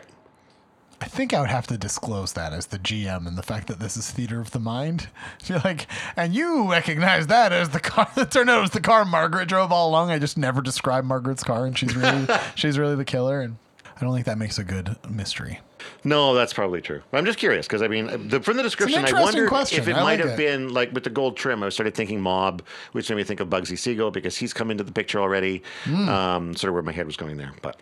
I 0.99 1.05
think 1.05 1.33
I 1.33 1.39
would 1.41 1.49
have 1.49 1.67
to 1.67 1.77
disclose 1.77 2.33
that 2.33 2.53
as 2.53 2.67
the 2.67 2.79
GM 2.79 3.27
and 3.27 3.37
the 3.37 3.43
fact 3.43 3.67
that 3.67 3.79
this 3.79 3.97
is 3.97 4.09
theater 4.09 4.39
of 4.39 4.51
the 4.51 4.59
mind. 4.59 5.09
Feel 5.39 5.61
like, 5.63 5.87
and 6.15 6.33
you 6.33 6.69
recognize 6.71 7.27
that 7.27 7.51
as 7.53 7.69
the 7.69 7.79
car 7.79 8.09
that 8.15 8.31
turned 8.31 8.49
out 8.49 8.59
it 8.59 8.61
was 8.61 8.71
the 8.71 8.81
car 8.81 9.05
Margaret 9.05 9.47
drove 9.47 9.71
all 9.71 9.89
along. 9.89 10.09
I 10.09 10.17
just 10.19 10.37
never 10.37 10.61
described 10.61 11.05
Margaret's 11.05 11.43
car, 11.43 11.65
and 11.65 11.77
she's 11.77 11.95
really 11.95 12.27
she's 12.55 12.79
really 12.79 12.95
the 12.95 13.05
killer. 13.05 13.41
And 13.41 13.57
I 13.95 14.01
don't 14.01 14.13
think 14.13 14.25
that 14.25 14.37
makes 14.37 14.57
a 14.57 14.63
good 14.63 14.95
mystery. 15.09 15.59
No, 16.03 16.33
that's 16.33 16.53
probably 16.53 16.81
true. 16.81 17.01
I'm 17.13 17.25
just 17.25 17.37
curious 17.37 17.67
because 17.67 17.83
I 17.83 17.87
mean, 17.87 18.29
the, 18.29 18.41
from 18.41 18.57
the 18.57 18.63
description, 18.63 19.05
I 19.05 19.21
wonder 19.21 19.47
question. 19.47 19.79
if 19.79 19.87
it 19.87 19.95
I 19.95 20.03
might 20.03 20.19
like 20.19 20.19
have 20.19 20.29
it. 20.29 20.37
been 20.37 20.73
like 20.73 20.91
with 20.93 21.03
the 21.03 21.09
gold 21.11 21.37
trim. 21.37 21.61
I 21.61 21.69
started 21.69 21.93
thinking 21.93 22.19
mob, 22.19 22.63
which 22.93 23.09
made 23.09 23.17
me 23.17 23.23
think 23.23 23.39
of 23.39 23.49
Bugsy 23.49 23.77
Siegel 23.77 24.09
because 24.09 24.35
he's 24.35 24.53
come 24.53 24.71
into 24.71 24.83
the 24.83 24.91
picture 24.91 25.19
already. 25.19 25.61
Hmm. 25.83 26.09
Um, 26.09 26.55
sort 26.55 26.69
of 26.69 26.73
where 26.73 26.83
my 26.83 26.91
head 26.91 27.05
was 27.05 27.17
going 27.17 27.37
there, 27.37 27.53
but 27.61 27.79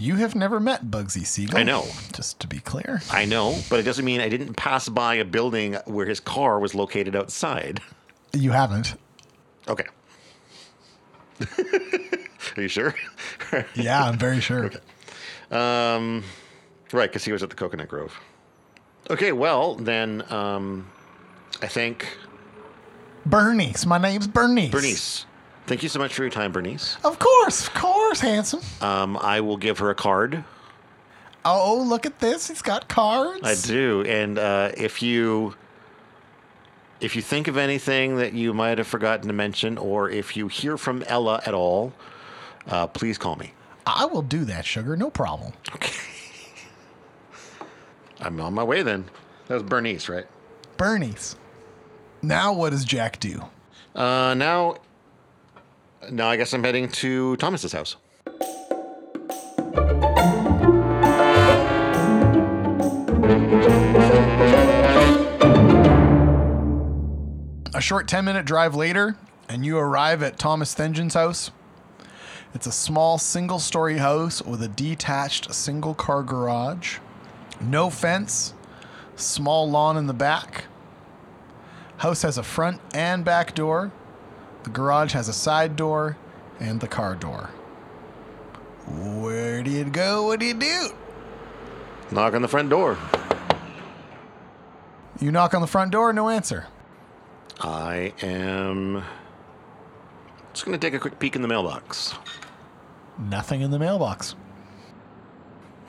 You 0.00 0.16
have 0.16 0.34
never 0.34 0.58
met 0.58 0.86
Bugsy 0.86 1.26
Siegel. 1.26 1.58
I 1.58 1.62
know. 1.62 1.84
Just 2.14 2.40
to 2.40 2.46
be 2.46 2.58
clear. 2.58 3.02
I 3.10 3.26
know, 3.26 3.58
but 3.68 3.78
it 3.78 3.82
doesn't 3.82 4.04
mean 4.04 4.22
I 4.22 4.30
didn't 4.30 4.54
pass 4.54 4.88
by 4.88 5.16
a 5.16 5.26
building 5.26 5.74
where 5.84 6.06
his 6.06 6.20
car 6.20 6.58
was 6.58 6.74
located 6.74 7.14
outside. 7.14 7.82
You 8.32 8.52
haven't. 8.52 8.94
Okay. 9.68 9.84
Are 12.56 12.62
you 12.62 12.68
sure? 12.68 12.94
Yeah, 13.74 14.04
I'm 14.04 14.16
very 14.16 14.40
sure. 14.40 14.70
Um, 15.50 16.22
right, 16.92 17.10
because 17.10 17.24
he 17.24 17.32
was 17.32 17.42
at 17.42 17.50
the 17.50 17.56
Coconut 17.56 17.88
Grove. 17.88 18.14
Okay, 19.10 19.32
well 19.32 19.74
then, 19.74 20.22
um, 20.32 20.86
I 21.60 21.66
think 21.66 22.06
Bernice. 23.26 23.84
My 23.86 23.98
name's 23.98 24.28
Bernice. 24.28 24.70
Bernice. 24.70 25.26
Thank 25.70 25.84
you 25.84 25.88
so 25.88 26.00
much 26.00 26.14
for 26.14 26.22
your 26.22 26.32
time, 26.32 26.50
Bernice. 26.50 26.96
Of 27.04 27.20
course, 27.20 27.68
of 27.68 27.74
course, 27.74 28.18
handsome. 28.18 28.60
Um, 28.80 29.16
I 29.16 29.40
will 29.40 29.56
give 29.56 29.78
her 29.78 29.88
a 29.90 29.94
card. 29.94 30.42
Oh, 31.44 31.86
look 31.86 32.06
at 32.06 32.18
this. 32.18 32.48
He's 32.48 32.60
got 32.60 32.88
cards. 32.88 33.42
I 33.44 33.54
do, 33.54 34.02
and 34.02 34.36
uh, 34.36 34.72
if 34.76 35.00
you 35.00 35.54
if 36.98 37.14
you 37.14 37.22
think 37.22 37.46
of 37.46 37.56
anything 37.56 38.16
that 38.16 38.32
you 38.32 38.52
might 38.52 38.78
have 38.78 38.88
forgotten 38.88 39.28
to 39.28 39.32
mention, 39.32 39.78
or 39.78 40.10
if 40.10 40.36
you 40.36 40.48
hear 40.48 40.76
from 40.76 41.04
Ella 41.06 41.40
at 41.46 41.54
all, 41.54 41.92
uh, 42.66 42.88
please 42.88 43.16
call 43.16 43.36
me. 43.36 43.52
I 43.86 44.06
will 44.06 44.22
do 44.22 44.44
that, 44.46 44.66
sugar. 44.66 44.96
No 44.96 45.08
problem. 45.08 45.52
Okay. 45.76 45.92
I'm 48.18 48.40
on 48.40 48.54
my 48.54 48.64
way 48.64 48.82
then. 48.82 49.08
That 49.46 49.54
was 49.54 49.62
Bernice, 49.62 50.08
right? 50.08 50.26
Bernice. 50.76 51.36
Now, 52.22 52.54
what 52.54 52.70
does 52.70 52.84
Jack 52.84 53.20
do? 53.20 53.44
Uh, 53.94 54.34
now, 54.34 54.74
now 56.08 56.28
I 56.28 56.36
guess 56.36 56.52
I'm 56.52 56.64
heading 56.64 56.88
to 56.88 57.36
Thomas's 57.36 57.72
house. 57.72 57.96
A 67.74 67.80
short 67.80 68.08
10 68.08 68.24
minute 68.24 68.44
drive 68.44 68.74
later, 68.74 69.16
and 69.48 69.64
you 69.64 69.78
arrive 69.78 70.22
at 70.22 70.38
Thomas 70.38 70.74
Thengen's 70.74 71.14
house. 71.14 71.50
It's 72.52 72.66
a 72.66 72.72
small 72.72 73.16
single 73.16 73.58
story 73.58 73.98
house 73.98 74.42
with 74.42 74.62
a 74.62 74.68
detached 74.68 75.54
single 75.54 75.94
car 75.94 76.22
garage, 76.22 76.98
no 77.60 77.90
fence, 77.90 78.54
small 79.16 79.70
lawn 79.70 79.96
in 79.96 80.06
the 80.06 80.14
back. 80.14 80.64
House 81.98 82.22
has 82.22 82.38
a 82.38 82.42
front 82.42 82.80
and 82.92 83.24
back 83.24 83.54
door. 83.54 83.92
The 84.64 84.70
garage 84.70 85.12
has 85.12 85.28
a 85.28 85.32
side 85.32 85.76
door 85.76 86.16
and 86.58 86.80
the 86.80 86.88
car 86.88 87.14
door. 87.14 87.50
Where 88.86 89.62
do 89.62 89.70
you 89.70 89.84
go? 89.84 90.24
What 90.24 90.40
do 90.40 90.46
you 90.46 90.54
do? 90.54 90.88
Knock 92.10 92.34
on 92.34 92.42
the 92.42 92.48
front 92.48 92.70
door. 92.70 92.98
You 95.20 95.30
knock 95.30 95.54
on 95.54 95.60
the 95.60 95.66
front 95.66 95.92
door, 95.92 96.12
no 96.12 96.28
answer. 96.28 96.66
I 97.60 98.14
am 98.22 99.04
just 100.52 100.64
going 100.64 100.78
to 100.78 100.84
take 100.84 100.94
a 100.94 100.98
quick 100.98 101.18
peek 101.18 101.36
in 101.36 101.42
the 101.42 101.48
mailbox. 101.48 102.14
Nothing 103.18 103.60
in 103.60 103.70
the 103.70 103.78
mailbox. 103.78 104.34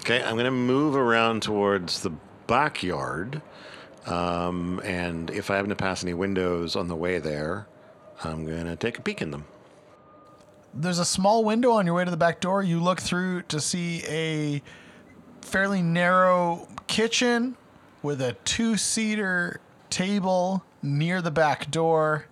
Okay, 0.01 0.21
I'm 0.21 0.33
going 0.33 0.45
to 0.45 0.51
move 0.51 0.95
around 0.95 1.41
towards 1.43 2.01
the 2.01 2.11
backyard. 2.47 3.41
Um, 4.05 4.81
and 4.83 5.29
if 5.29 5.49
I 5.49 5.55
happen 5.55 5.69
to 5.69 5.75
pass 5.75 6.03
any 6.03 6.13
windows 6.13 6.75
on 6.75 6.87
the 6.87 6.95
way 6.95 7.19
there, 7.19 7.67
I'm 8.23 8.45
going 8.45 8.65
to 8.65 8.75
take 8.75 8.97
a 8.97 9.01
peek 9.01 9.21
in 9.21 9.31
them. 9.31 9.45
there's 10.73 10.99
a 10.99 11.05
small 11.05 11.43
window 11.43 11.71
on 11.71 11.85
your 11.85 11.95
way 11.95 12.05
to 12.05 12.11
the 12.11 12.17
back 12.17 12.39
door. 12.39 12.63
You 12.63 12.79
look 12.79 13.01
through 13.01 13.43
to 13.43 13.59
see 13.59 14.03
a 14.07 14.61
fairly 15.41 15.81
narrow 15.81 16.67
kitchen 16.87 17.57
with 18.03 18.21
a 18.21 18.33
two 18.45 18.77
seater 18.77 19.59
table 19.89 20.63
near 20.81 21.21
the 21.21 21.31
back 21.31 21.69
door. 21.71 22.27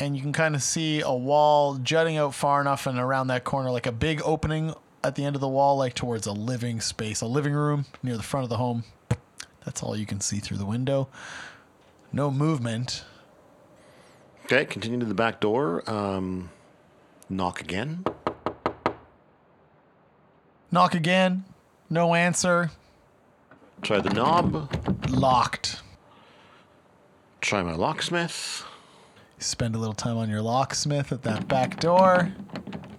And 0.00 0.16
you 0.16 0.22
can 0.22 0.32
kind 0.32 0.54
of 0.54 0.62
see 0.62 1.00
a 1.00 1.12
wall 1.12 1.74
jutting 1.76 2.16
out 2.16 2.32
far 2.34 2.60
enough 2.60 2.86
and 2.86 2.98
around 2.98 3.26
that 3.28 3.44
corner, 3.44 3.70
like 3.70 3.86
a 3.86 3.92
big 3.92 4.22
opening 4.24 4.72
at 5.02 5.16
the 5.16 5.24
end 5.24 5.34
of 5.34 5.40
the 5.40 5.48
wall, 5.48 5.76
like 5.76 5.94
towards 5.94 6.26
a 6.26 6.32
living 6.32 6.80
space, 6.80 7.20
a 7.20 7.26
living 7.26 7.52
room 7.52 7.86
near 8.02 8.16
the 8.16 8.22
front 8.22 8.44
of 8.44 8.50
the 8.50 8.56
home. 8.58 8.84
That's 9.64 9.82
all 9.82 9.96
you 9.96 10.06
can 10.06 10.20
see 10.20 10.38
through 10.38 10.58
the 10.58 10.64
window. 10.66 11.08
No 12.12 12.30
movement. 12.30 13.04
Okay, 14.50 14.64
continue 14.64 14.98
to 14.98 15.04
the 15.04 15.12
back 15.12 15.42
door. 15.42 15.82
Um, 15.86 16.48
knock 17.28 17.60
again. 17.60 18.02
Knock 20.72 20.94
again. 20.94 21.44
No 21.90 22.14
answer. 22.14 22.70
Try 23.82 24.00
the 24.00 24.08
knob. 24.08 24.74
Locked. 25.10 25.82
Try 27.42 27.62
my 27.62 27.74
locksmith. 27.74 28.64
spend 29.38 29.74
a 29.74 29.78
little 29.78 29.92
time 29.92 30.16
on 30.16 30.30
your 30.30 30.40
locksmith 30.40 31.12
at 31.12 31.24
that 31.24 31.46
back 31.46 31.78
door, 31.78 32.32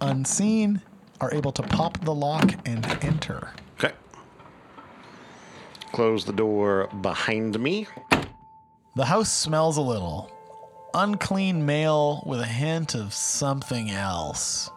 unseen, 0.00 0.80
are 1.20 1.34
able 1.34 1.50
to 1.50 1.64
pop 1.64 1.98
the 2.04 2.14
lock 2.14 2.52
and 2.64 2.86
enter. 3.02 3.50
Okay. 3.76 3.92
Close 5.90 6.24
the 6.24 6.32
door 6.32 6.88
behind 7.02 7.58
me. 7.58 7.88
The 8.94 9.06
house 9.06 9.32
smells 9.32 9.76
a 9.78 9.82
little. 9.82 10.30
Unclean 10.94 11.64
mail 11.64 12.22
with 12.26 12.40
a 12.40 12.46
hint 12.46 12.94
of 12.94 13.12
something 13.12 13.90
else. 13.90 14.70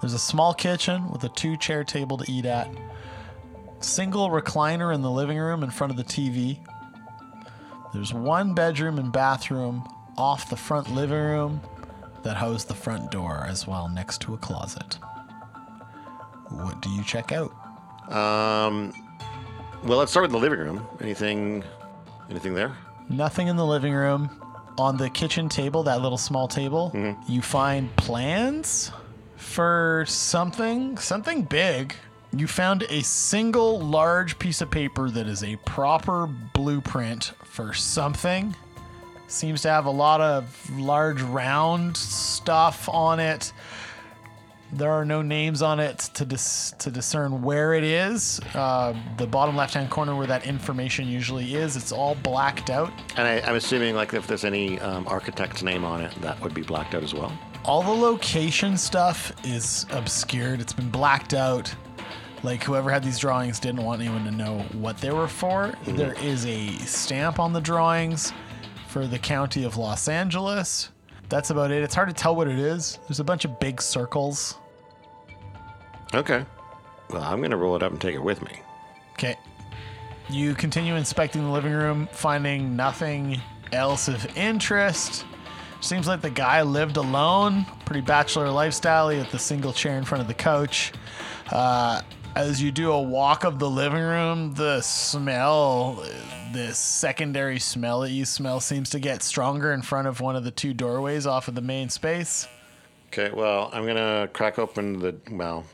There's 0.00 0.14
a 0.14 0.18
small 0.18 0.54
kitchen 0.54 1.10
with 1.10 1.22
a 1.24 1.28
two 1.28 1.56
chair 1.56 1.84
table 1.84 2.16
to 2.16 2.30
eat 2.30 2.46
at. 2.46 2.68
Single 3.80 4.30
recliner 4.30 4.94
in 4.94 5.02
the 5.02 5.10
living 5.10 5.38
room 5.38 5.62
in 5.62 5.70
front 5.70 5.90
of 5.90 5.96
the 5.96 6.04
TV. 6.04 6.58
There's 7.92 8.14
one 8.14 8.54
bedroom 8.54 8.98
and 8.98 9.12
bathroom 9.12 9.86
off 10.16 10.48
the 10.48 10.56
front 10.56 10.94
living 10.94 11.18
room 11.18 11.60
that 12.22 12.36
house 12.36 12.64
the 12.64 12.74
front 12.74 13.10
door 13.10 13.44
as 13.48 13.66
well, 13.66 13.88
next 13.88 14.20
to 14.22 14.34
a 14.34 14.38
closet. 14.38 14.98
What 16.50 16.80
do 16.82 16.90
you 16.90 17.02
check 17.04 17.32
out? 17.32 17.50
Um, 18.12 18.92
well, 19.84 19.98
let's 19.98 20.10
start 20.10 20.24
with 20.24 20.32
the 20.32 20.38
living 20.38 20.58
room. 20.58 20.86
Anything, 21.00 21.64
anything 22.28 22.54
there? 22.54 22.76
Nothing 23.08 23.48
in 23.48 23.56
the 23.56 23.66
living 23.66 23.94
room. 23.94 24.30
On 24.80 24.96
the 24.96 25.10
kitchen 25.10 25.50
table, 25.50 25.82
that 25.82 26.00
little 26.00 26.16
small 26.16 26.48
table, 26.48 26.90
mm-hmm. 26.94 27.30
you 27.30 27.42
find 27.42 27.94
plans 27.96 28.90
for 29.36 30.06
something, 30.08 30.96
something 30.96 31.42
big. 31.42 31.94
You 32.34 32.46
found 32.46 32.84
a 32.84 33.02
single 33.02 33.78
large 33.78 34.38
piece 34.38 34.62
of 34.62 34.70
paper 34.70 35.10
that 35.10 35.26
is 35.26 35.44
a 35.44 35.56
proper 35.66 36.26
blueprint 36.54 37.34
for 37.44 37.74
something. 37.74 38.56
Seems 39.26 39.60
to 39.62 39.68
have 39.68 39.84
a 39.84 39.90
lot 39.90 40.22
of 40.22 40.70
large 40.80 41.20
round 41.20 41.94
stuff 41.94 42.88
on 42.88 43.20
it. 43.20 43.52
There 44.72 44.90
are 44.90 45.04
no 45.04 45.20
names 45.20 45.62
on 45.62 45.80
it 45.80 45.98
to 46.14 46.24
dis- 46.24 46.74
to 46.78 46.90
discern 46.90 47.42
where 47.42 47.74
it 47.74 47.82
is. 47.82 48.40
Uh, 48.54 48.94
the 49.16 49.26
bottom 49.26 49.56
left 49.56 49.74
hand 49.74 49.90
corner 49.90 50.14
where 50.14 50.28
that 50.28 50.46
information 50.46 51.08
usually 51.08 51.54
is, 51.54 51.76
it's 51.76 51.90
all 51.92 52.14
blacked 52.16 52.70
out. 52.70 52.92
And 53.16 53.26
I, 53.26 53.40
I'm 53.40 53.56
assuming 53.56 53.94
like 53.96 54.14
if 54.14 54.26
there's 54.26 54.44
any 54.44 54.78
um, 54.80 55.06
architect's 55.08 55.62
name 55.62 55.84
on 55.84 56.00
it, 56.00 56.12
that 56.22 56.40
would 56.40 56.54
be 56.54 56.62
blacked 56.62 56.94
out 56.94 57.02
as 57.02 57.14
well. 57.14 57.36
All 57.64 57.82
the 57.82 57.90
location 57.90 58.76
stuff 58.76 59.32
is 59.44 59.86
obscured. 59.90 60.60
It's 60.60 60.72
been 60.72 60.90
blacked 60.90 61.34
out. 61.34 61.74
Like 62.42 62.62
whoever 62.62 62.90
had 62.90 63.02
these 63.04 63.18
drawings 63.18 63.60
didn't 63.60 63.82
want 63.82 64.00
anyone 64.00 64.24
to 64.24 64.30
know 64.30 64.60
what 64.72 64.98
they 64.98 65.10
were 65.10 65.28
for. 65.28 65.74
There 65.84 66.14
is 66.22 66.46
a 66.46 66.68
stamp 66.78 67.38
on 67.38 67.52
the 67.52 67.60
drawings 67.60 68.32
for 68.88 69.06
the 69.06 69.18
county 69.18 69.64
of 69.64 69.76
Los 69.76 70.08
Angeles. 70.08 70.90
That's 71.28 71.50
about 71.50 71.70
it. 71.70 71.82
It's 71.82 71.94
hard 71.94 72.08
to 72.08 72.14
tell 72.14 72.34
what 72.34 72.48
it 72.48 72.58
is. 72.58 72.98
There's 73.06 73.20
a 73.20 73.24
bunch 73.24 73.44
of 73.44 73.60
big 73.60 73.82
circles. 73.82 74.56
Okay. 76.14 76.44
Well, 77.10 77.22
I'm 77.22 77.40
gonna 77.40 77.56
roll 77.56 77.76
it 77.76 77.82
up 77.82 77.92
and 77.92 78.00
take 78.00 78.14
it 78.14 78.22
with 78.22 78.42
me. 78.42 78.60
Okay. 79.12 79.36
You 80.28 80.54
continue 80.54 80.94
inspecting 80.94 81.42
the 81.42 81.50
living 81.50 81.72
room, 81.72 82.08
finding 82.12 82.76
nothing 82.76 83.40
else 83.72 84.08
of 84.08 84.36
interest. 84.36 85.24
Seems 85.80 86.06
like 86.06 86.20
the 86.20 86.30
guy 86.30 86.62
lived 86.62 86.96
alone, 86.96 87.64
pretty 87.84 88.02
bachelor 88.02 88.50
lifestyle. 88.50 89.08
He 89.08 89.18
had 89.18 89.30
the 89.30 89.38
single 89.38 89.72
chair 89.72 89.96
in 89.96 90.04
front 90.04 90.20
of 90.22 90.28
the 90.28 90.34
couch. 90.34 90.92
Uh, 91.50 92.02
as 92.36 92.62
you 92.62 92.70
do 92.70 92.92
a 92.92 93.02
walk 93.02 93.44
of 93.44 93.58
the 93.58 93.68
living 93.68 94.02
room, 94.02 94.54
the 94.54 94.80
smell, 94.82 96.04
this 96.52 96.78
secondary 96.78 97.58
smell 97.58 98.00
that 98.00 98.10
you 98.10 98.24
smell, 98.24 98.60
seems 98.60 98.90
to 98.90 99.00
get 99.00 99.22
stronger 99.22 99.72
in 99.72 99.82
front 99.82 100.06
of 100.06 100.20
one 100.20 100.36
of 100.36 100.44
the 100.44 100.50
two 100.50 100.74
doorways 100.74 101.26
off 101.26 101.48
of 101.48 101.54
the 101.54 101.60
main 101.60 101.88
space. 101.88 102.46
Okay. 103.08 103.30
Well, 103.32 103.70
I'm 103.72 103.86
gonna 103.86 104.28
crack 104.32 104.58
open 104.58 105.00
the 105.00 105.16
well. 105.30 105.64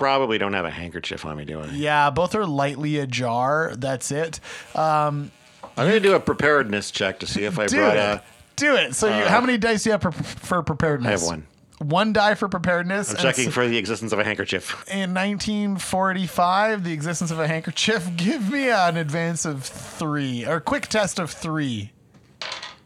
Probably 0.00 0.38
don't 0.38 0.54
have 0.54 0.64
a 0.64 0.70
handkerchief 0.70 1.24
on 1.26 1.36
me, 1.36 1.44
do 1.44 1.60
I? 1.60 1.66
Yeah, 1.66 2.08
both 2.10 2.34
are 2.34 2.46
lightly 2.46 2.98
ajar. 2.98 3.74
That's 3.76 4.10
it. 4.10 4.40
Um, 4.74 5.30
I'm 5.76 5.86
gonna 5.86 6.00
do 6.00 6.14
a 6.14 6.20
preparedness 6.20 6.90
check 6.90 7.20
to 7.20 7.26
see 7.26 7.44
if 7.44 7.58
I 7.58 7.66
do 7.68 7.76
brought 7.76 7.96
it. 7.96 8.00
a. 8.00 8.22
do 8.56 8.74
it. 8.76 8.94
So, 8.94 9.06
you, 9.06 9.24
how 9.24 9.40
many 9.42 9.58
dice 9.58 9.84
do 9.84 9.90
you 9.90 9.92
have 9.92 10.02
for, 10.02 10.10
for 10.10 10.62
preparedness? 10.62 11.06
I 11.06 11.10
have 11.10 11.22
one. 11.22 11.46
One 11.78 12.12
die 12.14 12.34
for 12.34 12.48
preparedness. 12.48 13.10
I'm 13.10 13.16
checking 13.18 13.50
for 13.50 13.68
the 13.68 13.76
existence 13.78 14.12
of 14.12 14.18
a 14.18 14.24
handkerchief. 14.24 14.72
in 14.88 15.14
1945, 15.14 16.84
the 16.84 16.92
existence 16.92 17.30
of 17.30 17.38
a 17.38 17.46
handkerchief. 17.46 18.08
Give 18.16 18.50
me 18.50 18.70
an 18.70 18.96
advance 18.96 19.44
of 19.44 19.64
three, 19.64 20.46
or 20.46 20.60
quick 20.60 20.86
test 20.88 21.18
of 21.18 21.30
three. 21.30 21.92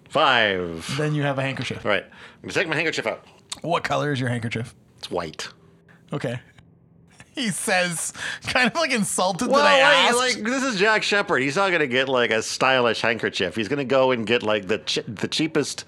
Five. 0.08 0.92
Then 0.96 1.14
you 1.14 1.22
have 1.22 1.38
a 1.38 1.42
handkerchief. 1.42 1.84
All 1.84 1.90
right. 1.90 2.04
I'm 2.04 2.40
gonna 2.42 2.52
take 2.52 2.68
my 2.68 2.74
handkerchief 2.74 3.06
out. 3.06 3.24
What 3.62 3.84
color 3.84 4.12
is 4.12 4.18
your 4.20 4.28
handkerchief? 4.28 4.74
It's 4.98 5.10
white. 5.10 5.48
Okay. 6.12 6.40
He 7.44 7.50
says, 7.50 8.12
kind 8.46 8.70
of 8.70 8.74
like 8.76 8.92
insulted 8.92 9.48
Well, 9.48 9.62
that 9.62 9.66
I 9.66 10.08
asked. 10.08 10.16
like 10.16 10.44
this 10.44 10.62
is 10.62 10.78
Jack 10.78 11.02
Shepard. 11.02 11.42
He's 11.42 11.56
not 11.56 11.72
gonna 11.72 11.86
get 11.86 12.08
like 12.08 12.30
a 12.30 12.42
stylish 12.42 13.00
handkerchief. 13.00 13.56
He's 13.56 13.68
gonna 13.68 13.84
go 13.84 14.12
and 14.12 14.26
get 14.26 14.42
like 14.42 14.68
the 14.68 14.78
chi- 14.78 15.02
the 15.08 15.26
cheapest 15.28 15.84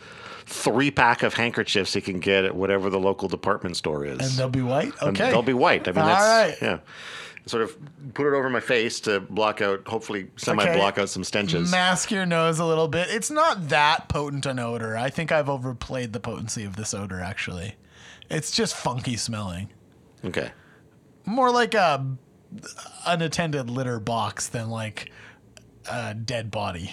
three 0.46 0.90
pack 0.90 1.22
of 1.22 1.34
handkerchiefs 1.34 1.92
he 1.94 2.00
can 2.00 2.20
get 2.20 2.44
at 2.44 2.54
whatever 2.54 2.88
the 2.90 2.98
local 3.00 3.28
department 3.28 3.76
store 3.76 4.04
is. 4.04 4.18
and 4.18 4.30
they'll 4.38 4.48
be 4.48 4.62
white. 4.62 4.92
And 5.00 5.16
Okay. 5.18 5.30
they'll 5.30 5.42
be 5.42 5.52
white. 5.52 5.86
I 5.88 5.92
mean, 5.92 6.00
All 6.02 6.06
that's 6.08 6.60
right. 6.62 6.62
yeah. 6.62 6.78
Sort 7.46 7.62
of 7.62 7.76
put 8.14 8.26
it 8.26 8.34
over 8.36 8.50
my 8.50 8.58
face 8.60 8.98
to 9.00 9.20
block 9.20 9.60
out, 9.60 9.86
hopefully 9.86 10.26
semi 10.36 10.64
Okay. 10.64 10.74
block 10.76 10.98
out 10.98 11.08
some 11.08 11.22
stenches. 11.22 11.70
Mask 11.70 12.10
your 12.10 12.26
nose 12.26 12.58
a 12.58 12.64
little 12.64 12.88
bit. 12.88 13.08
It's 13.08 13.30
not 13.30 13.68
that 13.68 14.08
potent 14.08 14.46
an 14.46 14.58
odor. 14.58 14.96
I 14.96 15.10
think 15.10 15.30
I've 15.30 15.48
overplayed 15.48 16.12
the 16.12 16.18
potency 16.20 16.64
of 16.64 16.74
this 16.74 16.92
odor. 16.92 17.20
Actually, 17.20 17.76
it's 18.28 18.50
just 18.50 18.74
funky 18.74 19.16
smelling. 19.16 19.68
okay. 20.24 20.50
More 21.26 21.50
like 21.50 21.74
a 21.74 22.16
unattended 23.04 23.68
litter 23.68 24.00
box 24.00 24.48
than 24.48 24.70
like 24.70 25.10
a 25.90 26.14
dead 26.14 26.50
body. 26.50 26.92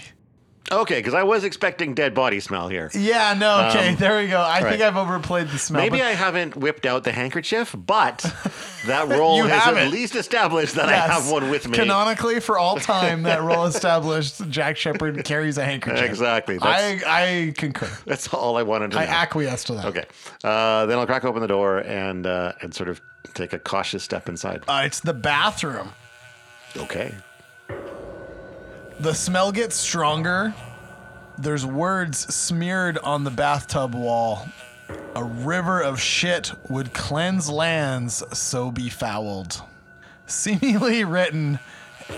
Okay, 0.71 0.99
because 0.99 1.13
I 1.13 1.23
was 1.23 1.43
expecting 1.43 1.93
dead 1.93 2.13
body 2.15 2.39
smell 2.39 2.69
here. 2.69 2.89
Yeah, 2.93 3.33
no, 3.33 3.67
okay, 3.67 3.89
Um, 3.89 3.95
there 3.97 4.17
we 4.21 4.27
go. 4.27 4.41
I 4.41 4.61
think. 4.61 4.81
I've 4.81 4.95
overplayed 4.97 5.49
the 5.49 5.59
smell. 5.59 5.81
Maybe 5.81 6.01
I 6.01 6.11
haven't 6.11 6.55
whipped 6.55 6.85
out 6.85 7.03
the 7.03 7.11
handkerchief, 7.11 7.75
but 7.77 8.19
that 8.87 9.07
roll 9.09 9.35
You 9.37 9.43
has 9.45 9.63
have 9.63 9.77
at 9.77 9.91
least 9.91 10.15
established 10.15 10.75
that 10.75 10.87
Yes. 10.87 11.09
I 11.09 11.13
have 11.13 11.29
one 11.29 11.49
with 11.49 11.67
me. 11.67 11.77
Canonically, 11.77 12.39
for 12.39 12.57
all 12.57 12.77
time, 12.77 13.23
that 13.23 13.41
role 13.43 13.65
established 13.65 14.49
Jack 14.49 14.77
Shepard 14.77 15.23
carries 15.25 15.57
a 15.57 15.65
handkerchief. 15.65 16.01
Exactly. 16.09 16.57
I, 16.61 16.95
That's, 16.95 17.03
I 17.05 17.53
concur. 17.57 17.89
that's 18.05 18.33
all 18.33 18.57
I 18.57 18.63
wanted 18.63 18.91
to 18.91 18.97
do. 18.97 19.03
I 19.03 19.05
know. 19.05 19.11
acquiesce 19.11 19.65
to 19.65 19.73
that. 19.75 19.85
Okay. 19.87 20.05
Uh, 20.43 20.85
then 20.85 20.97
I'll 20.97 21.05
crack 21.05 21.25
open 21.25 21.41
the 21.41 21.47
door 21.47 21.79
and 21.79 22.25
uh, 22.25 22.53
and 22.61 22.73
sort 22.73 22.87
of 22.89 23.01
take 23.33 23.51
a 23.53 23.59
cautious 23.59 24.03
step 24.03 24.29
inside. 24.29 24.63
Uh, 24.67 24.83
it's 24.85 25.01
the 25.01 25.13
bathroom. 25.13 25.89
Okay. 26.77 27.13
The 29.03 29.13
smell 29.13 29.51
gets 29.51 29.75
stronger. 29.75 30.53
There's 31.37 31.65
words 31.65 32.19
smeared 32.33 32.97
on 32.99 33.25
the 33.25 33.31
bathtub 33.31 33.93
wall. 33.93 34.47
A 35.13 35.21
river 35.21 35.81
of 35.81 35.99
shit 35.99 36.53
would 36.69 36.93
cleanse 36.93 37.49
lands 37.49 38.23
so 38.31 38.71
befouled. 38.71 39.61
Seemingly 40.25 41.03
written 41.03 41.59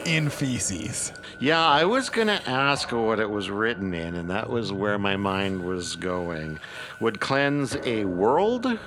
in 0.05 0.29
feces. 0.29 1.11
Yeah, 1.39 1.65
I 1.65 1.85
was 1.85 2.11
gonna 2.11 2.39
ask 2.45 2.91
what 2.91 3.19
it 3.19 3.31
was 3.31 3.49
written 3.49 3.95
in, 3.95 4.13
and 4.13 4.29
that 4.29 4.47
was 4.47 4.71
where 4.71 4.99
my 4.99 5.15
mind 5.15 5.63
was 5.65 5.95
going. 5.95 6.59
Would 6.99 7.19
cleanse 7.19 7.75
a 7.83 8.05
world? 8.05 8.77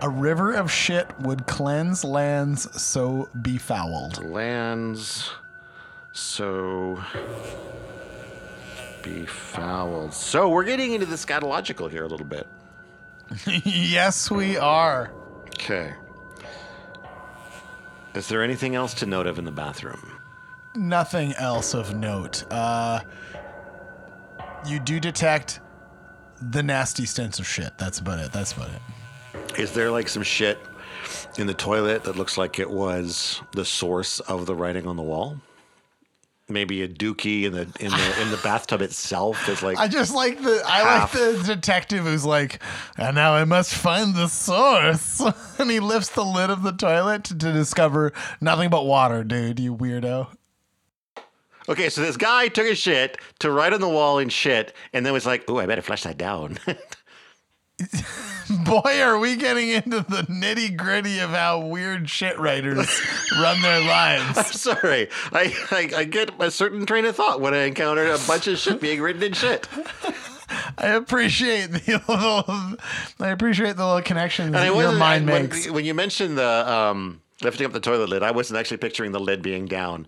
A 0.00 0.08
river 0.08 0.54
of 0.54 0.72
shit 0.72 1.06
would 1.20 1.46
cleanse 1.46 2.04
lands 2.04 2.82
so 2.82 3.28
befouled. 3.42 4.24
Lands 4.24 5.30
so 6.18 7.02
befouled. 9.02 10.12
So 10.12 10.48
we're 10.48 10.64
getting 10.64 10.92
into 10.92 11.06
the 11.06 11.16
scatological 11.16 11.90
here 11.90 12.04
a 12.04 12.08
little 12.08 12.26
bit. 12.26 12.46
yes, 13.64 14.30
we 14.30 14.56
are. 14.56 15.12
Okay. 15.48 15.94
Is 18.14 18.28
there 18.28 18.42
anything 18.42 18.74
else 18.74 18.94
to 18.94 19.06
note 19.06 19.26
of 19.26 19.38
in 19.38 19.44
the 19.44 19.52
bathroom? 19.52 20.12
Nothing 20.74 21.34
else 21.34 21.74
of 21.74 21.94
note. 21.94 22.44
Uh, 22.50 23.00
you 24.66 24.80
do 24.80 24.98
detect 24.98 25.60
the 26.40 26.62
nasty 26.62 27.06
stench 27.06 27.38
of 27.38 27.46
shit. 27.46 27.76
That's 27.78 27.98
about 27.98 28.18
it. 28.18 28.32
That's 28.32 28.52
about 28.52 28.70
it. 28.70 29.60
Is 29.60 29.72
there 29.72 29.90
like 29.90 30.08
some 30.08 30.22
shit 30.22 30.58
in 31.36 31.46
the 31.46 31.54
toilet 31.54 32.04
that 32.04 32.16
looks 32.16 32.38
like 32.38 32.58
it 32.58 32.70
was 32.70 33.42
the 33.52 33.64
source 33.64 34.20
of 34.20 34.46
the 34.46 34.54
writing 34.54 34.86
on 34.86 34.96
the 34.96 35.02
wall? 35.02 35.40
Maybe 36.50 36.82
a 36.82 36.88
dookie 36.88 37.44
in 37.44 37.52
the 37.52 37.62
in 37.78 37.90
the 37.90 38.22
in 38.22 38.30
the 38.30 38.40
bathtub 38.42 38.80
itself 38.80 39.48
is 39.50 39.62
like 39.62 39.76
I 39.76 39.86
just 39.86 40.14
like 40.14 40.42
the 40.42 40.62
I 40.64 41.00
like 41.00 41.12
the 41.12 41.42
detective 41.44 42.04
who's 42.04 42.24
like, 42.24 42.62
and 42.96 43.14
now 43.14 43.34
I 43.34 43.44
must 43.44 43.74
find 43.74 44.14
the 44.14 44.28
source. 44.28 45.20
and 45.58 45.70
he 45.70 45.78
lifts 45.78 46.08
the 46.08 46.24
lid 46.24 46.48
of 46.48 46.62
the 46.62 46.72
toilet 46.72 47.24
to, 47.24 47.36
to 47.36 47.52
discover 47.52 48.14
nothing 48.40 48.70
but 48.70 48.86
water, 48.86 49.24
dude. 49.24 49.60
You 49.60 49.76
weirdo. 49.76 50.28
Okay, 51.68 51.90
so 51.90 52.00
this 52.00 52.16
guy 52.16 52.48
took 52.48 52.66
a 52.66 52.74
shit 52.74 53.18
to 53.40 53.50
write 53.50 53.74
on 53.74 53.82
the 53.82 53.88
wall 53.88 54.18
in 54.18 54.30
shit, 54.30 54.72
and 54.94 55.04
then 55.04 55.12
was 55.12 55.26
like, 55.26 55.44
oh 55.48 55.58
I 55.58 55.66
better 55.66 55.82
flush 55.82 56.04
that 56.04 56.16
down." 56.16 56.58
Boy, 58.64 59.00
are 59.02 59.18
we 59.18 59.36
getting 59.36 59.68
into 59.68 60.00
the 60.00 60.22
nitty 60.28 60.76
gritty 60.76 61.18
of 61.18 61.30
how 61.30 61.60
weird 61.60 62.08
shit 62.08 62.38
writers 62.38 63.00
run 63.38 63.60
their 63.62 63.80
lives. 63.82 64.38
I'm 64.38 64.44
Sorry, 64.44 65.08
I, 65.32 65.54
I 65.70 65.90
I 65.98 66.04
get 66.04 66.30
a 66.40 66.50
certain 66.50 66.86
train 66.86 67.04
of 67.04 67.14
thought 67.14 67.40
when 67.40 67.54
I 67.54 67.64
encounter 67.64 68.10
a 68.10 68.18
bunch 68.26 68.46
of 68.46 68.58
shit 68.58 68.80
being 68.80 69.00
written 69.00 69.22
in 69.22 69.32
shit. 69.32 69.68
I 70.78 70.88
appreciate 70.88 71.66
the 71.66 72.02
little, 72.08 72.76
I 73.20 73.30
appreciate 73.30 73.76
the 73.76 73.86
little 73.86 74.02
connections 74.02 74.46
And 74.46 74.54
that 74.54 74.74
your 74.74 74.92
mind 74.92 75.28
when, 75.28 75.42
makes. 75.42 75.70
when 75.70 75.84
you 75.84 75.92
mentioned 75.92 76.38
the 76.38 76.72
um, 76.72 77.20
lifting 77.42 77.66
up 77.66 77.72
the 77.72 77.80
toilet 77.80 78.08
lid. 78.08 78.22
I 78.22 78.30
wasn't 78.30 78.58
actually 78.58 78.78
picturing 78.78 79.12
the 79.12 79.20
lid 79.20 79.42
being 79.42 79.66
down. 79.66 80.06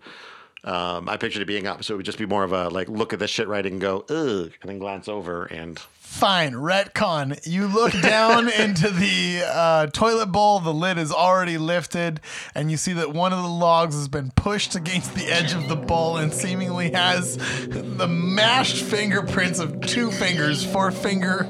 Um, 0.64 1.08
I 1.08 1.16
pictured 1.16 1.42
it 1.42 1.46
being 1.46 1.66
up, 1.66 1.84
so 1.84 1.94
it 1.94 1.98
would 1.98 2.06
just 2.06 2.18
be 2.18 2.26
more 2.26 2.44
of 2.44 2.52
a 2.52 2.68
like 2.68 2.88
look 2.88 3.12
at 3.12 3.18
this 3.18 3.30
shit 3.30 3.48
writing 3.48 3.74
and 3.74 3.80
go 3.80 4.04
ugh, 4.08 4.52
and 4.60 4.68
then 4.70 4.78
glance 4.78 5.08
over 5.08 5.44
and 5.44 5.80
Fine, 6.10 6.52
retcon. 6.54 7.38
You 7.46 7.66
look 7.68 7.92
down 8.02 8.48
into 8.60 8.90
the 8.90 9.42
uh, 9.46 9.86
toilet 9.86 10.26
bowl, 10.26 10.58
the 10.60 10.74
lid 10.74 10.98
is 10.98 11.12
already 11.12 11.56
lifted, 11.56 12.20
and 12.54 12.68
you 12.70 12.76
see 12.76 12.92
that 12.94 13.12
one 13.14 13.32
of 13.32 13.40
the 13.42 13.48
logs 13.48 13.94
has 13.94 14.08
been 14.08 14.30
pushed 14.32 14.74
against 14.74 15.14
the 15.14 15.26
edge 15.28 15.54
of 15.54 15.68
the 15.68 15.76
bowl 15.76 16.16
and 16.18 16.32
seemingly 16.34 16.90
has 16.90 17.36
the 17.68 18.08
mashed 18.08 18.82
fingerprints 18.84 19.60
of 19.60 19.80
two 19.82 20.10
fingers, 20.10 20.64
forefinger 20.66 21.46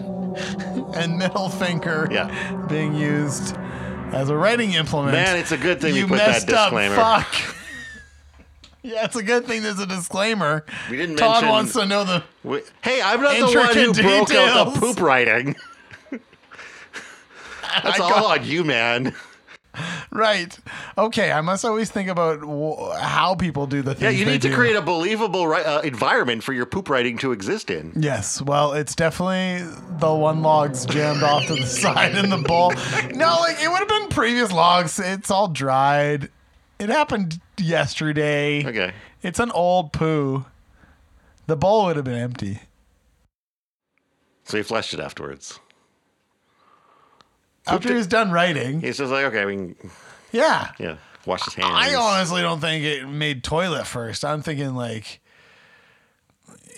and 0.94 1.18
middle 1.18 1.48
finger, 1.48 2.06
Yeah. 2.11 2.66
being 2.68 2.94
used 2.94 3.56
as 4.12 4.28
a 4.28 4.36
writing 4.36 4.74
implement. 4.74 5.14
Man, 5.14 5.36
it's 5.38 5.52
a 5.52 5.56
good 5.58 5.80
thing 5.80 5.94
we 5.94 6.00
you 6.00 6.06
put 6.06 6.18
that 6.18 6.28
messed 6.28 6.50
up. 6.52 6.66
disclaimer. 6.70 6.94
Fuck. 6.94 7.56
Yeah, 8.83 9.05
it's 9.05 9.16
a 9.16 9.22
good 9.22 9.47
thing 9.47 9.62
there's 9.62 9.78
a 9.78 9.87
disclaimer. 9.87 10.64
We 10.91 10.97
didn't 10.97 11.16
Todd 11.16 11.43
mention- 11.43 11.49
wants 11.51 11.72
to 11.74 11.87
know 11.87 12.05
the 12.05 12.22
Wait, 12.43 12.64
hey, 12.83 13.01
I'm 13.03 13.20
not 13.20 13.37
the 13.37 13.45
one 13.45 13.53
who 13.74 13.81
Intricate 13.81 14.03
broke 14.03 14.31
out 14.33 14.72
the 14.74 14.81
poop 14.81 15.01
writing. 15.01 15.55
That's 17.85 18.01
I 18.01 18.03
all 18.03 18.11
got- 18.11 18.41
on 18.41 18.47
you, 18.47 18.64
man. 18.64 19.14
Right. 20.11 20.59
Okay. 20.99 21.31
I 21.31 21.41
must 21.43 21.64
always 21.64 21.91
think 21.91 22.09
about 22.09 22.41
w- 22.41 22.91
how 22.99 23.37
people 23.37 23.68
do 23.68 23.83
the 23.83 23.95
things. 23.95 24.03
Yeah, 24.03 24.18
you 24.18 24.24
need 24.24 24.43
to 24.43 24.49
do. 24.49 24.55
create 24.57 24.74
a 24.74 24.83
believable 24.83 25.47
ri- 25.47 25.62
uh, 25.62 25.81
environment 25.83 26.43
for 26.43 26.53
your 26.53 26.66
poop 26.66 26.91
writing 26.91 27.16
to 27.18 27.31
exist 27.31 27.70
in. 27.70 27.93
Yes. 27.95 28.43
Well, 28.43 28.72
it's 28.72 28.97
definitely 28.97 29.64
the 30.01 30.12
one 30.12 30.43
log's 30.43 30.85
jammed 30.87 31.22
off 31.22 31.47
to 31.47 31.55
the 31.55 31.66
side 31.66 32.16
in 32.16 32.31
the 32.31 32.39
bowl. 32.39 32.72
No, 33.14 33.37
like 33.41 33.62
it 33.62 33.68
would 33.68 33.78
have 33.78 33.89
been 33.89 34.09
previous 34.09 34.51
logs. 34.51 34.99
It's 34.99 35.31
all 35.31 35.47
dried. 35.47 36.31
It 36.81 36.89
happened 36.89 37.41
yesterday. 37.59 38.64
Okay. 38.66 38.93
It's 39.22 39.39
an 39.39 39.51
old 39.51 39.93
poo. 39.93 40.47
The 41.47 41.55
bowl 41.57 41.85
would 41.87 41.97
have 41.97 42.07
been 42.07 42.16
empty. 42.16 42.61
So 44.45 44.57
he 44.57 44.62
flushed 44.62 44.95
it 44.95 45.01
afterwards. 45.01 45.61
After 47.66 47.89
he 47.91 47.95
was 47.95 48.07
done 48.07 48.31
writing. 48.31 48.81
He's 48.81 48.97
just 48.97 49.12
like, 49.12 49.26
okay, 49.26 49.45
we 49.45 49.55
can, 49.57 49.76
Yeah. 50.33 50.72
yeah, 50.78 50.97
wash 51.26 51.45
his 51.45 51.55
hands. 51.55 51.68
I 51.70 51.95
honestly 51.95 52.41
don't 52.41 52.61
think 52.61 52.83
it 52.85 53.07
made 53.07 53.45
toilet 53.45 53.87
first. 53.87 54.24
I'm 54.24 54.41
thinking 54.43 54.74
like 54.74 55.20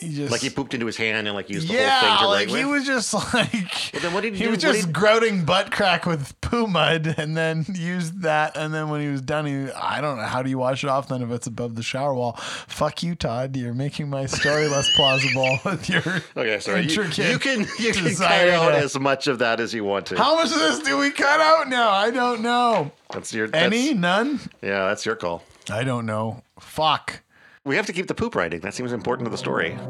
he 0.02 0.14
just 0.16 0.30
like 0.32 0.40
he 0.40 0.50
pooped 0.50 0.74
into 0.74 0.86
his 0.86 0.96
hand 0.96 1.26
and 1.26 1.34
like 1.34 1.48
used 1.48 1.68
the 1.68 1.74
yeah, 1.74 2.00
whole 2.00 2.08
thing 2.10 2.18
to 2.18 2.28
like 2.28 2.48
write 2.48 2.58
he 2.58 2.64
with. 2.64 2.72
was 2.74 2.86
just 2.86 3.14
like 3.34 3.92
then 4.02 4.12
what 4.12 4.22
did 4.22 4.34
he 4.34 4.40
he 4.44 4.46
was 4.48 4.56
What 4.64 4.72
just 4.74 4.86
did- 4.86 4.92
grouting 4.94 5.44
butt 5.44 5.70
crack 5.70 6.04
with 6.06 6.38
poo 6.40 6.66
mud, 6.66 7.14
and 7.16 7.36
then 7.36 7.64
used 7.74 8.22
that, 8.22 8.56
and 8.56 8.74
then 8.74 8.88
when 8.90 9.00
he 9.00 9.08
was 9.08 9.22
done, 9.22 9.46
he 9.46 9.70
I 9.72 10.00
don't 10.00 10.16
know 10.18 10.24
how 10.24 10.42
do 10.42 10.50
you 10.50 10.58
wash 10.58 10.84
it 10.84 10.88
off 10.90 11.08
then 11.08 11.22
if 11.22 11.30
it's 11.30 11.46
above 11.46 11.76
the 11.76 11.82
shower 11.82 12.14
wall. 12.14 12.32
Fuck 12.68 13.02
you, 13.02 13.14
Todd. 13.14 13.56
You're 13.56 13.74
making 13.74 14.10
my 14.10 14.26
story 14.26 14.68
less 14.68 14.90
plausible 14.96 15.58
with 15.64 15.88
your 15.88 16.02
Okay, 16.36 16.58
sorry. 16.60 16.82
You, 16.82 17.04
you 17.04 17.38
can 17.38 17.66
you 17.78 17.92
can 17.92 18.14
cut 18.14 18.48
out 18.48 18.70
to- 18.70 18.76
as 18.78 18.98
much 18.98 19.26
of 19.28 19.38
that 19.38 19.60
as 19.60 19.72
you 19.72 19.84
want 19.84 20.06
to. 20.06 20.16
How 20.18 20.34
much 20.36 20.52
of 20.52 20.58
this 20.58 20.80
do 20.80 20.98
we 20.98 21.10
cut 21.10 21.40
out 21.40 21.68
now? 21.68 21.90
I 21.90 22.10
don't 22.10 22.42
know. 22.42 22.90
That's 23.12 23.32
your 23.32 23.46
that's, 23.48 23.64
Any? 23.66 23.94
None? 23.94 24.40
Yeah, 24.62 24.86
that's 24.88 25.04
your 25.06 25.16
call. 25.16 25.42
I 25.70 25.84
don't 25.84 26.06
know. 26.06 26.42
Fuck. 26.58 27.22
We 27.64 27.76
have 27.76 27.86
to 27.86 27.92
keep 27.92 28.08
the 28.08 28.14
poop 28.14 28.34
writing. 28.34 28.60
That 28.60 28.74
seems 28.74 28.92
important 28.92 29.26
to 29.26 29.30
the 29.30 29.38
story. 29.38 29.76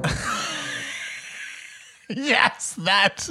Yes, 2.15 2.75
that. 2.81 3.27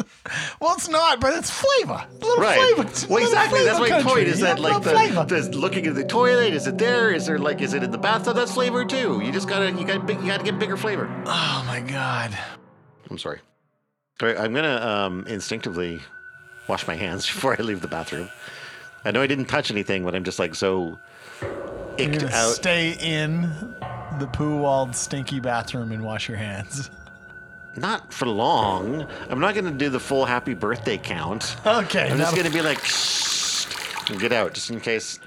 Well, 0.60 0.74
it's 0.74 0.90
not, 0.90 1.20
but 1.20 1.36
it's 1.36 1.52
flavor. 1.52 2.04
A 2.04 2.26
little 2.26 2.42
Right. 2.44 2.58
flavor. 2.74 2.90
It's 2.90 3.08
Well, 3.08 3.22
exactly. 3.24 3.64
That's 3.64 3.80
my 3.80 3.90
country. 3.90 4.12
point. 4.12 4.28
Is 4.28 4.40
that 4.40 4.60
like 4.60 4.82
the, 4.82 5.26
the 5.26 5.58
looking 5.58 5.86
at 5.86 5.94
the 5.94 6.04
toilet? 6.04 6.54
Is 6.54 6.66
it 6.66 6.80
there? 6.80 7.12
Is 7.12 7.28
there 7.28 7.38
like 7.38 7.62
is 7.62 7.76
it 7.76 7.84
in 7.84 7.92
the 7.92 8.00
bathtub? 8.00 8.36
That's 8.36 8.54
flavor 8.54 8.84
too. 8.84 9.22
You 9.24 9.32
just 9.32 9.48
gotta 9.48 9.72
you 9.72 9.86
got 9.86 10.10
you 10.10 10.26
gotta 10.26 10.44
get 10.44 10.58
bigger 10.58 10.78
flavor. 10.78 11.08
Oh 11.28 11.64
my 11.68 11.82
god. 11.82 12.36
I'm 13.10 13.20
sorry. 13.20 13.40
All 14.20 14.28
right, 14.30 14.38
I'm 14.38 14.52
gonna 14.54 14.78
um, 14.78 15.28
instinctively 15.28 16.00
wash 16.68 16.88
my 16.88 16.96
hands 16.96 17.28
before 17.32 17.56
I 17.60 17.62
leave 17.62 17.82
the 17.82 17.88
bathroom. 17.88 18.30
I 19.06 19.12
know 19.12 19.22
I 19.22 19.28
didn't 19.28 19.46
touch 19.46 19.70
anything, 19.70 20.06
but 20.06 20.16
I'm 20.16 20.24
just 20.24 20.40
like 20.40 20.56
so 20.56 20.98
icked 22.00 22.24
out. 22.24 22.54
stay 22.56 22.94
in 23.00 23.44
the 24.22 24.28
poo-walled, 24.28 24.96
stinky 24.96 25.40
bathroom 25.40 25.92
and 25.92 26.04
wash 26.04 26.30
your 26.30 26.38
hands. 26.38 26.92
Not 27.76 28.14
for 28.14 28.28
long. 28.28 29.08
I'm 29.30 29.40
not 29.40 29.56
gonna 29.56 29.72
do 29.72 29.90
the 29.90 30.00
full 30.00 30.26
happy 30.26 30.54
birthday 30.54 30.98
count. 30.98 31.56
Okay. 31.66 32.10
I'm 32.10 32.18
just 32.18 32.36
gonna 32.36 32.52
be 32.52 32.62
like 32.62 32.84
Shh, 32.84 33.66
and 34.10 34.20
get 34.20 34.32
out 34.32 34.54
just 34.54 34.70
in 34.70 34.80
case 34.80 35.20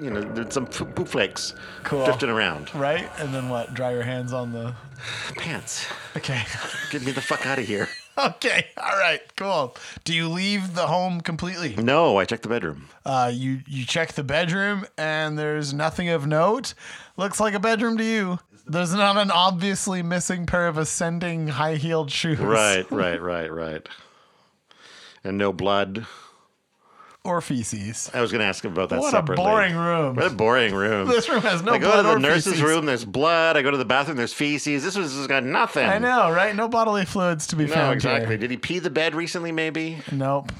you 0.00 0.10
know 0.10 0.20
there's 0.22 0.52
some 0.52 0.66
poop 0.66 0.94
poop 0.94 1.08
flakes 1.08 1.54
Cool. 1.84 2.04
drifting 2.04 2.30
around. 2.30 2.74
Right, 2.74 3.08
and 3.18 3.32
then 3.32 3.48
what? 3.48 3.72
Dry 3.74 3.92
your 3.92 4.02
hands 4.02 4.32
on 4.32 4.52
the. 4.52 4.74
Pants. 5.36 5.86
Okay. 6.16 6.42
Get 6.90 7.04
me 7.04 7.12
the 7.12 7.20
fuck 7.22 7.46
out 7.46 7.58
of 7.58 7.66
here. 7.66 7.88
okay. 8.26 8.66
All 8.76 8.98
right. 8.98 9.20
Cool. 9.36 9.76
Do 10.04 10.14
you 10.14 10.28
leave 10.28 10.74
the 10.74 10.86
home 10.86 11.20
completely? 11.20 11.76
No, 11.76 12.18
I 12.18 12.24
checked 12.24 12.42
the 12.42 12.48
bedroom. 12.48 12.88
Uh, 13.04 13.30
you 13.32 13.60
you 13.66 13.84
check 13.84 14.12
the 14.12 14.24
bedroom 14.24 14.86
and 14.98 15.38
there's 15.38 15.72
nothing 15.72 16.08
of 16.08 16.26
note. 16.26 16.74
Looks 17.16 17.40
like 17.40 17.54
a 17.54 17.60
bedroom 17.60 17.96
to 17.98 18.04
you. 18.04 18.38
There's 18.66 18.94
not 18.94 19.16
an 19.16 19.30
obviously 19.30 20.02
missing 20.02 20.46
pair 20.46 20.68
of 20.68 20.78
ascending 20.78 21.48
high-heeled 21.48 22.10
shoes. 22.10 22.38
Right, 22.38 22.88
right, 22.92 23.20
right, 23.20 23.52
right. 23.52 23.88
And 25.24 25.38
no 25.38 25.52
blood. 25.52 26.06
Or 27.22 27.42
feces. 27.42 28.10
I 28.14 28.22
was 28.22 28.32
going 28.32 28.40
to 28.40 28.46
ask 28.46 28.64
him 28.64 28.72
about 28.72 28.88
that 28.88 28.98
What 29.00 29.12
a 29.12 29.22
boring 29.22 29.76
room. 29.76 30.16
What 30.16 30.26
a 30.26 30.30
boring 30.34 30.74
room. 30.74 31.06
This 31.06 31.28
room 31.28 31.42
has 31.42 31.62
no 31.62 31.72
I 31.74 31.78
go 31.78 31.94
to 31.96 32.02
the 32.02 32.18
nurse's 32.18 32.54
feces. 32.54 32.62
room, 32.62 32.86
there's 32.86 33.04
blood. 33.04 33.58
I 33.58 33.62
go 33.62 33.70
to 33.70 33.76
the 33.76 33.84
bathroom, 33.84 34.16
there's 34.16 34.32
feces. 34.32 34.82
This 34.82 34.96
one's 34.96 35.14
just 35.14 35.28
got 35.28 35.44
nothing. 35.44 35.86
I 35.86 35.98
know, 35.98 36.30
right? 36.30 36.56
No 36.56 36.66
bodily 36.66 37.04
fluids 37.04 37.46
to 37.48 37.56
be 37.56 37.66
No, 37.66 37.74
found 37.74 37.94
exactly. 37.94 38.28
here. 38.28 38.36
Did 38.38 38.50
he 38.50 38.56
pee 38.56 38.78
the 38.78 38.88
bed 38.88 39.14
recently, 39.14 39.52
maybe? 39.52 39.98
Nope. 40.10 40.50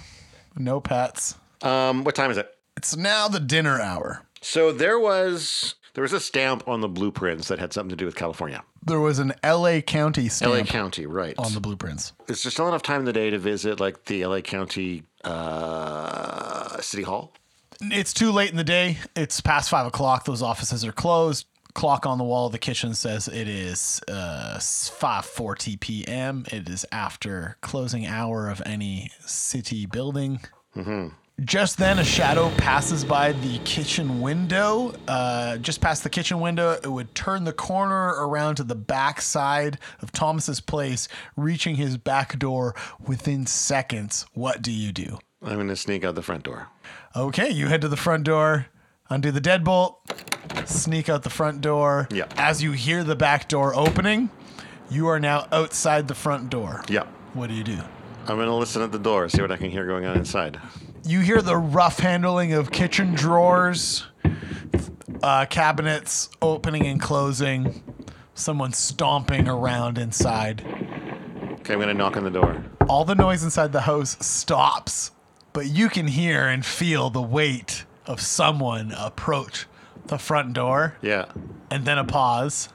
No 0.55 0.81
pets. 0.81 1.35
Um, 1.63 2.05
what 2.05 2.15
time 2.15 2.31
is 2.31 2.37
it? 2.37 2.55
It's 2.77 2.95
now 2.95 3.27
the 3.29 3.41
dinner 3.41 3.81
hour. 3.81 4.27
So 4.43 4.71
there 4.71 4.99
was 4.99 5.77
there 5.95 6.03
was 6.03 6.13
a 6.13 6.21
stamp 6.21 6.67
on 6.69 6.81
the 6.81 6.89
blueprints 6.89 7.49
that 7.49 7.59
had 7.59 7.73
something 7.73 7.91
to 7.91 7.97
do 7.97 8.07
with 8.07 8.17
California. 8.17 8.63
There 8.83 9.01
was 9.01 9.19
an 9.19 9.35
LA 9.45 9.81
County 9.81 10.29
stamp 10.29 10.55
LA 10.55 10.63
County, 10.63 11.07
right. 11.07 11.35
on 11.39 11.53
the 11.55 11.61
blueprints. 11.61 12.13
Is 12.29 12.43
there 12.43 12.51
still 12.51 12.69
enough 12.69 12.83
time 12.83 13.01
in 13.01 13.05
the 13.05 13.13
day 13.13 13.31
to 13.31 13.39
visit 13.39 13.81
like 13.81 14.05
the 14.07 14.25
LA 14.25 14.41
County 14.41 15.05
uh, 15.25 16.81
City 16.81 17.03
Hall? 17.03 17.33
It's 17.83 18.13
too 18.13 18.31
late 18.31 18.51
in 18.51 18.57
the 18.57 18.65
day. 18.65 18.99
It's 19.17 19.41
past 19.41 19.71
five 19.71 19.87
o'clock. 19.87 20.25
Those 20.25 20.43
offices 20.43 20.85
are 20.85 20.93
closed. 20.93 21.47
Clock 21.73 22.05
on 22.05 22.19
the 22.19 22.25
wall 22.25 22.47
of 22.47 22.53
the 22.53 22.59
kitchen 22.59 22.95
says 22.95 23.29
it 23.29 23.47
is 23.49 24.01
uh, 24.09 24.57
5:40 24.59 25.79
p.m. 25.81 26.45
It 26.51 26.69
is 26.69 26.85
after 26.91 27.57
closing 27.61 28.07
hour 28.07 28.49
of 28.49 28.61
any 28.67 29.11
city 29.25 29.87
building. 29.87 30.41
Just 31.45 31.79
then, 31.79 31.99
a 31.99 32.05
shadow 32.05 32.51
passes 32.59 33.03
by 33.03 33.33
the 33.33 33.59
kitchen 33.61 34.21
window. 34.21 34.93
Uh, 35.09 35.57
just 35.57 35.81
past 35.81 36.03
the 36.03 36.11
kitchen 36.11 36.39
window, 36.39 36.73
it 36.73 36.87
would 36.87 37.15
turn 37.15 37.45
the 37.45 37.53
corner 37.53 38.09
around 38.09 38.57
to 38.57 38.63
the 38.63 38.75
back 38.75 39.23
side 39.23 39.79
of 40.03 40.13
Thomas's 40.13 40.61
place, 40.61 41.09
reaching 41.37 41.77
his 41.77 41.97
back 41.97 42.39
door 42.39 42.75
within 43.07 43.47
seconds. 43.47 44.27
What 44.35 44.61
do 44.61 44.71
you 44.71 44.93
do? 44.93 45.19
I'm 45.43 45.55
going 45.55 45.69
to 45.69 45.77
sneak 45.77 46.05
out 46.05 46.15
the 46.15 46.23
front 46.23 46.43
door. 46.43 46.69
Okay, 47.17 47.49
you 47.49 47.69
head 47.69 47.81
to 47.81 47.89
the 47.89 47.97
front 47.97 48.25
door, 48.25 48.67
undo 49.09 49.31
the 49.31 49.41
deadbolt, 49.41 49.97
sneak 50.67 51.09
out 51.09 51.23
the 51.23 51.31
front 51.31 51.63
door. 51.63 52.07
Yeah. 52.11 52.27
As 52.37 52.63
you 52.63 52.73
hear 52.73 53.03
the 53.03 53.17
back 53.17 53.49
door 53.49 53.75
opening, 53.75 54.29
you 54.91 55.07
are 55.07 55.19
now 55.19 55.49
outside 55.53 56.07
the 56.07 56.15
front 56.15 56.51
door. 56.51 56.85
Yeah. 56.89 57.05
What 57.33 57.49
do 57.49 57.55
you 57.55 57.65
do? 57.65 57.79
I'm 58.27 58.37
going 58.37 58.47
to 58.47 58.55
listen 58.55 58.83
at 58.83 58.93
the 58.93 58.99
door, 58.99 59.29
see 59.31 59.41
what 59.41 59.51
I 59.51 59.57
can 59.57 59.71
hear 59.71 59.87
going 59.87 60.05
on 60.05 60.19
inside. 60.19 60.61
You 61.05 61.21
hear 61.21 61.43
the 61.43 61.57
rough 61.57 61.99
handling 62.01 62.53
of 62.53 62.71
kitchen 62.71 63.15
drawers, 63.15 64.07
uh, 65.23 65.47
cabinets 65.47 66.29
opening 66.43 66.87
and 66.87 67.01
closing, 67.01 67.83
someone 68.35 68.73
stomping 68.73 69.49
around 69.49 69.99
inside. 69.99 70.63
Okay, 70.65 71.73
I'm 71.75 71.79
going 71.81 71.89
to 71.89 71.95
knock 71.95 72.17
on 72.17 72.25
the 72.25 72.31
door. 72.31 72.63
All 72.89 73.05
the 73.05 73.15
noise 73.15 73.43
inside 73.43 73.73
the 73.73 73.83
house 73.83 74.17
stops, 74.25 75.11
but 75.53 75.67
you 75.67 75.89
can 75.89 76.07
hear 76.07 76.47
and 76.47 76.65
feel 76.65 77.11
the 77.11 77.23
weight 77.23 77.85
of 78.07 78.21
someone 78.21 78.93
approach 78.97 79.67
the 80.07 80.19
front 80.19 80.53
door, 80.53 80.97
Yeah. 81.03 81.27
and 81.71 81.85
then 81.85 81.99
a 81.99 82.05
pause, 82.05 82.69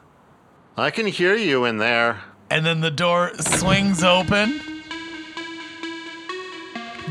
I 0.78 0.90
can 0.92 1.08
hear 1.08 1.36
you 1.36 1.66
in 1.66 1.78
there. 1.78 2.22
and 2.50 2.66
then 2.66 2.82
the 2.82 2.92
door 2.92 3.32
swings 3.40 4.04
open. 4.04 4.75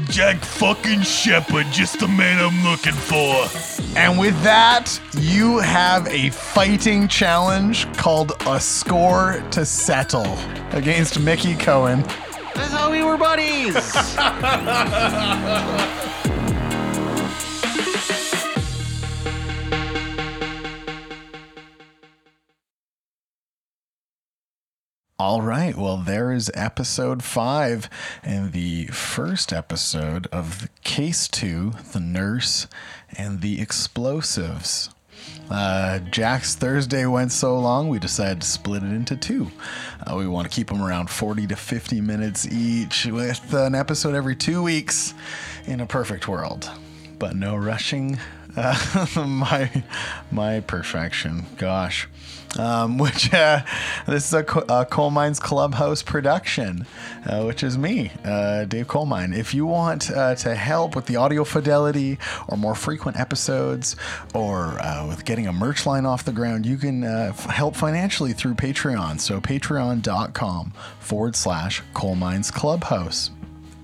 Jack 0.09 0.45
fucking 0.45 1.03
Shepard, 1.03 1.67
just 1.71 2.01
the 2.01 2.09
man 2.09 2.45
I'm 2.45 2.65
looking 2.69 2.93
for. 2.93 3.47
And 3.97 4.19
with 4.19 4.41
that, 4.43 5.01
you 5.19 5.59
have 5.59 6.09
a 6.09 6.31
fighting 6.31 7.07
challenge 7.07 7.87
called 7.97 8.33
a 8.47 8.59
score 8.59 9.41
to 9.53 9.65
settle 9.65 10.37
against 10.73 11.21
Mickey 11.21 11.55
Cohen. 11.55 12.03
That's 12.55 12.73
how 12.73 12.91
we 12.91 13.05
were 13.05 13.17
buddies. 13.17 13.75
All 25.25 25.41
right. 25.41 25.75
Well, 25.75 25.97
there 25.97 26.33
is 26.33 26.51
episode 26.53 27.23
five 27.23 27.89
and 28.23 28.53
the 28.53 28.89
first 28.89 29.55
episode 29.55 30.27
of 30.27 30.69
Case 30.83 31.29
Two 31.29 31.73
The 31.95 31.99
Nurse 31.99 32.67
and 33.17 33.41
the 33.41 33.59
Explosives. 33.63 34.91
Uh, 35.51 36.01
Jack's 36.11 36.55
Thursday 36.57 37.07
went 37.07 37.33
so 37.33 37.59
long, 37.59 37.89
we 37.89 37.99
decided 37.99 38.43
to 38.43 38.47
split 38.47 38.83
it 38.83 38.93
into 38.93 39.17
two. 39.17 39.51
Uh, 40.07 40.15
we 40.15 40.29
want 40.29 40.47
to 40.47 40.55
keep 40.55 40.69
them 40.69 40.83
around 40.83 41.09
40 41.09 41.47
to 41.47 41.57
50 41.57 42.03
minutes 42.03 42.47
each, 42.47 43.07
with 43.07 43.55
an 43.55 43.75
episode 43.75 44.15
every 44.15 44.37
two 44.37 44.63
weeks 44.63 45.15
in 45.65 45.81
a 45.81 45.87
perfect 45.87 46.29
world. 46.29 46.71
But 47.19 47.35
no 47.35 47.57
rushing. 47.57 48.19
Uh, 48.57 49.07
my 49.27 49.85
my 50.31 50.61
perfection. 50.61 51.47
Gosh 51.57 52.09
um, 52.59 52.99
which 53.05 53.33
uh, 53.33 53.63
this 54.07 54.27
is 54.27 54.35
a, 54.35 54.45
a, 54.69 54.87
Coal 54.87 55.11
Mines 55.11 55.41
Clubhouse 55.41 56.03
production, 56.03 56.87
uh, 57.27 57.45
which 57.45 57.63
is 57.63 57.77
me, 57.79 58.13
uh, 58.25 58.65
Dave 58.65 58.87
Coalmine. 58.87 59.37
If 59.37 59.55
you 59.55 59.67
want 59.67 60.11
uh, 60.11 60.35
to 60.37 60.55
help 60.55 60.97
with 60.97 61.07
the 61.07 61.17
audio 61.17 61.45
fidelity 61.45 62.19
or 62.49 62.57
more 62.57 62.75
frequent 62.75 63.19
episodes 63.19 63.97
or 64.35 64.81
uh, 64.81 65.07
with 65.07 65.25
getting 65.25 65.47
a 65.47 65.53
merch 65.53 65.87
line 65.87 66.07
off 66.07 66.25
the 66.25 66.33
ground, 66.33 66.67
you 66.67 66.77
can 66.77 67.05
f- 67.05 67.47
help 67.47 67.77
financially 67.77 68.33
through 68.33 68.55
Patreon. 68.55 69.21
So 69.21 69.41
patreon.com 69.41 70.73
forward 71.01 71.37
slash 71.37 71.83
Coal 71.93 72.15
Mines 72.15 72.51
Clubhouse 72.51 73.31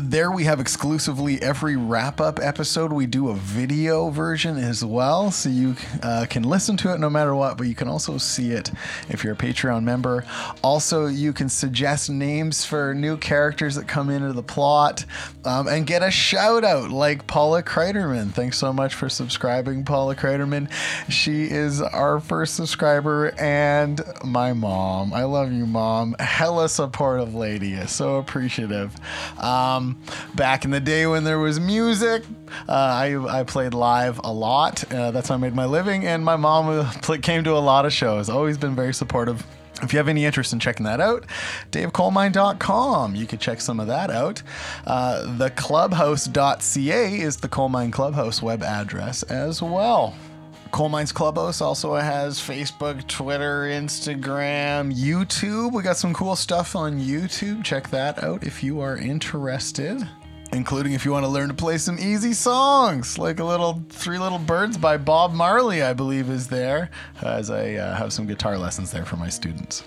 there 0.02 0.30
we 0.30 0.44
have 0.44 0.60
exclusively 0.60 1.40
every 1.42 1.76
wrap 1.76 2.20
up 2.20 2.38
episode. 2.40 2.92
We 2.92 3.06
do 3.06 3.28
a 3.28 3.34
video 3.34 4.08
version 4.10 4.56
as 4.56 4.84
well, 4.84 5.30
so 5.30 5.48
you 5.48 5.76
uh, 6.02 6.26
can 6.28 6.42
listen 6.42 6.76
to 6.78 6.92
it 6.94 6.98
no 6.98 7.10
matter 7.10 7.34
what, 7.34 7.58
but 7.58 7.66
you 7.66 7.74
can 7.74 7.88
also 7.88 8.16
see 8.18 8.52
it 8.52 8.70
if 9.08 9.22
you're 9.22 9.34
a 9.34 9.36
Patreon 9.36 9.82
member. 9.82 10.24
Also, 10.62 11.06
you 11.06 11.32
can 11.32 11.48
suggest 11.48 12.08
names 12.08 12.64
for 12.64 12.94
new 12.94 13.16
characters 13.16 13.74
that 13.74 13.86
come 13.86 14.10
into 14.10 14.32
the 14.32 14.42
plot 14.42 15.04
um, 15.44 15.68
and 15.68 15.86
get 15.86 16.02
a 16.02 16.10
shout 16.10 16.64
out 16.64 16.90
like 16.90 17.26
Paula 17.26 17.62
Kreiderman. 17.62 18.32
Thanks 18.32 18.58
so 18.58 18.72
much 18.72 18.94
for 18.94 19.08
subscribing, 19.08 19.84
Paula 19.84 20.16
Kreiderman. 20.16 20.70
She 21.10 21.44
is 21.44 21.80
our 21.82 22.20
first 22.20 22.54
subscriber 22.54 23.32
and 23.38 24.00
my 24.24 24.52
mom. 24.52 25.12
I 25.12 25.24
love 25.24 25.52
you, 25.52 25.66
mom. 25.66 26.16
Hella 26.18 26.68
supportive 26.68 27.34
lady. 27.34 27.76
So 27.86 28.16
appreciative. 28.16 28.94
Um, 29.38 29.89
back 30.34 30.64
in 30.64 30.70
the 30.70 30.80
day 30.80 31.06
when 31.06 31.24
there 31.24 31.38
was 31.38 31.60
music, 31.60 32.24
uh, 32.68 32.72
I, 32.72 33.40
I 33.40 33.44
played 33.44 33.74
live 33.74 34.20
a 34.24 34.32
lot. 34.32 34.90
Uh, 34.92 35.10
that's 35.10 35.28
how 35.28 35.34
I 35.34 35.38
made 35.38 35.54
my 35.54 35.66
living. 35.66 36.06
And 36.06 36.24
my 36.24 36.36
mom 36.36 36.68
uh, 36.68 37.16
came 37.22 37.44
to 37.44 37.52
a 37.52 37.58
lot 37.58 37.86
of 37.86 37.92
shows. 37.92 38.28
Always 38.28 38.58
been 38.58 38.74
very 38.74 38.94
supportive. 38.94 39.44
If 39.82 39.92
you 39.92 39.98
have 39.98 40.08
any 40.08 40.24
interest 40.24 40.52
in 40.52 40.60
checking 40.60 40.84
that 40.84 41.00
out, 41.00 41.24
davecoalmine.com. 41.72 43.14
You 43.14 43.26
could 43.26 43.40
check 43.40 43.60
some 43.60 43.80
of 43.80 43.86
that 43.86 44.10
out. 44.10 44.42
Uh, 44.86 45.24
theclubhouse.ca 45.38 47.20
is 47.20 47.36
the 47.38 47.48
Coal 47.48 47.70
Mine 47.70 47.90
Clubhouse 47.90 48.42
web 48.42 48.62
address 48.62 49.22
as 49.24 49.62
well. 49.62 50.14
Coal 50.70 50.88
Mines 50.88 51.10
Clubhouse 51.10 51.60
also 51.60 51.94
has 51.94 52.38
Facebook, 52.38 53.06
Twitter, 53.08 53.62
Instagram, 53.64 54.94
YouTube. 54.94 55.72
We 55.72 55.82
got 55.82 55.96
some 55.96 56.14
cool 56.14 56.36
stuff 56.36 56.76
on 56.76 57.00
YouTube. 57.00 57.64
Check 57.64 57.90
that 57.90 58.22
out 58.22 58.44
if 58.44 58.62
you 58.62 58.80
are 58.80 58.96
interested. 58.96 60.06
Including 60.52 60.92
if 60.92 61.04
you 61.04 61.12
want 61.12 61.24
to 61.24 61.28
learn 61.28 61.48
to 61.48 61.54
play 61.54 61.78
some 61.78 61.98
easy 61.98 62.32
songs, 62.32 63.18
like 63.18 63.40
a 63.40 63.44
little 63.44 63.84
Three 63.88 64.18
Little 64.18 64.38
Birds 64.38 64.76
by 64.76 64.96
Bob 64.96 65.32
Marley, 65.32 65.82
I 65.82 65.92
believe, 65.92 66.28
is 66.28 66.48
there, 66.48 66.90
as 67.22 67.50
I 67.50 67.74
uh, 67.74 67.94
have 67.94 68.12
some 68.12 68.26
guitar 68.26 68.58
lessons 68.58 68.90
there 68.90 69.04
for 69.04 69.16
my 69.16 69.28
students. 69.28 69.84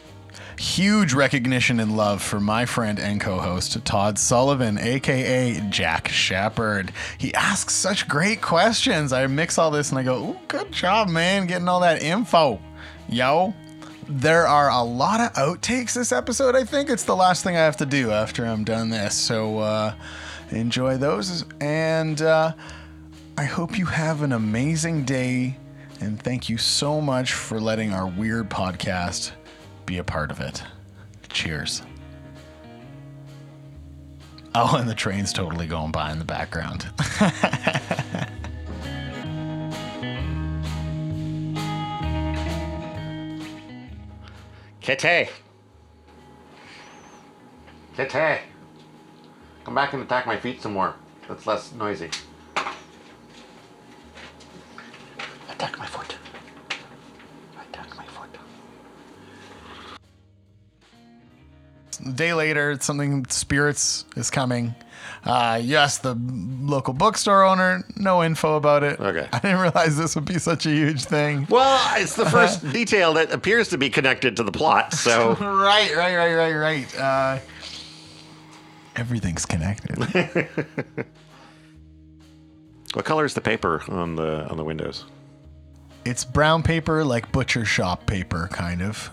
Huge 0.57 1.13
recognition 1.13 1.79
and 1.79 1.97
love 1.97 2.21
for 2.21 2.39
my 2.39 2.65
friend 2.65 2.99
and 2.99 3.19
co 3.19 3.39
host, 3.39 3.83
Todd 3.85 4.19
Sullivan, 4.19 4.77
aka 4.77 5.59
Jack 5.69 6.07
Shepard. 6.09 6.91
He 7.17 7.33
asks 7.33 7.73
such 7.73 8.07
great 8.07 8.41
questions. 8.41 9.11
I 9.13 9.25
mix 9.27 9.57
all 9.57 9.71
this 9.71 9.89
and 9.89 9.99
I 9.99 10.03
go, 10.03 10.37
good 10.47 10.71
job, 10.71 11.09
man, 11.09 11.47
getting 11.47 11.67
all 11.67 11.79
that 11.81 12.01
info. 12.01 12.59
Yo. 13.09 13.53
There 14.09 14.45
are 14.45 14.69
a 14.69 14.83
lot 14.83 15.21
of 15.21 15.31
outtakes 15.33 15.93
this 15.93 16.11
episode. 16.11 16.57
I 16.57 16.65
think 16.65 16.89
it's 16.89 17.05
the 17.05 17.15
last 17.15 17.41
thing 17.41 17.55
I 17.55 17.61
have 17.61 17.77
to 17.77 17.85
do 17.85 18.11
after 18.11 18.45
I'm 18.45 18.65
done 18.65 18.89
this. 18.89 19.15
So 19.15 19.59
uh, 19.59 19.95
enjoy 20.51 20.97
those. 20.97 21.45
And 21.61 22.21
uh, 22.21 22.51
I 23.37 23.45
hope 23.45 23.77
you 23.77 23.85
have 23.85 24.21
an 24.21 24.33
amazing 24.33 25.05
day. 25.05 25.57
And 26.01 26.21
thank 26.21 26.49
you 26.49 26.57
so 26.57 26.99
much 26.99 27.31
for 27.31 27.61
letting 27.61 27.93
our 27.93 28.07
weird 28.07 28.49
podcast 28.49 29.31
be 29.85 29.97
a 29.97 30.03
part 30.03 30.31
of 30.31 30.39
it. 30.39 30.63
Cheers. 31.29 31.81
Oh, 34.55 34.75
and 34.77 34.87
the 34.87 34.93
train's 34.93 35.33
totally 35.33 35.65
going 35.65 35.91
by 35.91 36.11
in 36.11 36.19
the 36.19 36.25
background. 36.25 36.85
Kete. 44.81 45.29
Kete. 47.95 48.39
Come 49.63 49.75
back 49.75 49.93
and 49.93 50.03
attack 50.03 50.27
my 50.27 50.37
feet 50.37 50.61
some 50.61 50.73
more. 50.73 50.93
That's 51.27 51.47
less 51.47 51.71
noisy. 51.71 52.09
Attack 55.49 55.79
my 55.79 55.85
foot. 55.85 56.02
Day 61.97 62.33
later, 62.33 62.77
something 62.79 63.25
spirits 63.29 64.05
is 64.15 64.29
coming. 64.29 64.75
Uh, 65.25 65.59
yes, 65.61 65.99
the 65.99 66.15
local 66.15 66.93
bookstore 66.93 67.43
owner, 67.43 67.83
no 67.95 68.23
info 68.23 68.55
about 68.55 68.83
it. 68.83 68.99
Okay. 68.99 69.27
I 69.31 69.39
didn't 69.39 69.59
realize 69.59 69.97
this 69.97 70.15
would 70.15 70.25
be 70.25 70.39
such 70.39 70.65
a 70.65 70.69
huge 70.69 71.05
thing. 71.05 71.47
Well, 71.49 71.81
it's 71.97 72.15
the 72.15 72.25
first 72.25 72.69
detail 72.71 73.13
that 73.13 73.31
appears 73.31 73.69
to 73.69 73.77
be 73.77 73.89
connected 73.89 74.35
to 74.37 74.43
the 74.43 74.51
plot, 74.51 74.93
so. 74.93 75.33
right, 75.39 75.95
right, 75.95 76.15
right, 76.15 76.33
right, 76.33 76.53
right. 76.53 76.99
Uh, 76.99 77.39
everything's 78.95 79.45
connected. 79.45 79.97
what 82.93 83.05
color 83.05 83.25
is 83.25 83.33
the 83.33 83.41
paper 83.41 83.81
on 83.89 84.15
the 84.15 84.47
on 84.49 84.57
the 84.57 84.63
windows? 84.63 85.05
it's 86.05 86.25
brown 86.25 86.63
paper, 86.63 87.03
like 87.03 87.31
butcher 87.31 87.65
shop 87.65 88.05
paper, 88.05 88.49
kind 88.51 88.81
of. 88.81 89.09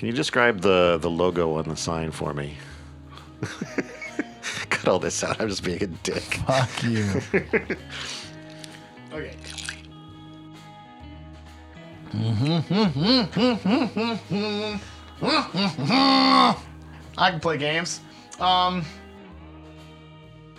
Can 0.00 0.06
you 0.06 0.14
describe 0.14 0.62
the 0.62 0.96
the 0.98 1.10
logo 1.10 1.56
on 1.56 1.68
the 1.68 1.76
sign 1.76 2.10
for 2.10 2.32
me? 2.32 2.56
Cut 4.70 4.88
all 4.88 4.98
this 4.98 5.22
out. 5.22 5.38
I'm 5.38 5.50
just 5.50 5.62
being 5.62 5.82
a 5.82 5.88
dick. 5.88 6.22
Fuck 6.46 6.82
you. 6.84 7.20
Okay. 9.12 9.34
I 17.18 17.18
can 17.18 17.40
play 17.40 17.58
games. 17.58 18.00
Um, 18.38 18.84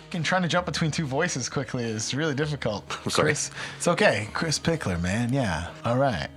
fucking 0.04 0.22
trying 0.22 0.42
to 0.42 0.48
jump 0.48 0.66
between 0.66 0.90
two 0.90 1.06
voices 1.06 1.48
quickly 1.48 1.84
is 1.84 2.14
really 2.14 2.34
difficult. 2.34 2.84
I'm 3.04 3.10
sorry. 3.10 3.28
Chris, 3.28 3.50
it's 3.78 3.88
okay. 3.88 4.28
Chris 4.34 4.58
Pickler, 4.58 5.00
man. 5.00 5.32
Yeah. 5.32 5.70
All 5.86 5.96
right. 5.96 6.28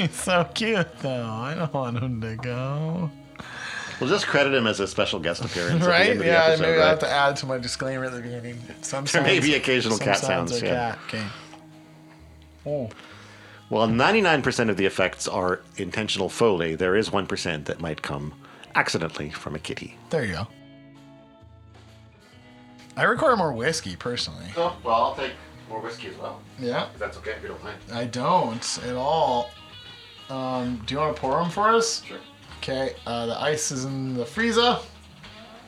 He's 0.00 0.14
so 0.14 0.44
cute, 0.54 0.98
though. 1.00 1.24
I 1.26 1.54
don't 1.54 1.72
want 1.74 1.98
him 1.98 2.20
to 2.22 2.36
go. 2.36 3.10
We'll 4.00 4.08
just 4.08 4.26
credit 4.26 4.54
him 4.54 4.66
as 4.66 4.80
a 4.80 4.86
special 4.86 5.20
guest 5.20 5.44
appearance. 5.44 5.74
At 5.74 5.80
the 5.82 5.88
Right? 5.88 6.00
end 6.02 6.10
of 6.12 6.18
the 6.20 6.24
Yeah. 6.26 6.44
episode, 6.44 6.62
maybe 6.62 6.72
right? 6.78 6.82
I'll 6.84 6.88
have 6.90 6.98
to 7.00 7.10
add 7.10 7.36
to 7.36 7.46
my 7.46 7.58
disclaimer 7.58 8.04
at 8.06 8.12
the 8.12 8.20
beginning. 8.22 8.62
Some 8.80 9.04
There 9.04 9.22
may 9.22 9.40
be 9.40 9.54
occasional 9.54 9.98
some 9.98 10.06
cat 10.06 10.18
sounds, 10.18 10.62
are 10.62 10.64
yeah. 10.64 10.72
cat. 10.92 10.98
Okay. 11.08 11.24
Oh. 12.66 12.88
Well, 13.68 13.86
99% 13.88 14.70
of 14.70 14.76
the 14.78 14.86
effects 14.86 15.28
are 15.28 15.60
intentional 15.76 16.28
foley. 16.30 16.74
There 16.74 16.96
is 16.96 17.10
1% 17.10 17.66
that 17.66 17.80
might 17.80 18.00
come 18.02 18.32
accidentally 18.74 19.30
from 19.30 19.54
a 19.54 19.58
kitty. 19.58 19.96
There 20.08 20.24
you 20.24 20.32
go. 20.32 20.46
I 22.96 23.04
require 23.04 23.36
more 23.36 23.52
whiskey 23.52 23.96
personally. 23.96 24.46
Oh, 24.56 24.76
well, 24.82 24.94
I'll 24.94 25.14
take 25.14 25.32
more 25.68 25.80
whiskey 25.80 26.08
as 26.08 26.16
well. 26.16 26.40
Yeah. 26.58 26.86
If 26.92 26.98
that's 26.98 27.16
okay, 27.18 27.32
if 27.32 27.42
you 27.42 27.48
don't 27.48 27.62
mind. 27.62 27.76
I 27.92 28.04
don't 28.06 28.78
at 28.86 28.96
all. 28.96 29.50
Um, 30.30 30.80
do 30.86 30.94
you 30.94 31.00
want 31.00 31.16
to 31.16 31.20
pour 31.20 31.40
them 31.40 31.50
for 31.50 31.68
us? 31.70 32.04
Sure. 32.04 32.18
Okay. 32.58 32.94
Uh, 33.04 33.26
the 33.26 33.40
ice 33.40 33.72
is 33.72 33.84
in 33.84 34.14
the 34.14 34.24
freezer. 34.24 34.78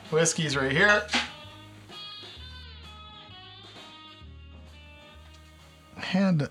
Whiskey's 0.09 0.55
right 0.55 0.71
here. 0.71 1.03
Hand. 5.97 6.47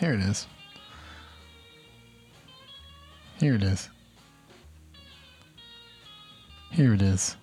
Here 0.00 0.14
it 0.14 0.20
is. 0.20 0.48
Here 3.38 3.54
it 3.54 3.62
is. 3.62 3.88
Here 6.70 6.92
it 6.94 7.02
is. 7.02 7.36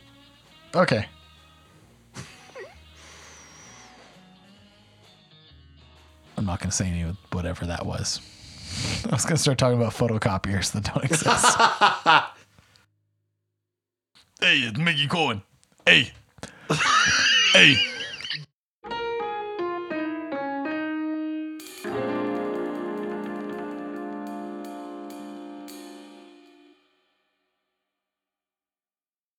Okay. 0.76 1.06
I'm 6.38 6.46
not 6.46 6.60
going 6.60 6.70
to 6.70 6.76
say 6.76 6.88
any 6.88 7.04
of 7.04 7.16
whatever 7.32 7.66
that 7.66 7.86
was. 7.86 8.20
I 9.06 9.16
was 9.16 9.26
gonna 9.26 9.38
start 9.38 9.58
talking 9.58 9.78
about 9.78 9.94
photocopiers 9.94 10.72
that 10.72 10.84
don't 10.84 11.04
exist. 11.04 12.38
Hey, 14.42 14.58
it's 14.58 14.80
Mickey 14.80 15.06
Cohen. 15.06 15.44
Hey. 15.86 16.12
hey. 17.54 17.76